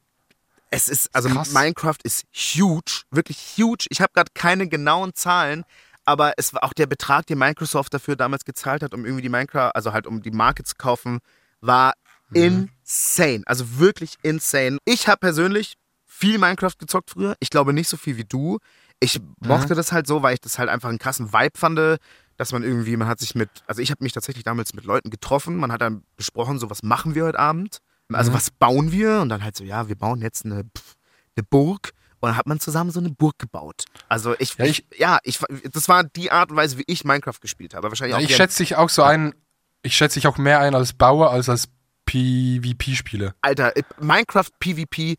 Es 0.70 0.88
ist, 0.88 1.14
also 1.14 1.28
Krass. 1.28 1.52
Minecraft 1.52 1.98
ist 2.02 2.24
huge, 2.32 3.02
wirklich 3.10 3.38
huge. 3.58 3.86
Ich 3.90 4.00
habe 4.00 4.12
gerade 4.14 4.30
keine 4.32 4.68
genauen 4.68 5.14
Zahlen, 5.14 5.64
aber 6.04 6.34
es 6.36 6.54
war 6.54 6.64
auch 6.64 6.72
der 6.72 6.86
Betrag, 6.86 7.26
den 7.26 7.38
Microsoft 7.38 7.92
dafür 7.92 8.16
damals 8.16 8.44
gezahlt 8.44 8.82
hat, 8.82 8.94
um 8.94 9.04
irgendwie 9.04 9.22
die 9.22 9.28
Minecraft, 9.28 9.72
also 9.74 9.92
halt 9.92 10.06
um 10.06 10.22
die 10.22 10.30
Marke 10.30 10.64
zu 10.64 10.76
kaufen, 10.76 11.18
war 11.60 11.92
insane. 12.32 13.42
Also 13.44 13.78
wirklich 13.78 14.16
insane. 14.22 14.78
Ich 14.84 15.08
habe 15.08 15.18
persönlich 15.18 15.74
viel 16.12 16.38
Minecraft 16.38 16.76
gezockt 16.78 17.10
früher. 17.10 17.36
Ich 17.40 17.50
glaube 17.50 17.72
nicht 17.72 17.88
so 17.88 17.96
viel 17.96 18.16
wie 18.16 18.24
du. 18.24 18.58
Ich 19.00 19.20
mochte 19.40 19.74
das 19.74 19.90
halt 19.90 20.06
so, 20.06 20.22
weil 20.22 20.34
ich 20.34 20.40
das 20.40 20.58
halt 20.58 20.68
einfach 20.68 20.88
einen 20.88 20.98
krassen 20.98 21.32
Vibe 21.32 21.58
fand, 21.58 21.98
dass 22.36 22.52
man 22.52 22.62
irgendwie, 22.62 22.96
man 22.96 23.08
hat 23.08 23.18
sich 23.18 23.34
mit, 23.34 23.50
also 23.66 23.80
ich 23.82 23.90
habe 23.90 24.04
mich 24.04 24.12
tatsächlich 24.12 24.44
damals 24.44 24.74
mit 24.74 24.84
Leuten 24.84 25.10
getroffen, 25.10 25.56
man 25.56 25.72
hat 25.72 25.80
dann 25.80 26.04
besprochen, 26.16 26.58
so 26.58 26.70
was 26.70 26.82
machen 26.82 27.14
wir 27.14 27.24
heute 27.24 27.38
Abend? 27.38 27.78
Also 28.12 28.34
was 28.34 28.50
bauen 28.50 28.92
wir? 28.92 29.20
Und 29.20 29.30
dann 29.30 29.42
halt 29.42 29.56
so, 29.56 29.64
ja, 29.64 29.88
wir 29.88 29.96
bauen 29.96 30.20
jetzt 30.20 30.44
eine, 30.44 30.64
pff, 30.64 30.94
eine 31.34 31.44
Burg. 31.44 31.92
Und 32.20 32.28
dann 32.28 32.36
hat 32.36 32.46
man 32.46 32.60
zusammen 32.60 32.90
so 32.90 33.00
eine 33.00 33.10
Burg 33.10 33.38
gebaut. 33.38 33.86
Also 34.08 34.36
ich, 34.38 34.56
Ja, 34.58 34.64
ich, 34.66 34.84
ja, 34.96 35.18
ich, 35.24 35.40
das 35.72 35.88
war 35.88 36.04
die 36.04 36.30
Art 36.30 36.50
und 36.50 36.56
Weise, 36.56 36.78
wie 36.78 36.84
ich 36.86 37.04
Minecraft 37.04 37.40
gespielt 37.40 37.74
habe. 37.74 37.88
Wahrscheinlich 37.88 38.12
Ja, 38.12 38.18
auch 38.18 38.30
ich 38.30 38.36
schätze 38.36 38.58
dich 38.62 38.76
auch 38.76 38.90
so 38.90 39.02
ein. 39.02 39.34
Ich 39.82 39.96
schätze 39.96 40.20
dich 40.20 40.28
auch 40.28 40.38
mehr 40.38 40.60
ein 40.60 40.74
als 40.74 40.92
Bauer 40.92 41.30
als 41.30 41.48
als 41.48 41.68
PvP-Spieler. 42.06 43.34
Alter, 43.40 43.76
äh, 43.76 43.82
Minecraft 44.00 44.50
PvP, 44.60 45.16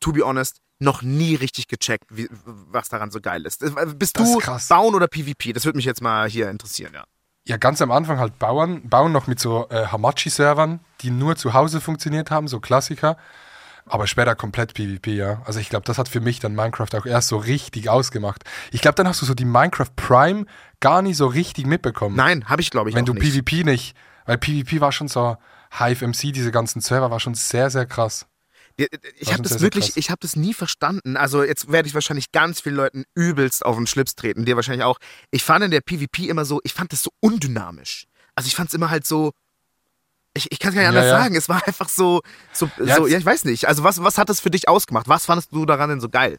to 0.00 0.12
be 0.12 0.24
honest, 0.24 0.60
noch 0.78 1.02
nie 1.02 1.34
richtig 1.34 1.68
gecheckt, 1.68 2.04
wie, 2.10 2.28
was 2.44 2.88
daran 2.88 3.10
so 3.10 3.20
geil 3.20 3.46
ist. 3.46 3.62
Äh, 3.62 3.70
Bist 3.96 4.18
Das 4.18 4.28
ist 4.28 4.34
du 4.34 4.38
krass. 4.38 4.68
Bauen 4.68 4.94
oder 4.94 5.08
PvP? 5.08 5.52
Das 5.52 5.64
würde 5.64 5.76
mich 5.76 5.86
jetzt 5.86 6.02
mal 6.02 6.28
hier 6.28 6.50
interessieren, 6.50 6.92
ja. 6.94 7.04
Ja, 7.48 7.56
ganz 7.56 7.80
am 7.80 7.92
Anfang 7.92 8.18
halt 8.18 8.38
bauen, 8.38 8.88
bauen 8.88 9.12
noch 9.12 9.28
mit 9.28 9.38
so 9.38 9.68
äh, 9.70 9.86
Hamachi-Servern, 9.86 10.80
die 11.02 11.10
nur 11.10 11.36
zu 11.36 11.54
Hause 11.54 11.80
funktioniert 11.80 12.30
haben, 12.30 12.48
so 12.48 12.58
Klassiker. 12.58 13.16
Aber 13.88 14.08
später 14.08 14.34
komplett 14.34 14.74
PvP, 14.74 15.14
ja. 15.14 15.42
Also 15.44 15.60
ich 15.60 15.68
glaube, 15.68 15.84
das 15.86 15.96
hat 15.96 16.08
für 16.08 16.20
mich 16.20 16.40
dann 16.40 16.56
Minecraft 16.56 16.88
auch 16.94 17.06
erst 17.06 17.28
so 17.28 17.36
richtig 17.36 17.88
ausgemacht. 17.88 18.42
Ich 18.72 18.80
glaube, 18.80 18.96
dann 18.96 19.06
hast 19.06 19.22
du 19.22 19.26
so 19.26 19.34
die 19.34 19.44
Minecraft 19.44 19.94
Prime 19.94 20.46
gar 20.80 21.02
nicht 21.02 21.16
so 21.16 21.28
richtig 21.28 21.66
mitbekommen. 21.66 22.16
Nein, 22.16 22.48
habe 22.48 22.62
ich 22.62 22.70
glaube 22.70 22.90
ich 22.90 22.96
wenn 22.96 23.04
du 23.04 23.14
nicht. 23.14 23.22
PvP 23.22 23.62
nicht. 23.62 23.96
Weil 24.24 24.38
PvP 24.38 24.80
war 24.80 24.90
schon 24.90 25.06
so, 25.06 25.36
Hive 25.78 26.04
MC, 26.04 26.32
diese 26.32 26.50
ganzen 26.50 26.80
Server, 26.80 27.12
war 27.12 27.20
schon 27.20 27.34
sehr, 27.34 27.70
sehr 27.70 27.86
krass. 27.86 28.26
Ja, 28.78 28.86
Ich 29.18 29.32
habe 29.32 29.42
das 29.42 29.60
wirklich, 29.60 29.86
krass. 29.86 29.96
ich 29.96 30.10
habe 30.10 30.18
das 30.20 30.36
nie 30.36 30.52
verstanden. 30.52 31.16
Also 31.16 31.42
jetzt 31.42 31.72
werde 31.72 31.88
ich 31.88 31.94
wahrscheinlich 31.94 32.30
ganz 32.32 32.60
vielen 32.60 32.76
Leuten 32.76 33.04
übelst 33.14 33.64
auf 33.64 33.76
den 33.76 33.86
Schlips 33.86 34.14
treten, 34.16 34.44
dir 34.44 34.56
wahrscheinlich 34.56 34.84
auch. 34.84 34.98
Ich 35.30 35.42
fand 35.44 35.64
in 35.64 35.70
der 35.70 35.80
PvP 35.80 36.28
immer 36.28 36.44
so, 36.44 36.60
ich 36.64 36.74
fand 36.74 36.92
das 36.92 37.02
so 37.02 37.10
undynamisch. 37.20 38.06
Also 38.34 38.48
ich 38.48 38.54
fand 38.54 38.68
es 38.68 38.74
immer 38.74 38.90
halt 38.90 39.06
so, 39.06 39.32
ich, 40.34 40.52
ich 40.52 40.58
kann 40.58 40.70
es 40.70 40.74
gar 40.74 40.82
nicht 40.82 40.92
Ja, 40.94 41.00
anders 41.00 41.06
ja. 41.06 41.18
sagen. 41.22 41.34
Es 41.36 41.48
war 41.48 41.66
einfach 41.66 41.88
so, 41.88 42.20
so, 42.52 42.68
Ja, 42.84 42.96
so 42.96 43.06
ja, 43.06 43.16
ich 43.16 43.24
weiß 43.24 43.44
nicht. 43.46 43.66
Also 43.66 43.82
was, 43.82 44.02
was 44.02 44.18
hat 44.18 44.28
das 44.28 44.40
für 44.40 44.50
dich 44.50 44.68
ausgemacht? 44.68 45.08
Was 45.08 45.24
fandest 45.24 45.52
du 45.52 45.64
daran 45.64 45.88
denn 45.88 46.00
so 46.02 46.10
geil? 46.10 46.38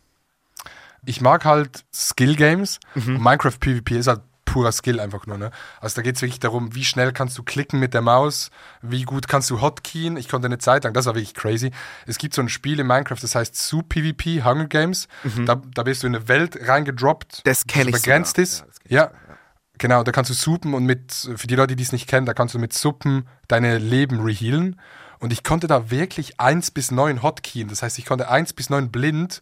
Ich 1.06 1.22
mag 1.22 1.46
halt 1.46 1.86
Skill 1.94 2.36
Games. 2.36 2.80
Mhm. 2.94 3.14
Minecraft 3.24 3.58
PvP 3.60 3.98
ist 3.98 4.08
halt 4.08 4.22
purer 4.48 4.72
Skill 4.72 5.00
einfach 5.00 5.28
nur. 5.28 5.38
Ne? 5.38 5.52
Also 5.80 5.98
da 5.98 6.02
geht 6.02 6.16
es 6.16 6.22
wirklich 6.24 6.40
darum, 6.40 6.74
wie 6.74 6.84
schnell 6.84 7.12
kannst 7.12 7.38
du 7.38 7.44
klicken 7.44 7.80
mit 7.80 7.94
der 7.94 8.02
Maus, 8.02 8.50
wie 8.82 9.04
gut 9.04 9.28
kannst 9.28 9.52
du 9.52 9.62
hotkeyen. 9.62 10.18
Ich 10.18 10.28
konnte 10.30 10.48
eine 10.48 10.58
Zeit 10.58 10.86
lang, 10.86 10.94
das 10.94 11.06
war 11.06 11.14
wirklich 11.14 11.36
crazy. 11.36 11.72
Es 12.08 12.18
gibt 12.18 12.34
so 12.34 12.42
ein 12.42 12.50
Spiel 12.50 12.80
in 12.80 12.88
Minecraft, 12.88 13.20
das 13.22 13.36
heißt 13.36 13.56
Soup 13.56 13.90
PvP, 13.90 14.44
Hunger 14.44 14.66
Games. 14.66 15.08
Da, 15.46 15.62
da 15.76 15.84
bist 15.84 16.02
du 16.02 16.08
in 16.08 16.16
eine 16.16 16.28
Welt 16.28 16.58
reingedroppt, 16.68 17.42
Das 17.46 17.62
die 17.62 17.80
ich 17.80 17.92
begrenzt 17.92 18.40
ist. 18.40 18.60
Ja, 18.60 18.66
ich 18.86 18.92
Ja, 18.92 19.04
sogar, 19.04 19.20
ja. 19.30 19.38
genau, 19.78 20.04
da 20.04 20.12
kannst 20.12 20.32
du 20.32 20.34
suppen 20.34 20.74
und 20.74 20.86
mit, 20.86 21.12
für 21.36 21.48
die 21.48 21.56
Leute, 21.56 21.76
die 21.76 21.84
es 21.84 21.92
nicht 21.92 22.08
kennen, 22.08 22.26
da 22.26 22.34
kannst 22.34 22.56
du 22.56 22.60
mit 22.60 22.74
Suppen 22.74 23.28
deine 23.48 23.78
Leben 23.78 24.22
rehealen. 24.22 24.80
Und 25.20 25.34
ich 25.34 25.44
konnte 25.44 25.68
da 25.68 25.90
wirklich 25.92 26.40
1 26.40 26.72
bis 26.72 26.92
9 26.92 27.22
hotkeyen. 27.24 27.68
Das 27.68 27.82
heißt, 27.82 27.98
ich 28.00 28.06
konnte 28.06 28.30
1 28.30 28.54
bis 28.54 28.70
9 28.70 28.92
blind 28.92 29.42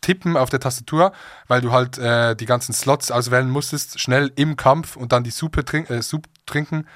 tippen 0.00 0.36
auf 0.36 0.50
der 0.50 0.60
Tastatur, 0.60 1.12
weil 1.48 1.60
du 1.60 1.72
halt 1.72 1.98
äh, 1.98 2.36
die 2.36 2.46
ganzen 2.46 2.72
Slots 2.72 3.10
auswählen 3.10 3.50
musstest, 3.50 4.00
schnell 4.00 4.32
im 4.36 4.56
Kampf 4.56 4.96
und 4.96 5.12
dann 5.12 5.24
die 5.24 5.30
Suppe 5.30 5.64
trink 5.64 5.90
äh, 5.90 6.00
trinken. 6.46 6.86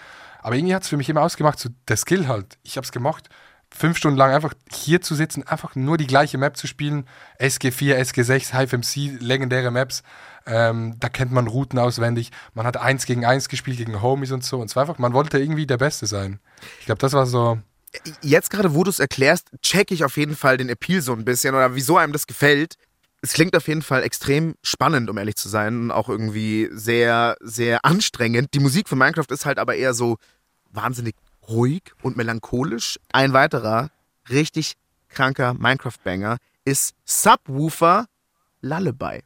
Aber 0.43 0.57
irgendwie 0.57 0.75
hat 0.75 0.83
es 0.83 0.89
für 0.89 0.97
mich 0.97 1.09
immer 1.09 1.23
ausgemacht, 1.23 1.59
so 1.59 1.69
der 1.89 1.97
Skill 1.97 2.29
halt. 2.29 2.59
Ich 2.63 2.77
habe 2.77 2.85
es 2.85 2.93
gemacht, 2.93 3.29
fünf 3.73 3.97
Stunden 3.97 4.19
lang 4.19 4.33
einfach 4.33 4.55
hier 4.73 5.01
zu 5.01 5.15
sitzen, 5.15 5.47
einfach 5.47 5.75
nur 5.75 5.97
die 5.97 6.07
gleiche 6.07 6.39
Map 6.39 6.57
zu 6.57 6.67
spielen. 6.67 7.07
SG4, 7.39 7.97
SG6, 7.97 8.59
HiveMC, 8.59 9.21
legendäre 9.21 9.71
Maps. 9.71 10.03
Ähm, 10.47 10.97
da 10.99 11.09
kennt 11.09 11.33
man 11.33 11.47
Routen 11.47 11.79
auswendig. 11.79 12.31
Man 12.55 12.67
hat 12.67 12.77
eins 12.77 13.07
gegen 13.07 13.25
eins 13.25 13.49
gespielt 13.49 13.79
gegen 13.79 14.03
Homies 14.03 14.33
und 14.33 14.45
so. 14.45 14.59
Und 14.59 14.67
es 14.67 14.77
war 14.77 14.83
einfach, 14.83 14.99
man 14.99 15.13
wollte 15.13 15.39
irgendwie 15.39 15.67
der 15.67 15.77
Beste 15.77 16.07
sein. 16.07 16.41
Ich 16.81 16.87
glaube, 16.87 17.01
das 17.01 17.13
war 17.13 17.27
so. 17.27 17.59
Jetzt 18.23 18.51
gerade, 18.51 18.75
wo 18.75 18.85
du 18.85 18.91
es 18.91 19.01
erklärst, 19.01 19.51
checke 19.63 19.95
ich 19.95 20.05
auf 20.05 20.17
jeden 20.17 20.37
Fall 20.37 20.57
den 20.57 20.69
Appeal 20.69 21.03
so 21.03 21.13
ein 21.13 21.25
bisschen 21.25 21.55
oder 21.55 21.75
wieso 21.75 21.97
einem 21.97 22.13
das 22.13 22.27
gefällt. 22.27 22.77
Es 23.23 23.35
klingt 23.35 23.55
auf 23.55 23.69
jeden 23.69 23.83
Fall 23.83 24.03
extrem 24.03 24.55
spannend, 24.63 25.11
um 25.11 25.19
ehrlich 25.19 25.37
zu 25.37 25.49
sein. 25.49 25.91
Auch 25.91 26.09
irgendwie 26.09 26.69
sehr, 26.73 27.37
sehr 27.41 27.85
anstrengend. 27.85 28.55
Die 28.55 28.61
Musik 28.61 28.89
von 28.89 28.99
Minecraft 28.99 29.27
ist 29.31 29.45
halt 29.45 29.59
aber 29.59 29.77
eher 29.77 29.93
so 29.93 30.17
wahnsinnig 30.71 31.15
ruhig 31.49 31.83
und 32.03 32.17
melancholisch. 32.17 32.99
Ein 33.13 33.33
weiterer 33.33 33.91
richtig 34.31 34.75
kranker 35.09 35.55
Minecraft-Banger 35.55 36.39
ist 36.65 36.95
Subwoofer 37.05 38.07
Lullaby. 38.63 39.23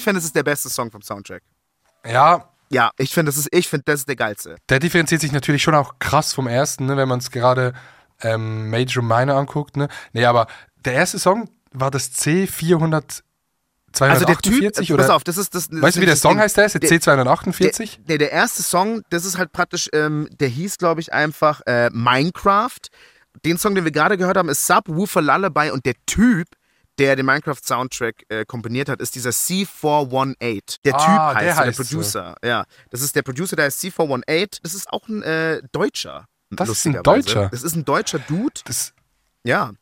Ich 0.00 0.04
finde, 0.04 0.18
es 0.18 0.24
ist 0.24 0.34
der 0.34 0.42
beste 0.44 0.70
Song 0.70 0.90
vom 0.90 1.02
Soundtrack. 1.02 1.42
Ja, 2.06 2.48
Ja, 2.70 2.90
ich 2.96 3.12
finde, 3.12 3.28
das 3.30 3.36
ist, 3.36 3.48
ich 3.52 3.68
finde, 3.68 3.84
das 3.84 4.00
ist 4.00 4.08
der 4.08 4.16
geilste. 4.16 4.56
der 4.70 4.78
differenziert 4.78 5.20
sich 5.20 5.30
natürlich 5.32 5.62
schon 5.62 5.74
auch 5.74 5.98
krass 5.98 6.32
vom 6.32 6.46
ersten, 6.46 6.86
ne, 6.86 6.96
wenn 6.96 7.06
man 7.08 7.18
es 7.18 7.30
gerade 7.30 7.74
ähm, 8.22 8.70
Major 8.70 9.02
Minor 9.02 9.36
anguckt. 9.36 9.76
Ne? 9.76 9.88
Nee, 10.14 10.24
aber 10.24 10.46
der 10.86 10.94
erste 10.94 11.18
Song 11.18 11.50
war 11.72 11.90
das 11.90 12.12
C400. 12.12 13.20
Also 13.98 14.24
der 14.24 14.36
Typ, 14.38 14.72
248 14.72 14.88
pass 14.88 14.90
oder? 14.94 15.14
auf, 15.16 15.24
das 15.24 15.36
ist 15.36 15.54
das. 15.54 15.68
das 15.68 15.82
weißt 15.82 15.96
du, 15.96 16.00
wie 16.00 16.06
der 16.06 16.16
Song 16.16 16.38
heißt? 16.38 16.56
Der 16.56 16.64
ist 16.66 16.72
der 16.74 16.80
Der- 16.80 16.90
C248? 16.90 17.98
Der, 18.06 18.18
der 18.18 18.30
erste 18.32 18.62
Song, 18.62 19.02
das 19.10 19.24
ist 19.26 19.36
halt 19.36 19.52
praktisch, 19.52 19.88
ähm, 19.92 20.28
der 20.38 20.48
hieß, 20.48 20.78
glaube 20.78 21.00
ich, 21.02 21.12
einfach 21.12 21.60
äh, 21.66 21.90
Minecraft. 21.92 22.78
Den 23.44 23.58
Song, 23.58 23.74
den 23.74 23.84
wir 23.84 23.90
gerade 23.92 24.16
gehört 24.16 24.36
haben, 24.38 24.48
ist 24.48 24.66
Subwoofer 24.66 25.20
Lullaby 25.22 25.70
und 25.72 25.84
der 25.86 25.94
Typ, 26.06 26.46
der 27.00 27.16
den 27.16 27.24
Minecraft-Soundtrack 27.26 28.24
äh, 28.28 28.44
komponiert 28.44 28.88
hat, 28.90 29.00
ist 29.00 29.14
dieser 29.14 29.30
C418. 29.30 30.76
Der 30.84 30.94
Ah, 30.94 31.32
Typ 31.32 31.40
der 31.40 31.56
heißt, 31.56 31.56
so, 31.56 31.62
der 31.62 31.66
heißt 31.66 31.76
so. 31.78 31.82
Producer. 31.84 32.34
Ja, 32.44 32.64
das 32.90 33.00
ist 33.02 33.16
der 33.16 33.22
Producer, 33.22 33.56
der 33.56 33.64
heißt 33.64 33.82
C418. 33.82 34.58
Das 34.62 34.74
ist 34.74 34.88
auch 34.92 35.08
ein 35.08 35.22
äh, 35.22 35.62
Deutscher. 35.72 36.26
Das 36.50 36.68
ist 36.68 36.86
ein. 36.86 37.02
Deutscher? 37.02 37.48
Das 37.50 37.62
ist 37.62 37.74
ein 37.74 37.84
deutscher 37.84 38.18
Dude. 38.18 38.60
Das, 38.64 38.92
Ja. 39.44 39.72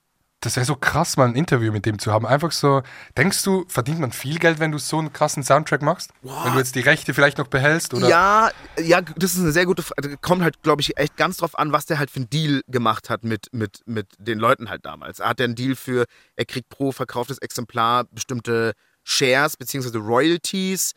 Das 0.41 0.55
wäre 0.55 0.65
so 0.65 0.77
krass, 0.77 1.17
mal 1.17 1.27
ein 1.27 1.35
Interview 1.35 1.73
mit 1.73 1.85
dem 1.85 1.99
zu 1.99 2.13
haben. 2.13 2.25
Einfach 2.25 2.53
so, 2.53 2.83
denkst 3.17 3.43
du, 3.43 3.65
verdient 3.69 3.99
man 3.99 4.13
viel 4.13 4.39
Geld, 4.39 4.61
wenn 4.61 4.71
du 4.71 4.79
so 4.79 4.99
einen 4.99 5.13
krassen 5.13 5.43
Soundtrack 5.43 5.83
machst? 5.83 6.13
Wenn 6.23 6.53
du 6.53 6.59
jetzt 6.59 6.77
die 6.77 6.81
Rechte 6.81 7.13
vielleicht 7.13 7.39
noch 7.39 7.49
behältst? 7.49 7.93
Oder? 7.93 8.09
Ja, 8.09 8.51
ja, 8.79 9.01
das 9.01 9.35
ist 9.35 9.41
eine 9.41 9.51
sehr 9.51 9.67
gute 9.67 9.83
Frage. 9.83 10.17
Kommt 10.19 10.43
halt, 10.43 10.63
glaube 10.63 10.81
ich, 10.81 10.97
echt 10.97 11.17
ganz 11.17 11.39
drauf 11.39 11.59
an, 11.59 11.73
was 11.73 11.87
der 11.87 11.99
halt 11.99 12.11
für 12.11 12.21
einen 12.21 12.31
Deal 12.31 12.63
gemacht 12.69 13.11
hat 13.11 13.25
mit, 13.25 13.49
mit, 13.53 13.81
mit 13.87 14.07
den 14.19 14.39
Leuten 14.39 14.71
halt 14.71 14.85
damals. 14.85 15.19
Hat 15.19 15.41
er 15.41 15.45
einen 15.45 15.57
Deal 15.57 15.75
für, 15.75 16.05
er 16.37 16.45
kriegt 16.45 16.69
pro 16.69 16.93
verkauftes 16.93 17.39
Exemplar 17.39 18.05
bestimmte 18.05 18.75
Shares 19.11 19.57
beziehungsweise 19.57 19.99
Royalties? 19.99 20.93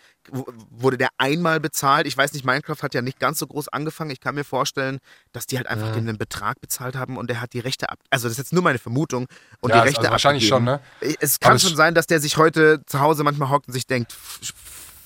Wurde 0.70 0.98
der 0.98 1.10
einmal 1.18 1.60
bezahlt? 1.60 2.06
Ich 2.06 2.16
weiß 2.18 2.34
nicht, 2.34 2.46
Minecraft 2.46 2.76
hat 2.84 2.94
ja 2.94 3.02
nicht 3.02 3.20
ganz 3.20 3.40
so 3.40 3.48
groß 3.48 3.70
angefangen. 3.70 4.12
Ich 4.12 4.20
kann 4.20 4.36
mir 4.36 4.44
vorstellen, 4.44 5.00
dass 5.32 5.48
die 5.48 5.58
halt 5.58 5.68
einfach 5.68 5.94
dem 5.94 6.08
einen 6.08 6.18
Betrag 6.18 6.60
bezahlt 6.62 6.96
haben 6.96 7.18
und 7.18 7.30
der 7.30 7.42
hat 7.42 7.54
die 7.54 7.60
Rechte 7.60 7.90
ab. 7.90 8.00
Also 8.10 8.26
das 8.28 8.34
ist 8.34 8.38
jetzt 8.38 8.54
nur 8.54 8.62
meine 8.64 8.80
Vermutung. 8.80 9.28
Und 9.62 9.70
Ja, 9.70 9.78
die 9.78 9.82
also 9.82 9.98
Rechte 10.00 10.12
wahrscheinlich 10.12 10.52
abgegeben. 10.54 10.80
schon, 11.00 11.10
ne? 11.10 11.16
Es 11.22 11.40
kann 11.40 11.52
Aber 11.52 11.60
schon 11.60 11.76
sein, 11.76 11.96
dass 11.96 12.06
der 12.06 12.20
sich 12.20 12.38
heute 12.38 12.84
zu 12.86 13.00
Hause 13.00 13.24
manchmal 13.24 13.50
hockt 13.50 13.68
und 13.68 13.74
sich 13.74 13.88
denkt, 13.88 14.12
"F- 14.12 14.54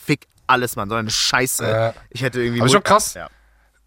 fick 0.04 0.28
alles, 0.48 0.76
Mann, 0.76 0.90
so 0.90 0.96
eine 0.96 1.10
Scheiße. 1.10 1.66
Ja. 1.68 1.94
Ich 2.10 2.22
hätte 2.24 2.42
irgendwie. 2.42 2.62
Aber 2.62 2.70
schon 2.70 2.84
krass. 2.84 3.14
Ja. 3.14 3.30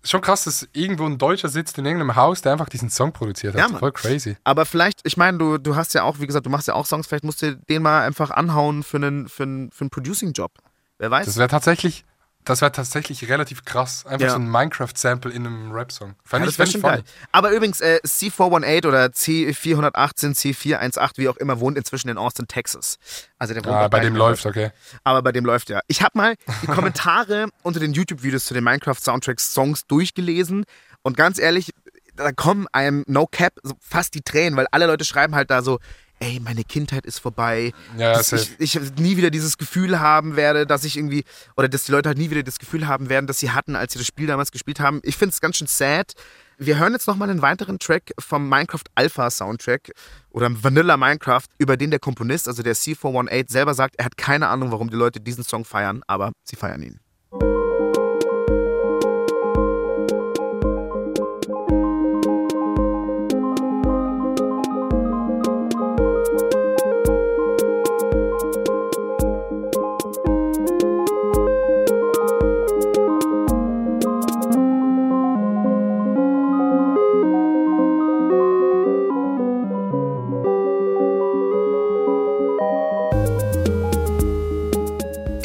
Schon 0.08 0.20
krass, 0.20 0.44
dass 0.44 0.68
irgendwo 0.72 1.04
ein 1.04 1.18
Deutscher 1.18 1.48
sitzt 1.48 1.78
in 1.78 1.86
irgendeinem 1.86 2.16
Haus, 2.16 2.42
der 2.42 2.52
einfach 2.52 2.68
diesen 2.68 2.90
Song 2.90 3.12
produziert 3.12 3.54
hat. 3.54 3.70
Ja. 3.70 3.78
Voll 3.78 3.92
crazy. 3.92 4.36
Aber 4.44 4.64
vielleicht, 4.64 5.00
ich 5.04 5.16
meine, 5.16 5.38
du, 5.38 5.58
du 5.58 5.76
hast 5.76 5.94
ja 5.94 6.02
auch, 6.02 6.18
wie 6.20 6.26
gesagt, 6.26 6.46
du 6.46 6.50
machst 6.50 6.68
ja 6.68 6.74
auch 6.74 6.86
Songs, 6.86 7.06
vielleicht 7.06 7.24
musst 7.24 7.42
du 7.42 7.56
den 7.56 7.82
mal 7.82 8.06
einfach 8.06 8.30
anhauen 8.30 8.82
für 8.82 8.96
einen, 8.96 9.28
für 9.28 9.42
einen, 9.42 9.70
für 9.70 9.82
einen 9.82 9.90
Producing-Job. 9.90 10.52
Wer 10.98 11.10
weiß. 11.10 11.26
Das 11.26 11.36
wäre 11.36 11.48
tatsächlich, 11.48 12.04
das 12.48 12.60
wäre 12.60 12.72
tatsächlich 12.72 13.28
relativ 13.28 13.64
krass. 13.64 14.04
Einfach 14.06 14.26
Ja. 14.26 14.30
so 14.32 14.36
ein 14.38 14.48
Minecraft-Sample 14.50 15.30
in 15.32 15.46
einem 15.46 15.72
Rap-Song. 15.72 16.08
ja, 16.10 16.14
Fand 16.24 16.46
das 16.46 16.58
ich, 16.58 16.74
ich 16.76 16.82
geil. 16.82 17.02
Aber 17.32 17.50
übrigens, 17.52 17.80
äh, 17.80 18.00
C418 18.06 18.86
oder 18.86 19.06
C418, 19.06 20.34
C418, 20.34 21.12
wie 21.16 21.28
auch 21.28 21.36
immer, 21.36 21.60
wohnt 21.60 21.76
inzwischen 21.76 22.08
in 22.08 22.18
Austin, 22.18 22.48
Texas. 22.48 22.98
Also 23.38 23.54
der 23.54 23.64
wohnt 23.64 23.74
Ah, 23.74 23.88
bei 23.88 24.00
dem 24.00 24.16
läuft, 24.16 24.46
okay. 24.46 24.70
Aber 25.04 25.22
bei 25.22 25.32
dem 25.32 25.44
läuft 25.44 25.68
ja. 25.70 25.80
Ich 25.86 26.02
habe 26.02 26.16
mal 26.16 26.34
die 26.62 26.66
Kommentare 26.66 27.48
unter 27.62 27.80
den 27.80 27.92
YouTube-Videos 27.92 28.44
zu 28.46 28.54
den 28.54 28.64
Minecraft-Soundtracks-Songs 28.64 29.86
durchgelesen 29.86 30.64
und 31.02 31.16
ganz 31.16 31.38
ehrlich, 31.38 31.72
da 32.16 32.32
kommen 32.32 32.66
einem 32.72 33.04
No 33.06 33.26
Cap 33.26 33.52
so 33.62 33.74
fast 33.80 34.14
die 34.14 34.22
Tränen, 34.22 34.56
weil 34.56 34.66
alle 34.72 34.86
Leute 34.86 35.04
schreiben 35.04 35.34
halt 35.34 35.50
da 35.50 35.62
so, 35.62 35.78
ey, 36.20 36.40
meine 36.40 36.64
Kindheit 36.64 37.06
ist 37.06 37.18
vorbei. 37.18 37.72
Ja, 37.96 38.12
dass 38.12 38.32
ich, 38.32 38.58
ich 38.58 38.78
nie 38.98 39.16
wieder 39.16 39.30
dieses 39.30 39.58
Gefühl 39.58 40.00
haben 40.00 40.36
werde, 40.36 40.66
dass 40.66 40.84
ich 40.84 40.96
irgendwie, 40.96 41.24
oder 41.56 41.68
dass 41.68 41.84
die 41.84 41.92
Leute 41.92 42.08
halt 42.08 42.18
nie 42.18 42.30
wieder 42.30 42.42
das 42.42 42.58
Gefühl 42.58 42.86
haben 42.86 43.08
werden, 43.08 43.26
dass 43.26 43.38
sie 43.38 43.50
hatten, 43.50 43.76
als 43.76 43.92
sie 43.92 43.98
das 43.98 44.06
Spiel 44.06 44.26
damals 44.26 44.52
gespielt 44.52 44.80
haben. 44.80 45.00
Ich 45.04 45.16
finde 45.16 45.32
es 45.32 45.40
ganz 45.40 45.56
schön 45.56 45.66
sad. 45.66 46.12
Wir 46.60 46.78
hören 46.78 46.92
jetzt 46.92 47.06
nochmal 47.06 47.30
einen 47.30 47.40
weiteren 47.40 47.78
Track 47.78 48.12
vom 48.18 48.48
Minecraft 48.48 48.82
Alpha 48.96 49.30
Soundtrack 49.30 49.92
oder 50.30 50.50
Vanilla 50.62 50.96
Minecraft, 50.96 51.44
über 51.58 51.76
den 51.76 51.90
der 51.90 52.00
Komponist, 52.00 52.48
also 52.48 52.64
der 52.64 52.74
C418, 52.74 53.50
selber 53.50 53.74
sagt, 53.74 53.94
er 53.96 54.06
hat 54.06 54.16
keine 54.16 54.48
Ahnung, 54.48 54.72
warum 54.72 54.90
die 54.90 54.96
Leute 54.96 55.20
diesen 55.20 55.44
Song 55.44 55.64
feiern, 55.64 56.02
aber 56.08 56.32
sie 56.42 56.56
feiern 56.56 56.82
ihn. 56.82 57.00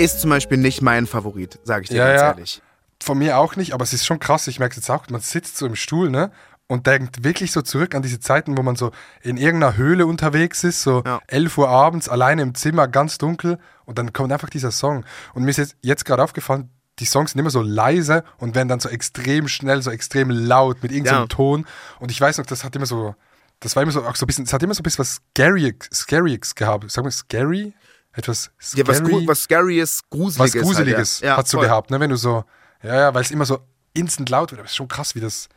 Ist 0.04 0.20
zum 0.20 0.30
Beispiel 0.30 0.58
nicht 0.58 0.82
mein 0.82 1.08
Favorit, 1.08 1.60
sage 1.64 1.84
ich 1.84 1.90
dir 1.90 1.98
Ja, 1.98 2.08
ganz 2.08 2.22
ja. 2.22 2.28
ehrlich. 2.30 2.62
Von 3.02 3.18
mir 3.18 3.38
auch 3.38 3.56
nicht, 3.56 3.74
aber 3.74 3.84
es 3.84 3.94
ist 3.94 4.06
schon 4.06 4.20
krass. 4.20 4.48
Ich 4.48 4.60
merke 4.60 4.74
es 4.74 4.78
jetzt 4.78 4.90
auch. 4.90 5.08
Man 5.10 5.22
sitzt 5.22 5.58
so 5.58 5.66
im 5.66 5.76
Stuhl, 5.76 6.10
ne? 6.10 6.32
Und 6.68 6.88
denkt 6.88 7.24
wirklich 7.24 7.52
so 7.52 7.62
zurück 7.62 7.94
an 7.96 8.02
diese 8.02 8.20
Zeiten, 8.20 8.58
wo 8.58 8.64
man 8.64 8.76
so 8.76 8.92
in 9.22 9.38
irgendeiner 9.38 9.78
Höhle 9.78 10.06
unterwegs 10.06 10.64
ist, 10.64 10.82
so 10.82 11.04
Ja. 11.06 11.20
11 11.28 11.58
Uhr 11.58 11.70
abends, 11.70 12.08
alleine 12.10 12.42
im 12.42 12.56
Zimmer, 12.56 12.88
ganz 12.88 13.18
dunkel. 13.18 13.60
Und 13.86 13.98
dann 13.98 14.12
kommt 14.14 14.32
einfach 14.32 14.50
dieser 14.50 14.72
Song. 14.72 15.06
Und 15.34 15.44
mir 15.44 15.52
ist 15.52 15.58
jetzt, 15.58 15.76
jetzt 15.82 16.06
gerade 16.06 16.24
aufgefallen, 16.24 16.70
die 17.00 17.06
Songs 17.06 17.32
sind 17.32 17.40
immer 17.40 17.50
so 17.50 17.62
leise 17.62 18.24
und 18.38 18.56
werden 18.56 18.68
dann 18.70 18.80
so 18.80 18.90
extrem 18.90 19.48
schnell, 19.48 19.82
so 19.82 19.92
extrem 19.92 20.30
laut 20.30 20.82
mit 20.84 20.92
irgendeinem 20.92 21.22
Ja. 21.24 21.28
Ton. 21.28 21.66
Und 22.00 22.12
ich 22.12 22.20
weiß 22.20 22.38
noch, 22.38 22.46
das 22.46 22.64
hat 22.64 22.76
immer 22.76 22.86
so, 22.86 23.16
das 23.60 23.76
war 23.76 23.84
immer 23.84 23.92
so, 23.92 24.04
auch 24.06 24.16
so 24.16 24.26
ein 24.26 24.28
bisschen, 24.28 24.46
es 24.46 24.54
hat 24.54 24.64
immer 24.64 24.74
so 24.74 24.82
ein 24.82 24.84
bisschen 24.84 25.00
was 25.00 25.22
Scary, 25.36 25.76
Scaryes 25.94 26.56
gehabt. 26.56 26.90
Sagen 26.92 27.06
wir 27.08 27.12
scary? 27.12 27.74
Etwas 28.14 28.52
Ja, 28.76 28.86
was, 28.88 28.98
scary? 28.98 29.12
Gru- 29.12 29.28
was 29.28 29.44
Scaryes, 29.44 30.02
Gruseliges. 30.10 30.56
was 30.56 30.62
Gruseliges 30.62 31.16
halt, 31.22 31.28
ja. 31.30 31.38
hast 31.38 31.52
du 31.54 31.58
voll. 31.58 31.66
gehabt, 31.68 31.90
ne? 31.92 32.00
Wenn 32.00 32.10
du 32.10 32.16
so, 32.16 32.46
ja, 32.84 32.96
ja, 32.96 33.14
weil 33.14 33.22
es 33.24 33.32
immer 33.32 33.46
so 33.46 33.60
instant 33.94 34.30
laut 34.30 34.52
wird. 34.52 34.60
Aber 34.60 34.66
es 34.66 34.72
ist 34.72 34.76
schon 34.78 34.88
krass, 34.88 35.16
wie 35.16 35.20
das, 35.20 35.50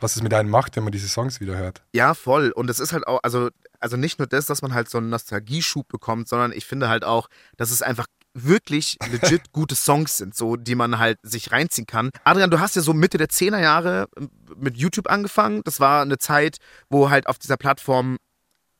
was 0.00 0.16
es 0.16 0.22
mit 0.22 0.32
einem 0.34 0.50
macht, 0.50 0.76
wenn 0.76 0.84
man 0.84 0.92
diese 0.92 1.08
Songs 1.08 1.40
wieder 1.40 1.56
hört. 1.56 1.82
Ja, 1.94 2.14
voll. 2.14 2.50
Und 2.50 2.68
es 2.70 2.80
ist 2.80 2.92
halt 2.92 3.06
auch, 3.06 3.20
also, 3.22 3.48
also 3.80 3.96
nicht 3.96 4.18
nur 4.18 4.26
das, 4.28 4.46
dass 4.46 4.62
man 4.62 4.74
halt 4.74 4.88
so 4.90 4.98
einen 4.98 5.08
Nostalgieschub 5.10 5.88
bekommt, 5.88 6.28
sondern 6.28 6.52
ich 6.52 6.66
finde 6.66 6.88
halt 6.88 7.04
auch, 7.04 7.28
dass 7.56 7.70
es 7.70 7.82
einfach 7.82 8.06
wirklich 8.34 8.98
legit 9.10 9.52
gute 9.52 9.74
Songs 9.74 10.16
sind, 10.16 10.34
so 10.34 10.56
die 10.56 10.74
man 10.74 10.98
halt 10.98 11.18
sich 11.22 11.52
reinziehen 11.52 11.86
kann. 11.86 12.10
Adrian, 12.24 12.50
du 12.50 12.60
hast 12.60 12.76
ja 12.76 12.82
so 12.82 12.92
Mitte 12.94 13.18
der 13.18 13.28
10er 13.28 13.58
Jahre 13.60 14.08
mit 14.56 14.76
YouTube 14.76 15.08
angefangen. 15.10 15.62
Das 15.64 15.80
war 15.80 16.02
eine 16.02 16.18
Zeit, 16.18 16.56
wo 16.88 17.10
halt 17.10 17.26
auf 17.26 17.38
dieser 17.38 17.56
Plattform 17.56 18.16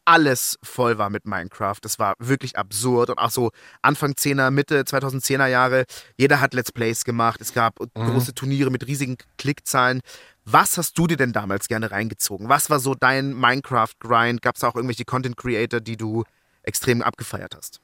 alles 0.05 0.59
voll 0.63 0.99
war 0.99 1.11
mit 1.11 1.27
Minecraft. 1.27 1.79
Das 1.81 1.99
war 1.99 2.15
wirklich 2.19 2.57
absurd. 2.57 3.11
Und 3.11 3.19
auch 3.19 3.31
so 3.31 3.51
Anfang 3.83 4.13
10er, 4.13 4.51
Mitte 4.51 4.83
2010er 4.83 5.47
Jahre, 5.47 5.85
jeder 6.17 6.41
hat 6.41 6.55
Let's 6.55 6.73
Plays 6.73 7.05
gemacht. 7.05 7.41
Es 7.41 7.53
gab 7.53 7.81
mhm. 7.81 7.89
große 7.95 8.35
Turniere 8.35 8.71
mit 8.71 8.87
riesigen 8.87 9.17
Klickzahlen. 9.39 10.01
Was 10.45 10.77
hast 10.77 10.99
du 10.99 11.07
dir 11.07 11.17
denn 11.17 11.33
damals 11.33 11.69
gerne 11.69 11.91
reingezogen? 11.91 12.49
Was 12.49 12.69
war 12.69 12.81
so 12.81 12.95
dein 12.95 13.33
Minecraft-Grind? 13.35 14.43
Gab 14.43 14.57
es 14.57 14.65
auch 14.65 14.75
irgendwelche 14.75 15.05
Content-Creator, 15.05 15.81
die 15.81 15.97
du 15.97 16.25
extrem 16.63 17.03
abgefeiert 17.03 17.55
hast? 17.57 17.81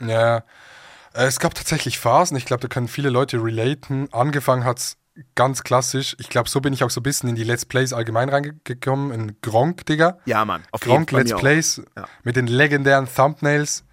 Ja, 0.00 0.38
äh, 1.14 1.24
es 1.24 1.40
gab 1.40 1.54
tatsächlich 1.54 1.98
Phasen. 1.98 2.36
Ich 2.36 2.44
glaube, 2.44 2.60
da 2.60 2.68
können 2.68 2.88
viele 2.88 3.10
Leute 3.10 3.42
relaten. 3.42 4.12
Angefangen 4.12 4.64
hat 4.64 4.78
es 4.78 4.96
ganz 5.34 5.62
klassisch. 5.62 6.16
Ich 6.18 6.28
glaube, 6.28 6.48
so 6.48 6.60
bin 6.60 6.72
ich 6.72 6.84
auch 6.84 6.90
so 6.90 7.00
ein 7.00 7.02
bisschen 7.02 7.28
in 7.28 7.34
die 7.34 7.44
Let's 7.44 7.64
Plays 7.64 7.92
allgemein 7.92 8.28
reingekommen. 8.28 9.12
In 9.12 9.40
Gronk, 9.40 9.86
Digga. 9.86 10.18
Ja, 10.24 10.44
Mann. 10.44 10.62
Auf 10.70 10.80
Gronk 10.80 11.10
Let's 11.12 11.34
Plays 11.34 11.82
ja. 11.96 12.06
mit 12.22 12.36
den 12.36 12.46
legendären 12.46 13.08
Thumbnails. 13.12 13.84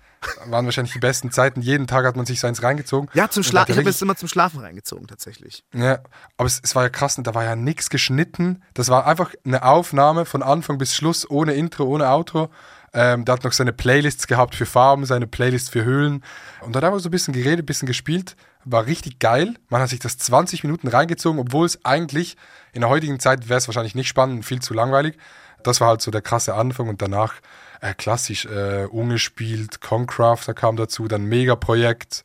Waren 0.48 0.66
wahrscheinlich 0.66 0.94
die 0.94 1.00
besten 1.00 1.32
Zeiten. 1.32 1.62
Jeden 1.62 1.88
Tag 1.88 2.06
hat 2.06 2.16
man 2.16 2.26
sich 2.26 2.40
seins 2.40 2.64
reingezogen. 2.64 3.10
Ja, 3.14 3.30
zum 3.30 3.44
Schlafen. 3.44 3.72
Ich 3.72 3.78
habe 3.78 3.90
es 3.90 4.02
immer 4.02 4.16
zum 4.16 4.28
Schlafen 4.28 4.60
reingezogen, 4.60 5.08
tatsächlich. 5.08 5.64
Ja, 5.74 6.00
aber 6.38 6.48
es, 6.48 6.60
es 6.64 6.76
war 6.76 6.84
ja 6.84 6.90
krass. 6.90 7.20
Da 7.22 7.36
war 7.36 7.44
ja 7.44 7.56
nichts 7.56 7.90
geschnitten. 7.90 8.64
Das 8.74 8.90
war 8.90 9.06
einfach 9.06 9.34
eine 9.46 9.64
Aufnahme 9.64 10.26
von 10.26 10.42
Anfang 10.42 10.78
bis 10.78 10.96
Schluss, 10.96 11.30
ohne 11.30 11.54
Intro, 11.54 11.84
ohne 11.84 12.10
Outro. 12.10 12.50
Ähm, 12.94 13.26
der 13.26 13.34
hat 13.34 13.44
noch 13.44 13.52
seine 13.52 13.74
Playlists 13.74 14.26
gehabt 14.26 14.56
für 14.56 14.66
Farben, 14.66 15.06
seine 15.06 15.28
Playlists 15.28 15.70
für 15.70 15.84
Höhlen. 15.84 16.24
Und 16.62 16.74
da 16.74 16.78
hat 16.78 16.86
einfach 16.86 17.00
so 17.00 17.10
ein 17.10 17.12
bisschen 17.12 17.34
geredet, 17.34 17.64
ein 17.64 17.66
bisschen 17.66 17.88
gespielt. 17.88 18.36
War 18.66 18.86
richtig 18.86 19.20
geil. 19.20 19.54
Man 19.70 19.82
hat 19.82 19.90
sich 19.90 20.00
das 20.00 20.18
20 20.18 20.64
Minuten 20.64 20.88
reingezogen, 20.88 21.40
obwohl 21.40 21.66
es 21.66 21.84
eigentlich 21.86 22.36
in 22.74 22.82
der 22.82 22.90
heutigen 22.90 23.20
Zeit 23.20 23.48
wäre 23.48 23.58
es 23.58 23.68
wahrscheinlich 23.68 23.96
nicht 23.96 24.08
spannend, 24.08 24.46
viel 24.46 24.62
zu 24.62 24.74
langweilig. 24.74 25.18
Das 25.64 25.82
war 25.82 25.90
halt 25.90 26.02
so 26.02 26.12
der 26.12 26.22
krasse 26.22 26.56
Anfang 26.56 26.90
und 26.90 27.02
danach 27.02 27.36
äh, 27.82 27.94
klassisch 27.94 28.46
äh, 28.46 28.86
umgespielt. 28.86 29.82
Concraft, 29.82 30.54
kam 30.56 30.76
dazu, 30.76 31.08
dann 31.08 31.26
Megaprojekt, 31.26 32.24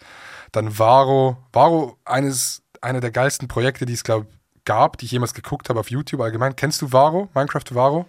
dann 0.53 0.79
Varo. 0.79 1.37
Varo, 1.53 1.99
eines, 2.05 2.63
einer 2.81 3.01
der 3.01 3.11
geilsten 3.11 3.49
Projekte, 3.49 3.87
die 3.87 3.93
es, 3.93 4.05
glaube 4.05 4.27
gab, 4.65 4.99
die 4.99 5.07
ich 5.07 5.13
jemals 5.13 5.35
geguckt 5.35 5.69
habe 5.69 5.81
auf 5.81 5.91
YouTube 5.91 6.21
allgemein. 6.21 6.57
Kennst 6.57 6.83
du 6.83 6.93
Varo? 6.93 7.29
Minecraft 7.35 7.65
Varo? 7.75 8.07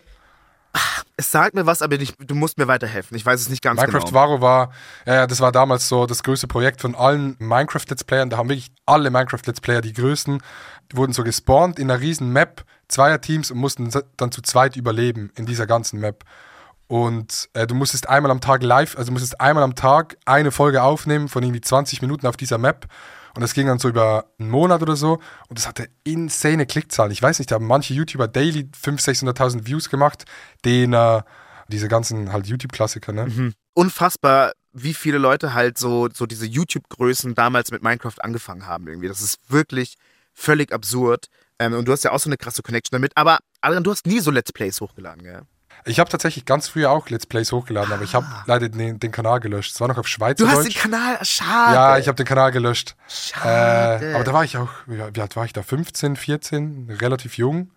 Es 1.17 1.29
sagt 1.29 1.53
mir 1.53 1.65
was, 1.65 1.81
aber 1.81 1.97
nicht, 1.97 2.15
du 2.19 2.33
musst 2.33 2.57
mir 2.57 2.67
weiterhelfen. 2.67 3.15
Ich 3.15 3.25
weiß 3.25 3.39
es 3.39 3.49
nicht 3.49 3.61
ganz 3.61 3.79
Minecraft 3.79 4.05
genau. 4.05 4.21
Minecraft 4.21 4.41
Varo 4.41 4.41
war, 4.41 4.71
ja, 5.05 5.27
das 5.27 5.39
war 5.39 5.51
damals 5.51 5.87
so 5.87 6.05
das 6.07 6.23
größte 6.23 6.47
Projekt 6.47 6.81
von 6.81 6.95
allen 6.95 7.35
Minecraft-Let's 7.37 8.05
Playern. 8.05 8.29
Da 8.29 8.37
haben 8.37 8.49
wirklich 8.49 8.71
alle 8.85 9.11
Minecraft-Let's 9.11 9.61
Player, 9.61 9.81
die 9.81 9.93
größten, 9.93 10.41
die 10.91 10.97
wurden 10.97 11.13
so 11.13 11.23
gespawnt 11.23 11.77
in 11.77 11.91
einer 11.91 12.01
riesen 12.01 12.31
Map, 12.31 12.63
zweier 12.87 13.21
Teams 13.21 13.51
und 13.51 13.59
mussten 13.59 13.91
dann 14.17 14.31
zu 14.31 14.41
zweit 14.41 14.75
überleben 14.75 15.31
in 15.35 15.45
dieser 15.45 15.67
ganzen 15.67 15.99
Map. 15.99 16.23
Und 16.87 17.49
äh, 17.53 17.67
du 17.67 17.75
musstest 17.75 18.09
einmal 18.09 18.31
am 18.31 18.41
Tag 18.41 18.63
live, 18.63 18.97
also 18.97 19.11
musstest 19.11 19.39
einmal 19.39 19.63
am 19.63 19.75
Tag 19.75 20.17
eine 20.25 20.51
Folge 20.51 20.83
aufnehmen 20.83 21.29
von 21.29 21.43
irgendwie 21.43 21.61
20 21.61 22.01
Minuten 22.01 22.27
auf 22.27 22.35
dieser 22.35 22.57
Map. 22.57 22.87
Und 23.35 23.41
das 23.41 23.53
ging 23.53 23.67
dann 23.67 23.79
so 23.79 23.89
über 23.89 24.25
einen 24.39 24.49
Monat 24.49 24.81
oder 24.81 24.95
so. 24.95 25.19
Und 25.47 25.57
das 25.57 25.67
hatte 25.67 25.89
insane 26.03 26.65
Klickzahlen. 26.65 27.11
Ich 27.11 27.21
weiß 27.21 27.39
nicht, 27.39 27.51
da 27.51 27.55
haben 27.55 27.67
manche 27.67 27.93
YouTuber 27.93 28.27
daily 28.27 28.69
500.000, 28.83 29.33
600.000 29.33 29.65
Views 29.65 29.89
gemacht, 29.89 30.25
den, 30.65 30.93
äh, 30.93 31.21
diese 31.67 31.87
ganzen 31.87 32.33
halt 32.33 32.47
YouTube-Klassiker, 32.47 33.13
ne? 33.13 33.27
Mhm. 33.27 33.53
Unfassbar, 33.73 34.51
wie 34.73 34.93
viele 34.93 35.17
Leute 35.17 35.53
halt 35.53 35.77
so, 35.77 36.09
so 36.13 36.25
diese 36.25 36.45
YouTube-Größen 36.45 37.35
damals 37.35 37.71
mit 37.71 37.83
Minecraft 37.83 38.19
angefangen 38.19 38.67
haben 38.67 38.87
irgendwie. 38.87 39.07
Das 39.07 39.21
ist 39.21 39.39
wirklich 39.49 39.97
völlig 40.33 40.73
absurd. 40.73 41.27
Ähm, 41.59 41.73
und 41.73 41.87
du 41.87 41.91
hast 41.91 42.03
ja 42.03 42.11
auch 42.11 42.19
so 42.19 42.29
eine 42.29 42.37
krasse 42.37 42.63
Connection 42.63 42.95
damit. 42.95 43.11
Aber 43.15 43.39
Adrian, 43.61 43.83
du 43.83 43.91
hast 43.91 44.05
nie 44.05 44.19
so 44.19 44.31
Let's 44.31 44.51
Plays 44.51 44.81
hochgeladen, 44.81 45.23
gell? 45.23 45.41
Ich 45.85 45.99
habe 45.99 46.09
tatsächlich 46.09 46.45
ganz 46.45 46.67
früher 46.67 46.91
auch 46.91 47.09
Let's 47.09 47.25
Plays 47.25 47.51
hochgeladen, 47.51 47.91
ah. 47.91 47.95
aber 47.95 48.03
ich 48.03 48.13
habe 48.13 48.25
ah. 48.29 48.43
leider 48.45 48.69
den, 48.69 48.99
den, 48.99 49.11
Kanal 49.11 49.39
gelöscht. 49.39 49.73
Es 49.73 49.81
war 49.81 49.87
noch 49.87 49.97
auf 49.97 50.07
Schweizerdeutsch. 50.07 50.53
Du 50.53 50.59
hast 50.59 50.67
den 50.67 50.73
Kanal, 50.73 51.17
schade. 51.23 51.75
Ja, 51.75 51.97
ich 51.97 52.07
habe 52.07 52.15
den 52.15 52.25
Kanal 52.25 52.51
gelöscht. 52.51 52.95
Schade. 53.07 54.05
Äh, 54.05 54.13
aber 54.13 54.23
da 54.23 54.33
war 54.33 54.43
ich 54.43 54.57
auch, 54.57 54.69
wie 54.85 55.01
alt 55.01 55.35
war 55.35 55.45
ich 55.45 55.53
da? 55.53 55.63
15, 55.63 56.15
14, 56.15 56.97
relativ 57.01 57.37
jung. 57.37 57.71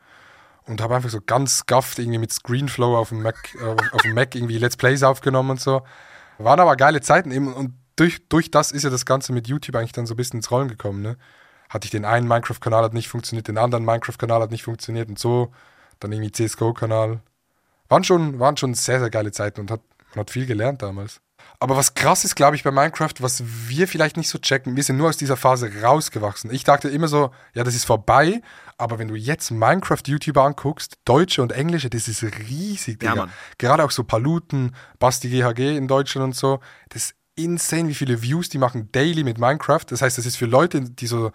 Und 0.66 0.80
habe 0.80 0.96
einfach 0.96 1.10
so 1.10 1.20
ganz 1.20 1.66
gafft 1.66 1.98
irgendwie 1.98 2.18
mit 2.18 2.32
Screenflow 2.32 2.96
auf 2.96 3.10
dem 3.10 3.22
Mac, 3.22 3.36
äh, 3.54 3.76
auf 3.92 4.02
dem 4.02 4.14
Mac 4.14 4.34
irgendwie 4.34 4.58
Let's 4.58 4.76
Plays 4.76 5.02
aufgenommen 5.02 5.50
und 5.50 5.60
so. 5.60 5.82
Waren 6.38 6.60
aber 6.60 6.76
geile 6.76 7.00
Zeiten 7.00 7.30
eben. 7.30 7.52
Und 7.52 7.74
durch, 7.96 8.28
durch 8.28 8.50
das 8.50 8.72
ist 8.72 8.82
ja 8.82 8.90
das 8.90 9.06
Ganze 9.06 9.32
mit 9.32 9.46
YouTube 9.46 9.76
eigentlich 9.76 9.92
dann 9.92 10.06
so 10.06 10.14
ein 10.14 10.16
bisschen 10.16 10.38
ins 10.38 10.50
Rollen 10.50 10.68
gekommen. 10.68 11.02
Ne? 11.02 11.16
Hatte 11.68 11.86
ich 11.86 11.90
den 11.90 12.04
einen 12.04 12.26
Minecraft-Kanal 12.26 12.84
hat 12.84 12.94
nicht 12.94 13.08
funktioniert, 13.08 13.48
den 13.48 13.58
anderen 13.58 13.84
Minecraft-Kanal 13.84 14.42
hat 14.42 14.50
nicht 14.50 14.64
funktioniert 14.64 15.08
und 15.08 15.18
so. 15.18 15.52
Dann 16.00 16.12
irgendwie 16.12 16.32
CSGO-Kanal. 16.32 17.20
Waren 17.88 18.04
schon, 18.04 18.38
waren 18.38 18.56
schon 18.56 18.74
sehr, 18.74 19.00
sehr 19.00 19.10
geile 19.10 19.32
Zeiten 19.32 19.60
und 19.60 19.70
hat, 19.70 19.80
man 20.14 20.20
hat 20.20 20.30
viel 20.30 20.46
gelernt 20.46 20.82
damals. 20.82 21.20
Aber 21.60 21.76
was 21.76 21.94
krass 21.94 22.24
ist, 22.24 22.34
glaube 22.34 22.56
ich, 22.56 22.64
bei 22.64 22.70
Minecraft, 22.70 23.14
was 23.20 23.42
wir 23.68 23.88
vielleicht 23.88 24.16
nicht 24.16 24.28
so 24.28 24.38
checken, 24.38 24.76
wir 24.76 24.82
sind 24.82 24.96
nur 24.96 25.08
aus 25.08 25.16
dieser 25.16 25.36
Phase 25.36 25.70
rausgewachsen. 25.82 26.50
Ich 26.52 26.64
dachte 26.64 26.88
immer 26.88 27.08
so, 27.08 27.30
ja, 27.54 27.64
das 27.64 27.74
ist 27.74 27.84
vorbei, 27.84 28.42
aber 28.76 28.98
wenn 28.98 29.08
du 29.08 29.14
jetzt 29.14 29.50
Minecraft-YouTuber 29.50 30.42
anguckst, 30.42 30.98
deutsche 31.04 31.42
und 31.42 31.52
englische, 31.52 31.90
das 31.90 32.08
ist 32.08 32.22
riesig, 32.22 33.00
Digga. 33.00 33.14
Ja, 33.14 33.28
Gerade 33.58 33.84
auch 33.84 33.90
so 33.90 34.04
Paluten, 34.04 34.74
Basti 34.98 35.28
GHG 35.28 35.76
in 35.76 35.88
Deutschland 35.88 36.24
und 36.24 36.36
so, 36.36 36.60
das 36.88 37.06
ist 37.06 37.14
insane, 37.36 37.88
wie 37.88 37.94
viele 37.94 38.22
Views 38.22 38.48
die 38.48 38.58
machen 38.58 38.90
daily 38.92 39.24
mit 39.24 39.38
Minecraft. 39.38 39.84
Das 39.88 40.02
heißt, 40.02 40.18
das 40.18 40.26
ist 40.26 40.36
für 40.36 40.46
Leute, 40.46 40.80
die 40.82 41.06
so 41.06 41.32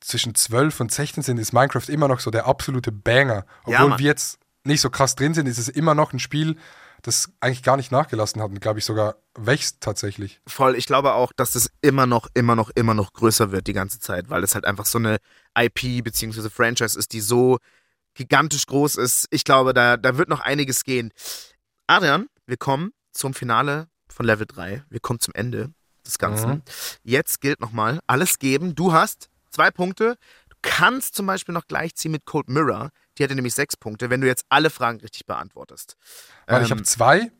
zwischen 0.00 0.34
12 0.34 0.80
und 0.80 0.92
16 0.92 1.22
sind, 1.22 1.38
ist 1.38 1.52
Minecraft 1.52 1.88
immer 1.88 2.08
noch 2.08 2.20
so 2.20 2.30
der 2.30 2.46
absolute 2.46 2.92
Banger. 2.92 3.44
Obwohl 3.64 3.90
ja, 3.90 3.98
wir 3.98 4.06
jetzt 4.06 4.38
nicht 4.64 4.80
so 4.80 4.90
krass 4.90 5.14
drin 5.14 5.34
sind, 5.34 5.46
ist 5.46 5.58
es 5.58 5.68
immer 5.68 5.94
noch 5.94 6.12
ein 6.12 6.18
Spiel, 6.18 6.56
das 7.02 7.32
eigentlich 7.40 7.64
gar 7.64 7.76
nicht 7.76 7.90
nachgelassen 7.90 8.40
hat 8.40 8.50
und 8.50 8.60
glaube 8.60 8.78
ich 8.78 8.84
sogar 8.84 9.16
wächst 9.34 9.80
tatsächlich. 9.80 10.40
Voll, 10.46 10.76
ich 10.76 10.86
glaube 10.86 11.14
auch, 11.14 11.32
dass 11.32 11.52
das 11.52 11.70
immer 11.80 12.06
noch, 12.06 12.28
immer 12.34 12.54
noch, 12.54 12.70
immer 12.74 12.94
noch 12.94 13.12
größer 13.12 13.50
wird 13.50 13.66
die 13.66 13.72
ganze 13.72 13.98
Zeit, 13.98 14.30
weil 14.30 14.44
es 14.44 14.54
halt 14.54 14.64
einfach 14.64 14.86
so 14.86 14.98
eine 14.98 15.18
IP 15.58 16.04
bzw. 16.04 16.48
Franchise 16.48 16.98
ist, 16.98 17.12
die 17.12 17.20
so 17.20 17.58
gigantisch 18.14 18.66
groß 18.66 18.96
ist. 18.96 19.26
Ich 19.30 19.44
glaube, 19.44 19.74
da, 19.74 19.96
da 19.96 20.16
wird 20.16 20.28
noch 20.28 20.40
einiges 20.40 20.84
gehen. 20.84 21.12
Adrian, 21.88 22.28
wir 22.46 22.56
kommen 22.56 22.92
zum 23.12 23.34
Finale 23.34 23.88
von 24.08 24.26
Level 24.26 24.46
3. 24.46 24.84
Wir 24.88 25.00
kommen 25.00 25.18
zum 25.18 25.34
Ende 25.34 25.72
des 26.06 26.18
Ganzen. 26.18 26.50
Mhm. 26.50 26.62
Jetzt 27.02 27.40
gilt 27.40 27.60
nochmal, 27.60 28.00
alles 28.06 28.38
geben. 28.38 28.74
Du 28.74 28.92
hast 28.92 29.28
zwei 29.50 29.70
Punkte. 29.70 30.16
Du 30.48 30.56
kannst 30.62 31.14
zum 31.14 31.26
Beispiel 31.26 31.54
noch 31.54 31.66
gleichziehen 31.66 32.12
mit 32.12 32.24
Cold 32.26 32.48
Mirror. 32.48 32.90
Die 33.22 33.24
hatte 33.24 33.36
nämlich 33.36 33.54
sechs 33.54 33.76
Punkte, 33.76 34.10
wenn 34.10 34.20
du 34.20 34.26
jetzt 34.26 34.44
alle 34.48 34.68
Fragen 34.68 34.98
richtig 34.98 35.26
beantwortest. 35.26 35.96
Warte, 36.48 36.60
ähm, 36.60 36.64
ich 36.64 36.70
habe 36.72 36.82
zwei. 36.82 37.30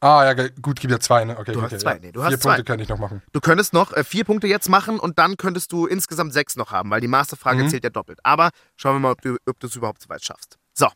Ah, 0.00 0.24
ja, 0.24 0.48
gut, 0.60 0.80
gibt 0.80 0.90
ja 0.90 0.98
zwei, 0.98 1.24
ne? 1.24 1.38
Okay, 1.38 1.52
du 1.52 1.60
okay, 1.60 1.68
hast 1.70 1.82
zwei, 1.82 1.92
ja. 1.92 1.98
nee, 2.00 2.10
du 2.10 2.20
vier 2.20 2.30
hast 2.32 2.40
Punkte 2.40 2.64
kann 2.64 2.80
ich 2.80 2.88
noch 2.88 2.98
machen. 2.98 3.22
Du 3.32 3.38
könntest 3.38 3.72
noch 3.72 3.92
äh, 3.92 4.02
vier 4.02 4.24
Punkte 4.24 4.48
jetzt 4.48 4.68
machen 4.68 4.98
und 4.98 5.20
dann 5.20 5.36
könntest 5.36 5.70
du 5.70 5.86
insgesamt 5.86 6.32
sechs 6.32 6.56
noch 6.56 6.72
haben, 6.72 6.90
weil 6.90 7.00
die 7.00 7.06
Masterfrage 7.06 7.62
mhm. 7.62 7.68
zählt 7.68 7.84
ja 7.84 7.90
doppelt. 7.90 8.18
Aber 8.24 8.50
schauen 8.74 8.96
wir 8.96 8.98
mal, 8.98 9.12
ob 9.12 9.20
du, 9.22 9.36
es 9.62 9.76
überhaupt 9.76 10.02
so 10.02 10.08
weit 10.08 10.24
schaffst. 10.24 10.58
So. 10.74 10.88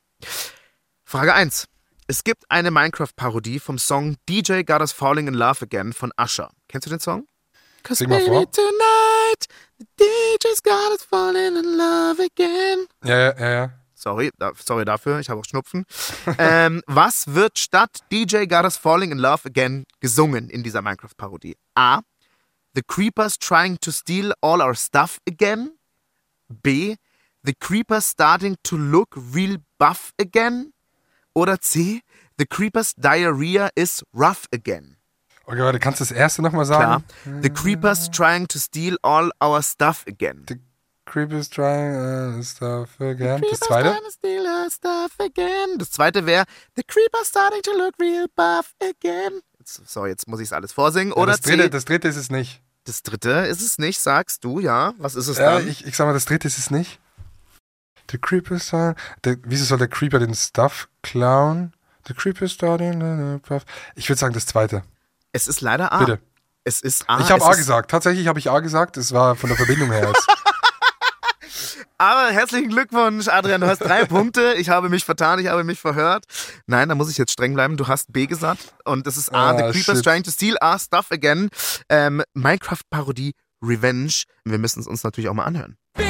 Frage 1.05 1.33
1. 1.33 1.67
Es 2.09 2.25
gibt 2.25 2.51
eine 2.51 2.73
Minecraft-Parodie 2.73 3.61
vom 3.61 3.79
Song 3.79 4.17
DJ 4.29 4.63
Got 4.63 4.81
Us 4.81 4.91
Falling 4.91 5.29
in 5.29 5.35
Love 5.35 5.63
Again 5.63 5.93
von 5.93 6.11
Usher. 6.21 6.51
Kennst 6.67 6.87
du 6.87 6.91
den 6.91 6.99
Song? 6.99 7.29
Cause 7.85 7.99
Sing 7.99 8.09
mal 8.09 8.21
vor. 8.21 8.51
tonight, 8.51 9.47
the 9.79 9.85
DJ's 10.01 10.61
got 10.63 10.91
us 10.91 11.05
falling 11.05 11.57
in 11.57 11.77
love 11.77 12.19
again. 12.19 12.87
Ja, 13.05 13.35
ja, 13.39 13.51
ja. 13.51 13.71
Sorry, 14.05 14.31
da, 14.39 14.53
sorry 14.55 14.85
dafür, 14.85 15.19
ich 15.19 15.31
habe 15.31 15.41
auch 15.41 15.47
Schnupfen. 15.47 15.87
ähm, 16.37 16.83
was 16.87 17.35
wird 17.35 17.59
statt 17.59 18.01
DJ 18.13 18.45
Got 18.45 18.65
Us 18.65 18.77
Falling 18.77 19.11
in 19.13 19.19
Love 19.19 19.47
Again 19.47 19.87
gesungen 20.01 20.51
in 20.51 20.63
dieser 20.63 20.83
Minecraft-Parodie? 20.83 21.57
A. 21.75 22.01
The 22.75 22.83
Creepers 22.87 23.39
trying 23.39 23.79
to 23.81 23.91
steal 23.91 24.35
all 24.43 24.61
our 24.61 24.75
stuff 24.75 25.21
again. 25.27 25.79
B. 26.51 26.97
The 27.45 27.55
Creepers 27.59 28.11
starting 28.11 28.57
to 28.65 28.77
look 28.77 29.17
real 29.17 29.57
buff 29.79 30.13
again. 30.21 30.75
Oder 31.35 31.57
C. 31.63 32.03
The 32.37 32.45
Creepers 32.45 32.93
Diarrhea 32.97 33.71
is 33.75 34.03
rough 34.13 34.49
again. 34.53 34.99
Okay, 35.47 35.61
warte, 35.61 35.79
kannst 35.79 36.01
du 36.01 36.05
das 36.05 36.13
erste 36.13 36.43
nochmal 36.43 36.67
sagen? 36.67 37.05
Klar. 37.23 37.41
The 37.43 37.49
Creepers 37.49 38.11
trying 38.11 38.49
to 38.49 38.59
steal 38.59 38.99
all 39.01 39.31
our 39.43 39.63
stuff 39.63 40.05
again. 40.07 40.45
The 40.47 40.59
Creepers 41.05 41.49
trying 41.49 42.39
uh, 42.39 42.43
stuff 42.43 43.01
again. 43.01 43.43
Das 43.51 43.61
zweite? 43.61 43.95
Stuff 44.71 45.13
again. 45.19 45.79
Das 45.79 45.91
zweite 45.91 46.27
wäre 46.27 46.45
The 46.77 46.83
Creepers 46.83 47.29
starting 47.29 47.63
to 47.63 47.73
look 47.73 47.95
real 48.01 48.27
buff 48.35 48.75
again. 48.81 49.41
Jetzt, 49.59 49.89
so, 49.89 50.07
jetzt 50.07 50.29
muss 50.29 50.41
ich 50.41 50.49
es 50.49 50.53
alles 50.53 50.73
vorsingen. 50.73 51.11
Ja, 51.11 51.23
Oder 51.23 51.33
das, 51.33 51.41
dritte, 51.41 51.71
das 51.71 51.85
dritte 51.85 52.09
ist 52.09 52.17
es 52.17 52.31
nicht. 52.31 52.63
Das 52.85 53.03
dritte 53.03 53.31
ist 53.31 53.63
es 53.63 53.79
nicht, 53.79 54.01
sagst 54.01 54.45
du, 54.45 54.61
ja. 54.61 54.93
Was 54.99 55.15
ist 55.15 55.29
es 55.29 55.39
ja, 55.39 55.55
dann? 55.55 55.69
Ich, 55.69 55.87
ich 55.87 55.97
sag 55.97 56.07
mal, 56.07 56.13
das 56.13 56.27
dritte 56.27 56.49
ist 56.49 56.59
es 56.59 56.71
nicht. 56.71 57.01
The 58.11 58.19
Creeper 58.19 58.95
der, 59.25 59.37
wieso 59.45 59.65
soll 59.65 59.79
der 59.79 59.89
Creeper 59.89 60.19
den 60.19 60.35
Stuff 60.35 60.89
klauen? 61.03 61.73
The 62.07 62.15
Creeper 62.15 62.49
starting. 62.49 63.41
Ich 63.95 64.09
würde 64.09 64.19
sagen, 64.19 64.35
das 64.35 64.47
zweite. 64.47 64.83
Es 65.33 65.49
ist 65.49 65.63
leider 65.63 65.93
A. 65.93 65.99
Bitte. 65.99 66.21
Es 66.65 66.81
ist 66.83 67.09
A. 67.09 67.21
ich 67.21 67.31
habe 67.31 67.45
A 67.45 67.55
gesagt. 67.55 67.91
Tatsächlich 67.91 68.27
habe 68.27 68.39
ich 68.39 68.51
A 68.51 68.61
gesagt. 68.61 68.97
Es 68.97 69.13
war 69.13 69.37
von 69.37 69.49
der 69.49 69.57
Verbindung 69.57 69.91
her. 69.91 70.09
jetzt. 70.09 70.29
Aber 71.99 72.31
herzlichen 72.31 72.69
Glückwunsch, 72.69 73.29
Adrian. 73.29 73.61
Du 73.61 73.67
hast 73.67 73.79
drei 73.81 74.05
Punkte. 74.07 74.55
Ich 74.57 74.69
habe 74.69 74.89
mich 74.89 75.05
vertan, 75.05 75.39
ich 75.39 75.47
habe 75.49 75.65
mich 75.65 75.81
verhört. 75.81 76.25
Nein, 76.67 76.89
da 76.89 76.95
muss 76.95 77.11
ich 77.11 77.19
jetzt 77.19 77.33
streng 77.33 77.55
bleiben. 77.55 77.77
Du 77.77 77.87
hast 77.89 78.13
B 78.13 78.27
gesagt. 78.27 78.75
Und 78.85 79.07
das 79.07 79.17
ist 79.17 79.33
A. 79.35 79.51
Ah, 79.51 79.57
The 79.57 79.63
Creeper's 79.73 79.99
shit. 79.99 80.05
trying 80.05 80.23
to 80.23 80.31
steal 80.31 80.57
our 80.63 80.79
stuff 80.79 81.11
again. 81.11 81.51
Ähm, 81.89 82.23
Minecraft-Parodie 82.35 83.35
Revenge. 83.63 84.25
Wir 84.45 84.59
müssen 84.59 84.81
es 84.81 84.87
uns 84.87 85.03
natürlich 85.05 85.29
auch 85.31 85.35
mal 85.35 85.45
anhören. 85.45 85.77
Baby, 85.95 86.04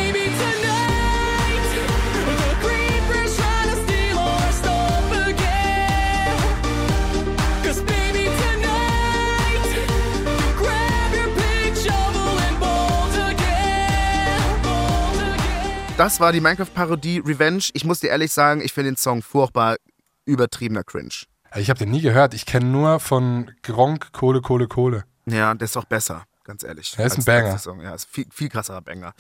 Das 15.96 16.18
war 16.18 16.32
die 16.32 16.40
Minecraft-Parodie 16.40 17.20
Revenge. 17.24 17.66
Ich 17.72 17.84
muss 17.84 18.00
dir 18.00 18.08
ehrlich 18.08 18.32
sagen, 18.32 18.60
ich 18.60 18.72
finde 18.72 18.90
den 18.90 18.96
Song 18.96 19.22
furchtbar 19.22 19.76
übertriebener 20.24 20.82
Cringe. 20.82 21.14
ich 21.54 21.70
habe 21.70 21.78
den 21.78 21.92
nie 21.92 22.00
gehört. 22.00 22.34
Ich 22.34 22.46
kenne 22.46 22.66
nur 22.66 22.98
von 22.98 23.52
Gronk 23.62 24.12
Kohle, 24.12 24.40
Kohle, 24.40 24.66
Kohle. 24.66 25.04
Ja, 25.26 25.54
der 25.54 25.66
ist 25.66 25.76
auch 25.76 25.84
besser, 25.84 26.24
ganz 26.42 26.64
ehrlich. 26.64 26.96
Ja, 26.98 27.04
ist 27.06 27.16
ein 27.16 27.24
Banger. 27.24 27.60
Ja, 27.80 27.94
ist 27.94 28.08
viel, 28.10 28.26
viel 28.32 28.48
krasserer 28.48 28.82
Banger. 28.82 29.14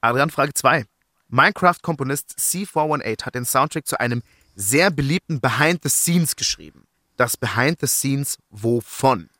Adrian, 0.00 0.30
Frage 0.30 0.52
2. 0.52 0.84
Minecraft-Komponist 1.28 2.34
C418 2.38 3.24
hat 3.24 3.36
den 3.36 3.44
Soundtrack 3.44 3.86
zu 3.86 4.00
einem 4.00 4.22
sehr 4.56 4.90
beliebten 4.90 5.40
Behind 5.40 5.80
the 5.84 5.88
Scenes 5.88 6.34
geschrieben. 6.34 6.88
Das 7.16 7.36
Behind 7.36 7.80
the 7.80 7.86
Scenes 7.86 8.36
wovon? 8.50 9.30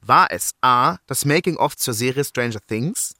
War 0.00 0.30
es 0.30 0.54
A, 0.62 0.96
das 1.06 1.26
Making-of 1.26 1.76
zur 1.76 1.92
Serie 1.92 2.24
Stranger 2.24 2.60
Things? 2.66 3.16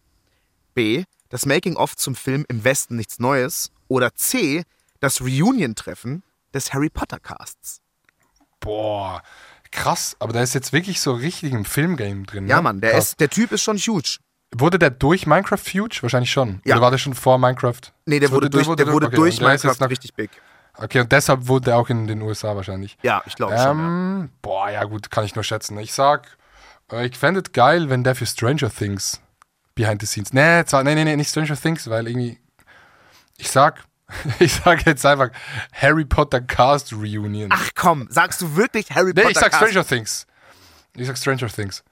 B, 0.75 1.05
das 1.33 1.47
Making-of 1.47 1.97
zum 1.97 2.15
Film 2.15 2.45
Im 2.49 2.63
Westen 2.63 2.97
nichts 2.97 3.19
Neues? 3.19 3.73
Oder 3.89 4.15
C, 4.15 4.65
das 5.01 5.21
Reunion-Treffen 5.23 6.23
des 6.55 6.73
Harry 6.75 6.91
Potter-Casts? 6.91 7.81
Boah, 8.61 9.23
krass. 9.71 10.15
Aber 10.21 10.33
der 10.33 10.43
ist 10.43 10.55
jetzt 10.55 10.73
wirklich 10.73 11.01
so 11.01 11.13
richtig 11.15 11.53
im 11.53 11.65
Filmgame 11.65 12.25
drin. 12.25 12.47
Ja, 12.47 12.57
ne? 12.57 12.63
Mann, 12.63 12.81
der, 12.81 12.93
Krass. 12.93 13.09
ist, 13.09 13.21
der 13.21 13.31
Typ 13.31 13.51
ist 13.53 13.63
schon 13.63 13.79
huge. 13.79 14.19
Wurde 14.55 14.79
der 14.79 14.91
durch 14.91 15.27
Minecraft 15.27 15.57
huge? 15.73 15.99
Wahrscheinlich 16.03 16.31
schon. 16.31 16.61
Ja. 16.65 16.75
Oder 16.75 16.83
war 16.83 16.91
der 16.91 16.99
schon 16.99 17.15
vor 17.15 17.39
Minecraft? 17.39 17.81
Nee, 18.05 18.21
der 18.21 18.29
Es 18.29 18.35
wurde, 18.35 18.51
durch, 18.51 18.67
der 18.77 18.93
wurde 18.93 19.07
okay, 19.07 19.17
durch 19.17 19.41
Minecraft 19.41 19.77
noch- 19.81 19.91
richtig 19.91 20.15
big. 20.15 20.31
Okay, 20.77 21.01
und 21.01 21.13
deshalb 21.13 21.49
wurde 21.49 21.71
er 21.73 21.79
auch 21.79 21.89
in 21.91 22.07
den 22.07 22.23
USA 22.23 22.55
wahrscheinlich. 22.57 22.97
Ja, 23.03 23.23
ich 23.27 23.35
glaube 23.35 23.57
schon. 23.57 23.63
Ja. 23.63 23.71
Ähm, 23.73 24.31
boah, 24.43 24.71
ja 24.71 24.85
gut, 24.85 25.11
kann 25.11 25.25
ich 25.25 25.35
nur 25.35 25.45
schätzen. 25.45 25.79
Ich 25.79 25.93
sag, 25.93 26.27
äh, 26.91 27.07
ich 27.07 27.17
fände 27.19 27.43
es 27.45 27.53
geil, 27.53 27.91
wenn 27.91 28.05
der 28.05 28.15
für 28.15 28.25
Stranger 28.27 28.71
Things 28.71 29.21
behind 29.75 30.01
the 30.01 30.07
scenes. 30.07 30.33
Nee, 30.33 30.65
zwar, 30.65 30.85
nee, 30.85 30.95
nee, 30.95 31.05
nee, 31.05 31.17
nicht 31.17 31.31
Stranger 31.31 31.57
Things, 31.61 31.89
weil 31.89 32.07
irgendwie. 32.09 32.39
Ich 33.39 33.51
sag, 33.51 33.83
ich 34.39 34.53
sag 34.53 34.85
jetzt 34.87 35.05
einfach 35.07 35.31
Harry 35.73 36.05
Potter 36.05 36.41
Cast 36.41 36.93
Reunion. 36.93 37.49
Ach 37.53 37.71
komm, 37.75 38.07
sagst 38.11 38.41
du 38.43 38.57
wirklich 38.57 38.91
Harry 38.91 39.13
nee, 39.15 39.23
Potter? 39.23 39.31
ich 39.31 39.39
sag 39.39 39.51
Cast? 39.53 39.63
Stranger 39.71 39.87
Things. 39.87 40.27
Ich 40.97 41.07
sag 41.07 41.17
Stranger 41.19 41.49
Things. 41.49 41.83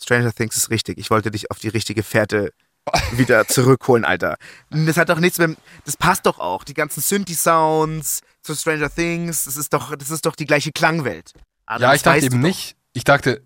Stranger 0.00 0.32
Things 0.32 0.56
ist 0.56 0.70
richtig. 0.70 0.98
Ich 0.98 1.10
wollte 1.10 1.30
dich 1.30 1.50
auf 1.50 1.58
die 1.58 1.68
richtige 1.68 2.02
Fährte 2.02 2.52
wieder 3.12 3.46
zurückholen, 3.46 4.04
Alter. 4.04 4.36
Das 4.70 4.96
hat 4.96 5.08
doch 5.10 5.20
nichts 5.20 5.38
mehr. 5.38 5.54
Das 5.84 5.96
passt 5.96 6.24
doch 6.26 6.38
auch. 6.38 6.64
Die 6.64 6.74
ganzen 6.74 7.00
Synthi-Sounds 7.02 8.22
zu 8.42 8.54
Stranger 8.54 8.90
Things. 8.90 9.44
Das 9.44 9.56
ist 9.56 9.72
doch, 9.72 9.94
das 9.96 10.10
ist 10.10 10.24
doch 10.24 10.34
die 10.36 10.46
gleiche 10.46 10.72
Klangwelt. 10.72 11.32
Aber 11.66 11.82
Ja, 11.82 11.94
ich 11.94 12.02
dachte 12.02 12.24
eben 12.24 12.40
doch. 12.40 12.48
nicht. 12.48 12.76
Ich 12.94 13.04
dachte, 13.04 13.42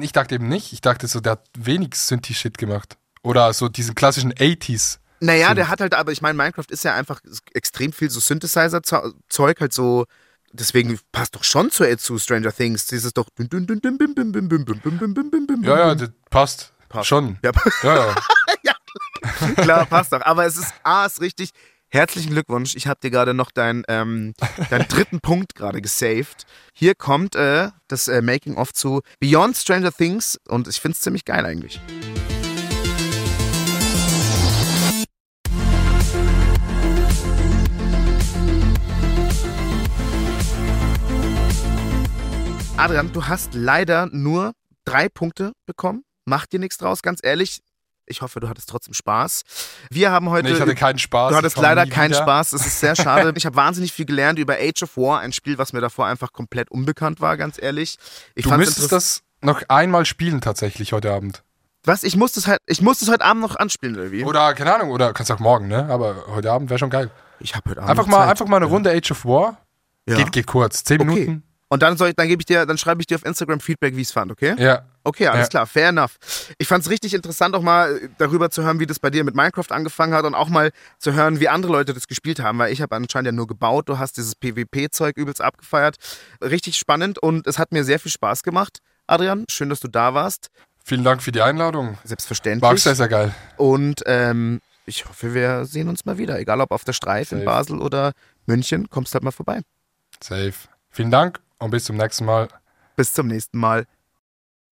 ich 0.00 0.12
dachte 0.12 0.34
eben 0.34 0.48
nicht. 0.48 0.72
Ich 0.72 0.80
dachte 0.82 1.06
so, 1.06 1.20
der 1.20 1.32
hat 1.32 1.46
wenig 1.56 1.94
Synthi-Shit 1.94 2.58
gemacht. 2.58 2.98
Oder 3.22 3.52
so 3.52 3.68
diesen 3.68 3.94
klassischen 3.94 4.32
80s. 4.32 4.98
Naja, 5.20 5.48
Synth. 5.48 5.58
der 5.58 5.68
hat 5.68 5.80
halt, 5.80 5.94
aber 5.94 6.10
ich 6.10 6.20
meine, 6.20 6.34
Minecraft 6.34 6.66
ist 6.68 6.84
ja 6.84 6.94
einfach 6.94 7.20
extrem 7.54 7.92
viel 7.92 8.10
so 8.10 8.18
Synthesizer-Zeug, 8.20 9.60
halt 9.60 9.72
so. 9.72 10.06
Deswegen 10.54 10.98
passt 11.12 11.34
doch 11.34 11.44
schon 11.44 11.70
zu, 11.70 11.96
zu 11.96 12.18
Stranger 12.18 12.52
Things. 12.52 12.86
Dieses 12.86 13.14
doch. 13.14 13.28
Ja, 15.62 15.78
ja, 15.78 15.94
das 15.94 16.10
passt. 16.28 16.72
Passt. 16.88 17.08
Schon. 17.08 17.38
Ja, 17.42 17.52
Ja, 17.82 18.14
ja. 18.64 19.54
Klar, 19.54 19.86
passt 19.86 20.12
doch. 20.12 20.20
Aber 20.22 20.44
es 20.44 20.56
ist 20.56 20.74
A, 20.82 21.06
ist 21.06 21.20
richtig. 21.20 21.50
Herzlichen 21.88 22.30
Glückwunsch. 22.30 22.74
Ich 22.74 22.86
habe 22.86 23.00
dir 23.00 23.10
gerade 23.10 23.32
noch 23.34 23.50
deinen 23.50 23.84
ähm, 23.86 24.34
deinen 24.70 24.88
dritten 24.88 25.20
Punkt 25.20 25.54
gerade 25.54 25.80
gesaved. 25.80 26.46
Hier 26.72 26.94
kommt 26.94 27.34
äh, 27.34 27.70
das 27.86 28.08
äh, 28.08 28.22
Making-of 28.22 28.72
zu 28.72 29.02
Beyond 29.20 29.56
Stranger 29.56 29.92
Things 29.92 30.40
und 30.48 30.68
ich 30.68 30.80
finde 30.80 30.96
es 30.96 31.00
ziemlich 31.02 31.24
geil 31.24 31.44
eigentlich. 31.44 31.80
Adrian, 42.82 43.12
du 43.12 43.24
hast 43.28 43.54
leider 43.54 44.08
nur 44.10 44.54
drei 44.84 45.08
Punkte 45.08 45.52
bekommen. 45.66 46.02
Mach 46.24 46.46
dir 46.46 46.58
nichts 46.58 46.78
draus, 46.78 47.00
ganz 47.02 47.20
ehrlich. 47.22 47.60
Ich 48.06 48.22
hoffe, 48.22 48.40
du 48.40 48.48
hattest 48.48 48.68
trotzdem 48.68 48.92
Spaß. 48.92 49.44
Wir 49.90 50.10
haben 50.10 50.28
heute. 50.30 50.48
Nee, 50.48 50.54
ich 50.56 50.60
hatte 50.60 50.74
keinen 50.74 50.98
Spaß. 50.98 51.30
Du 51.30 51.36
hattest 51.36 51.56
leider 51.58 51.86
keinen 51.86 52.10
wieder. 52.10 52.22
Spaß. 52.22 52.50
Das 52.50 52.66
ist 52.66 52.80
sehr 52.80 52.96
schade. 52.96 53.32
Ich 53.36 53.46
habe 53.46 53.54
wahnsinnig 53.54 53.92
viel 53.92 54.04
gelernt 54.04 54.40
über 54.40 54.54
Age 54.54 54.82
of 54.82 54.96
War, 54.96 55.20
ein 55.20 55.32
Spiel, 55.32 55.58
was 55.58 55.72
mir 55.72 55.80
davor 55.80 56.06
einfach 56.06 56.32
komplett 56.32 56.72
unbekannt 56.72 57.20
war, 57.20 57.36
ganz 57.36 57.56
ehrlich. 57.62 57.98
Ich 58.34 58.46
Du 58.46 58.56
müsstest 58.56 58.90
das 58.90 59.22
noch 59.42 59.62
einmal 59.68 60.04
spielen 60.04 60.40
tatsächlich 60.40 60.92
heute 60.92 61.12
Abend. 61.12 61.44
Was? 61.84 62.02
Ich 62.02 62.16
muss 62.16 62.32
das 62.32 62.48
halt, 62.48 62.58
ich 62.66 62.82
muss 62.82 62.98
das 62.98 63.08
heute 63.08 63.24
Abend 63.24 63.42
noch 63.42 63.54
anspielen, 63.54 63.94
oder 63.94 64.10
wie? 64.10 64.24
Oder, 64.24 64.54
keine 64.54 64.74
Ahnung, 64.74 64.90
oder 64.90 65.12
kannst 65.12 65.30
auch 65.30 65.38
morgen, 65.38 65.68
ne? 65.68 65.86
Aber 65.88 66.24
heute 66.26 66.50
Abend 66.50 66.68
wäre 66.68 66.80
schon 66.80 66.90
geil. 66.90 67.12
Ich 67.38 67.54
habe 67.54 67.70
heute 67.70 67.80
Abend 67.80 67.90
Einfach 67.92 68.06
noch 68.06 68.10
mal, 68.10 68.22
Zeit. 68.24 68.30
einfach 68.30 68.46
mal 68.48 68.56
eine 68.56 68.66
Runde 68.66 68.90
Age 68.90 69.12
of 69.12 69.24
War. 69.24 69.58
Ja. 70.08 70.16
Geht, 70.16 70.32
geht 70.32 70.46
kurz. 70.48 70.82
Zehn 70.82 71.00
Okay. 71.00 71.10
Minuten. 71.10 71.42
Und 71.72 71.82
dann 71.82 71.96
soll 71.96 72.10
ich, 72.10 72.14
dann 72.16 72.28
gebe 72.28 72.42
ich 72.42 72.44
dir, 72.44 72.66
dann 72.66 72.76
schreibe 72.76 73.00
ich 73.00 73.06
dir 73.06 73.14
auf 73.14 73.24
Instagram 73.24 73.58
Feedback, 73.58 73.96
wie 73.96 74.02
ich 74.02 74.08
es 74.08 74.12
fand, 74.12 74.30
okay? 74.30 74.54
Ja. 74.58 74.82
Okay, 75.04 75.26
alles 75.28 75.46
Ja. 75.46 75.48
klar, 75.48 75.66
fair 75.66 75.88
enough. 75.88 76.18
Ich 76.58 76.68
fand 76.68 76.84
es 76.84 76.90
richtig 76.90 77.14
interessant, 77.14 77.54
auch 77.54 77.62
mal 77.62 78.10
darüber 78.18 78.50
zu 78.50 78.62
hören, 78.62 78.78
wie 78.78 78.84
das 78.84 78.98
bei 78.98 79.08
dir 79.08 79.24
mit 79.24 79.34
Minecraft 79.34 79.70
angefangen 79.70 80.12
hat 80.12 80.26
und 80.26 80.34
auch 80.34 80.50
mal 80.50 80.70
zu 80.98 81.14
hören, 81.14 81.40
wie 81.40 81.48
andere 81.48 81.72
Leute 81.72 81.94
das 81.94 82.08
gespielt 82.08 82.40
haben, 82.40 82.58
weil 82.58 82.74
ich 82.74 82.82
habe 82.82 82.94
anscheinend 82.94 83.24
ja 83.24 83.32
nur 83.32 83.46
gebaut, 83.46 83.88
du 83.88 83.98
hast 83.98 84.18
dieses 84.18 84.34
PvP-Zeug 84.34 85.16
übelst 85.16 85.40
abgefeiert. 85.40 85.96
Richtig 86.42 86.76
spannend 86.76 87.18
und 87.18 87.46
es 87.46 87.58
hat 87.58 87.72
mir 87.72 87.84
sehr 87.84 87.98
viel 87.98 88.12
Spaß 88.12 88.42
gemacht. 88.42 88.80
Adrian, 89.06 89.46
schön, 89.48 89.70
dass 89.70 89.80
du 89.80 89.88
da 89.88 90.12
warst. 90.12 90.50
Vielen 90.84 91.04
Dank 91.04 91.22
für 91.22 91.32
die 91.32 91.40
Einladung. 91.40 91.96
Selbstverständlich. 92.04 92.68
War 92.70 92.76
sehr, 92.76 92.96
sehr 92.96 93.08
geil. 93.08 93.34
Und 93.56 94.02
ähm, 94.04 94.60
ich 94.84 95.06
hoffe, 95.08 95.32
wir 95.32 95.64
sehen 95.64 95.88
uns 95.88 96.04
mal 96.04 96.18
wieder. 96.18 96.38
Egal 96.38 96.60
ob 96.60 96.70
auf 96.70 96.84
der 96.84 96.92
Streif 96.92 97.32
in 97.32 97.38
Safe. 97.38 97.46
Basel 97.46 97.80
oder 97.80 98.12
München, 98.44 98.90
kommst 98.90 99.14
halt 99.14 99.24
mal 99.24 99.30
vorbei. 99.30 99.62
Safe. 100.22 100.52
Vielen 100.90 101.10
Dank 101.10 101.40
und 101.62 101.70
bis 101.70 101.84
zum 101.84 101.96
nächsten 101.96 102.24
Mal. 102.24 102.48
Bis 102.96 103.12
zum 103.12 103.28
nächsten 103.28 103.58
Mal. 103.58 103.86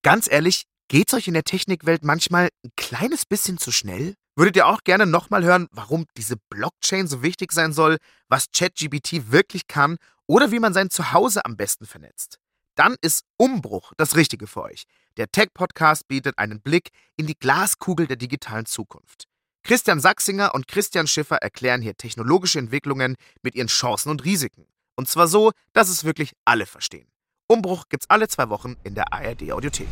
Ganz 0.02 0.30
ehrlich, 0.30 0.64
geht's 0.88 1.14
euch 1.14 1.28
in 1.28 1.34
der 1.34 1.44
Technikwelt 1.44 2.04
manchmal 2.04 2.48
ein 2.64 2.72
kleines 2.76 3.24
bisschen 3.24 3.58
zu 3.58 3.70
schnell? 3.72 4.14
Würdet 4.36 4.56
ihr 4.56 4.66
auch 4.66 4.82
gerne 4.84 5.06
nochmal 5.06 5.44
hören, 5.44 5.68
warum 5.72 6.06
diese 6.16 6.36
Blockchain 6.50 7.06
so 7.06 7.22
wichtig 7.22 7.52
sein 7.52 7.72
soll, 7.72 7.98
was 8.28 8.46
ChatGBT 8.52 9.30
wirklich 9.30 9.66
kann 9.66 9.96
oder 10.26 10.50
wie 10.50 10.58
man 10.58 10.72
sein 10.72 10.90
Zuhause 10.90 11.44
am 11.44 11.56
besten 11.56 11.86
vernetzt? 11.86 12.38
Dann 12.74 12.96
ist 13.02 13.24
Umbruch 13.36 13.92
das 13.96 14.16
Richtige 14.16 14.46
für 14.46 14.62
euch. 14.62 14.84
Der 15.16 15.30
Tech-Podcast 15.30 16.08
bietet 16.08 16.38
einen 16.38 16.60
Blick 16.60 16.90
in 17.16 17.26
die 17.26 17.38
Glaskugel 17.38 18.06
der 18.06 18.16
digitalen 18.16 18.66
Zukunft. 18.66 19.24
Christian 19.62 20.00
Sachsinger 20.00 20.54
und 20.54 20.68
Christian 20.68 21.06
Schiffer 21.06 21.36
erklären 21.36 21.82
hier 21.82 21.96
technologische 21.96 22.58
Entwicklungen 22.58 23.16
mit 23.42 23.54
ihren 23.54 23.66
Chancen 23.66 24.08
und 24.08 24.24
Risiken. 24.24 24.66
Und 25.00 25.08
zwar 25.08 25.28
so, 25.28 25.52
dass 25.72 25.88
es 25.88 26.04
wirklich 26.04 26.34
alle 26.44 26.66
verstehen. 26.66 27.08
Umbruch 27.48 27.84
gibt's 27.88 28.04
alle 28.10 28.28
zwei 28.28 28.50
Wochen 28.50 28.76
in 28.84 28.94
der 28.94 29.14
ARD 29.14 29.50
Audiothek. 29.50 29.88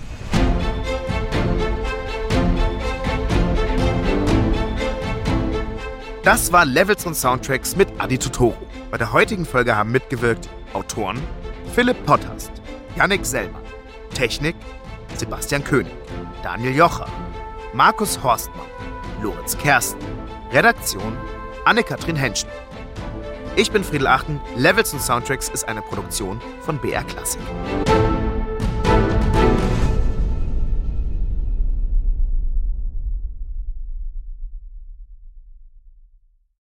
Das 6.22 6.52
war 6.52 6.66
Levels 6.66 7.06
und 7.06 7.14
Soundtracks 7.14 7.74
mit 7.74 7.88
Adi 7.98 8.18
Totoro. 8.18 8.54
Bei 8.90 8.98
der 8.98 9.10
heutigen 9.10 9.46
Folge 9.46 9.74
haben 9.74 9.92
mitgewirkt 9.92 10.50
Autoren 10.74 11.18
Philipp 11.74 12.04
Potthast, 12.04 12.52
Yannick 12.94 13.24
Sellmann, 13.24 13.64
Technik 14.12 14.56
Sebastian 15.16 15.64
König, 15.64 15.94
Daniel 16.42 16.76
Jocher, 16.76 17.08
Markus 17.72 18.22
Horstmann, 18.22 18.68
Lorenz 19.22 19.56
Kersten, 19.56 20.04
Redaktion 20.52 21.16
Anne-Kathrin 21.64 22.16
Henschen. 22.16 22.50
Ich 23.58 23.72
bin 23.72 23.82
Friedel 23.82 24.06
Achten. 24.06 24.40
Levels 24.54 24.92
und 24.92 25.02
Soundtracks 25.02 25.48
ist 25.48 25.66
eine 25.66 25.82
Produktion 25.82 26.40
von 26.60 26.78
BR 26.78 27.02
Classic. 27.02 27.42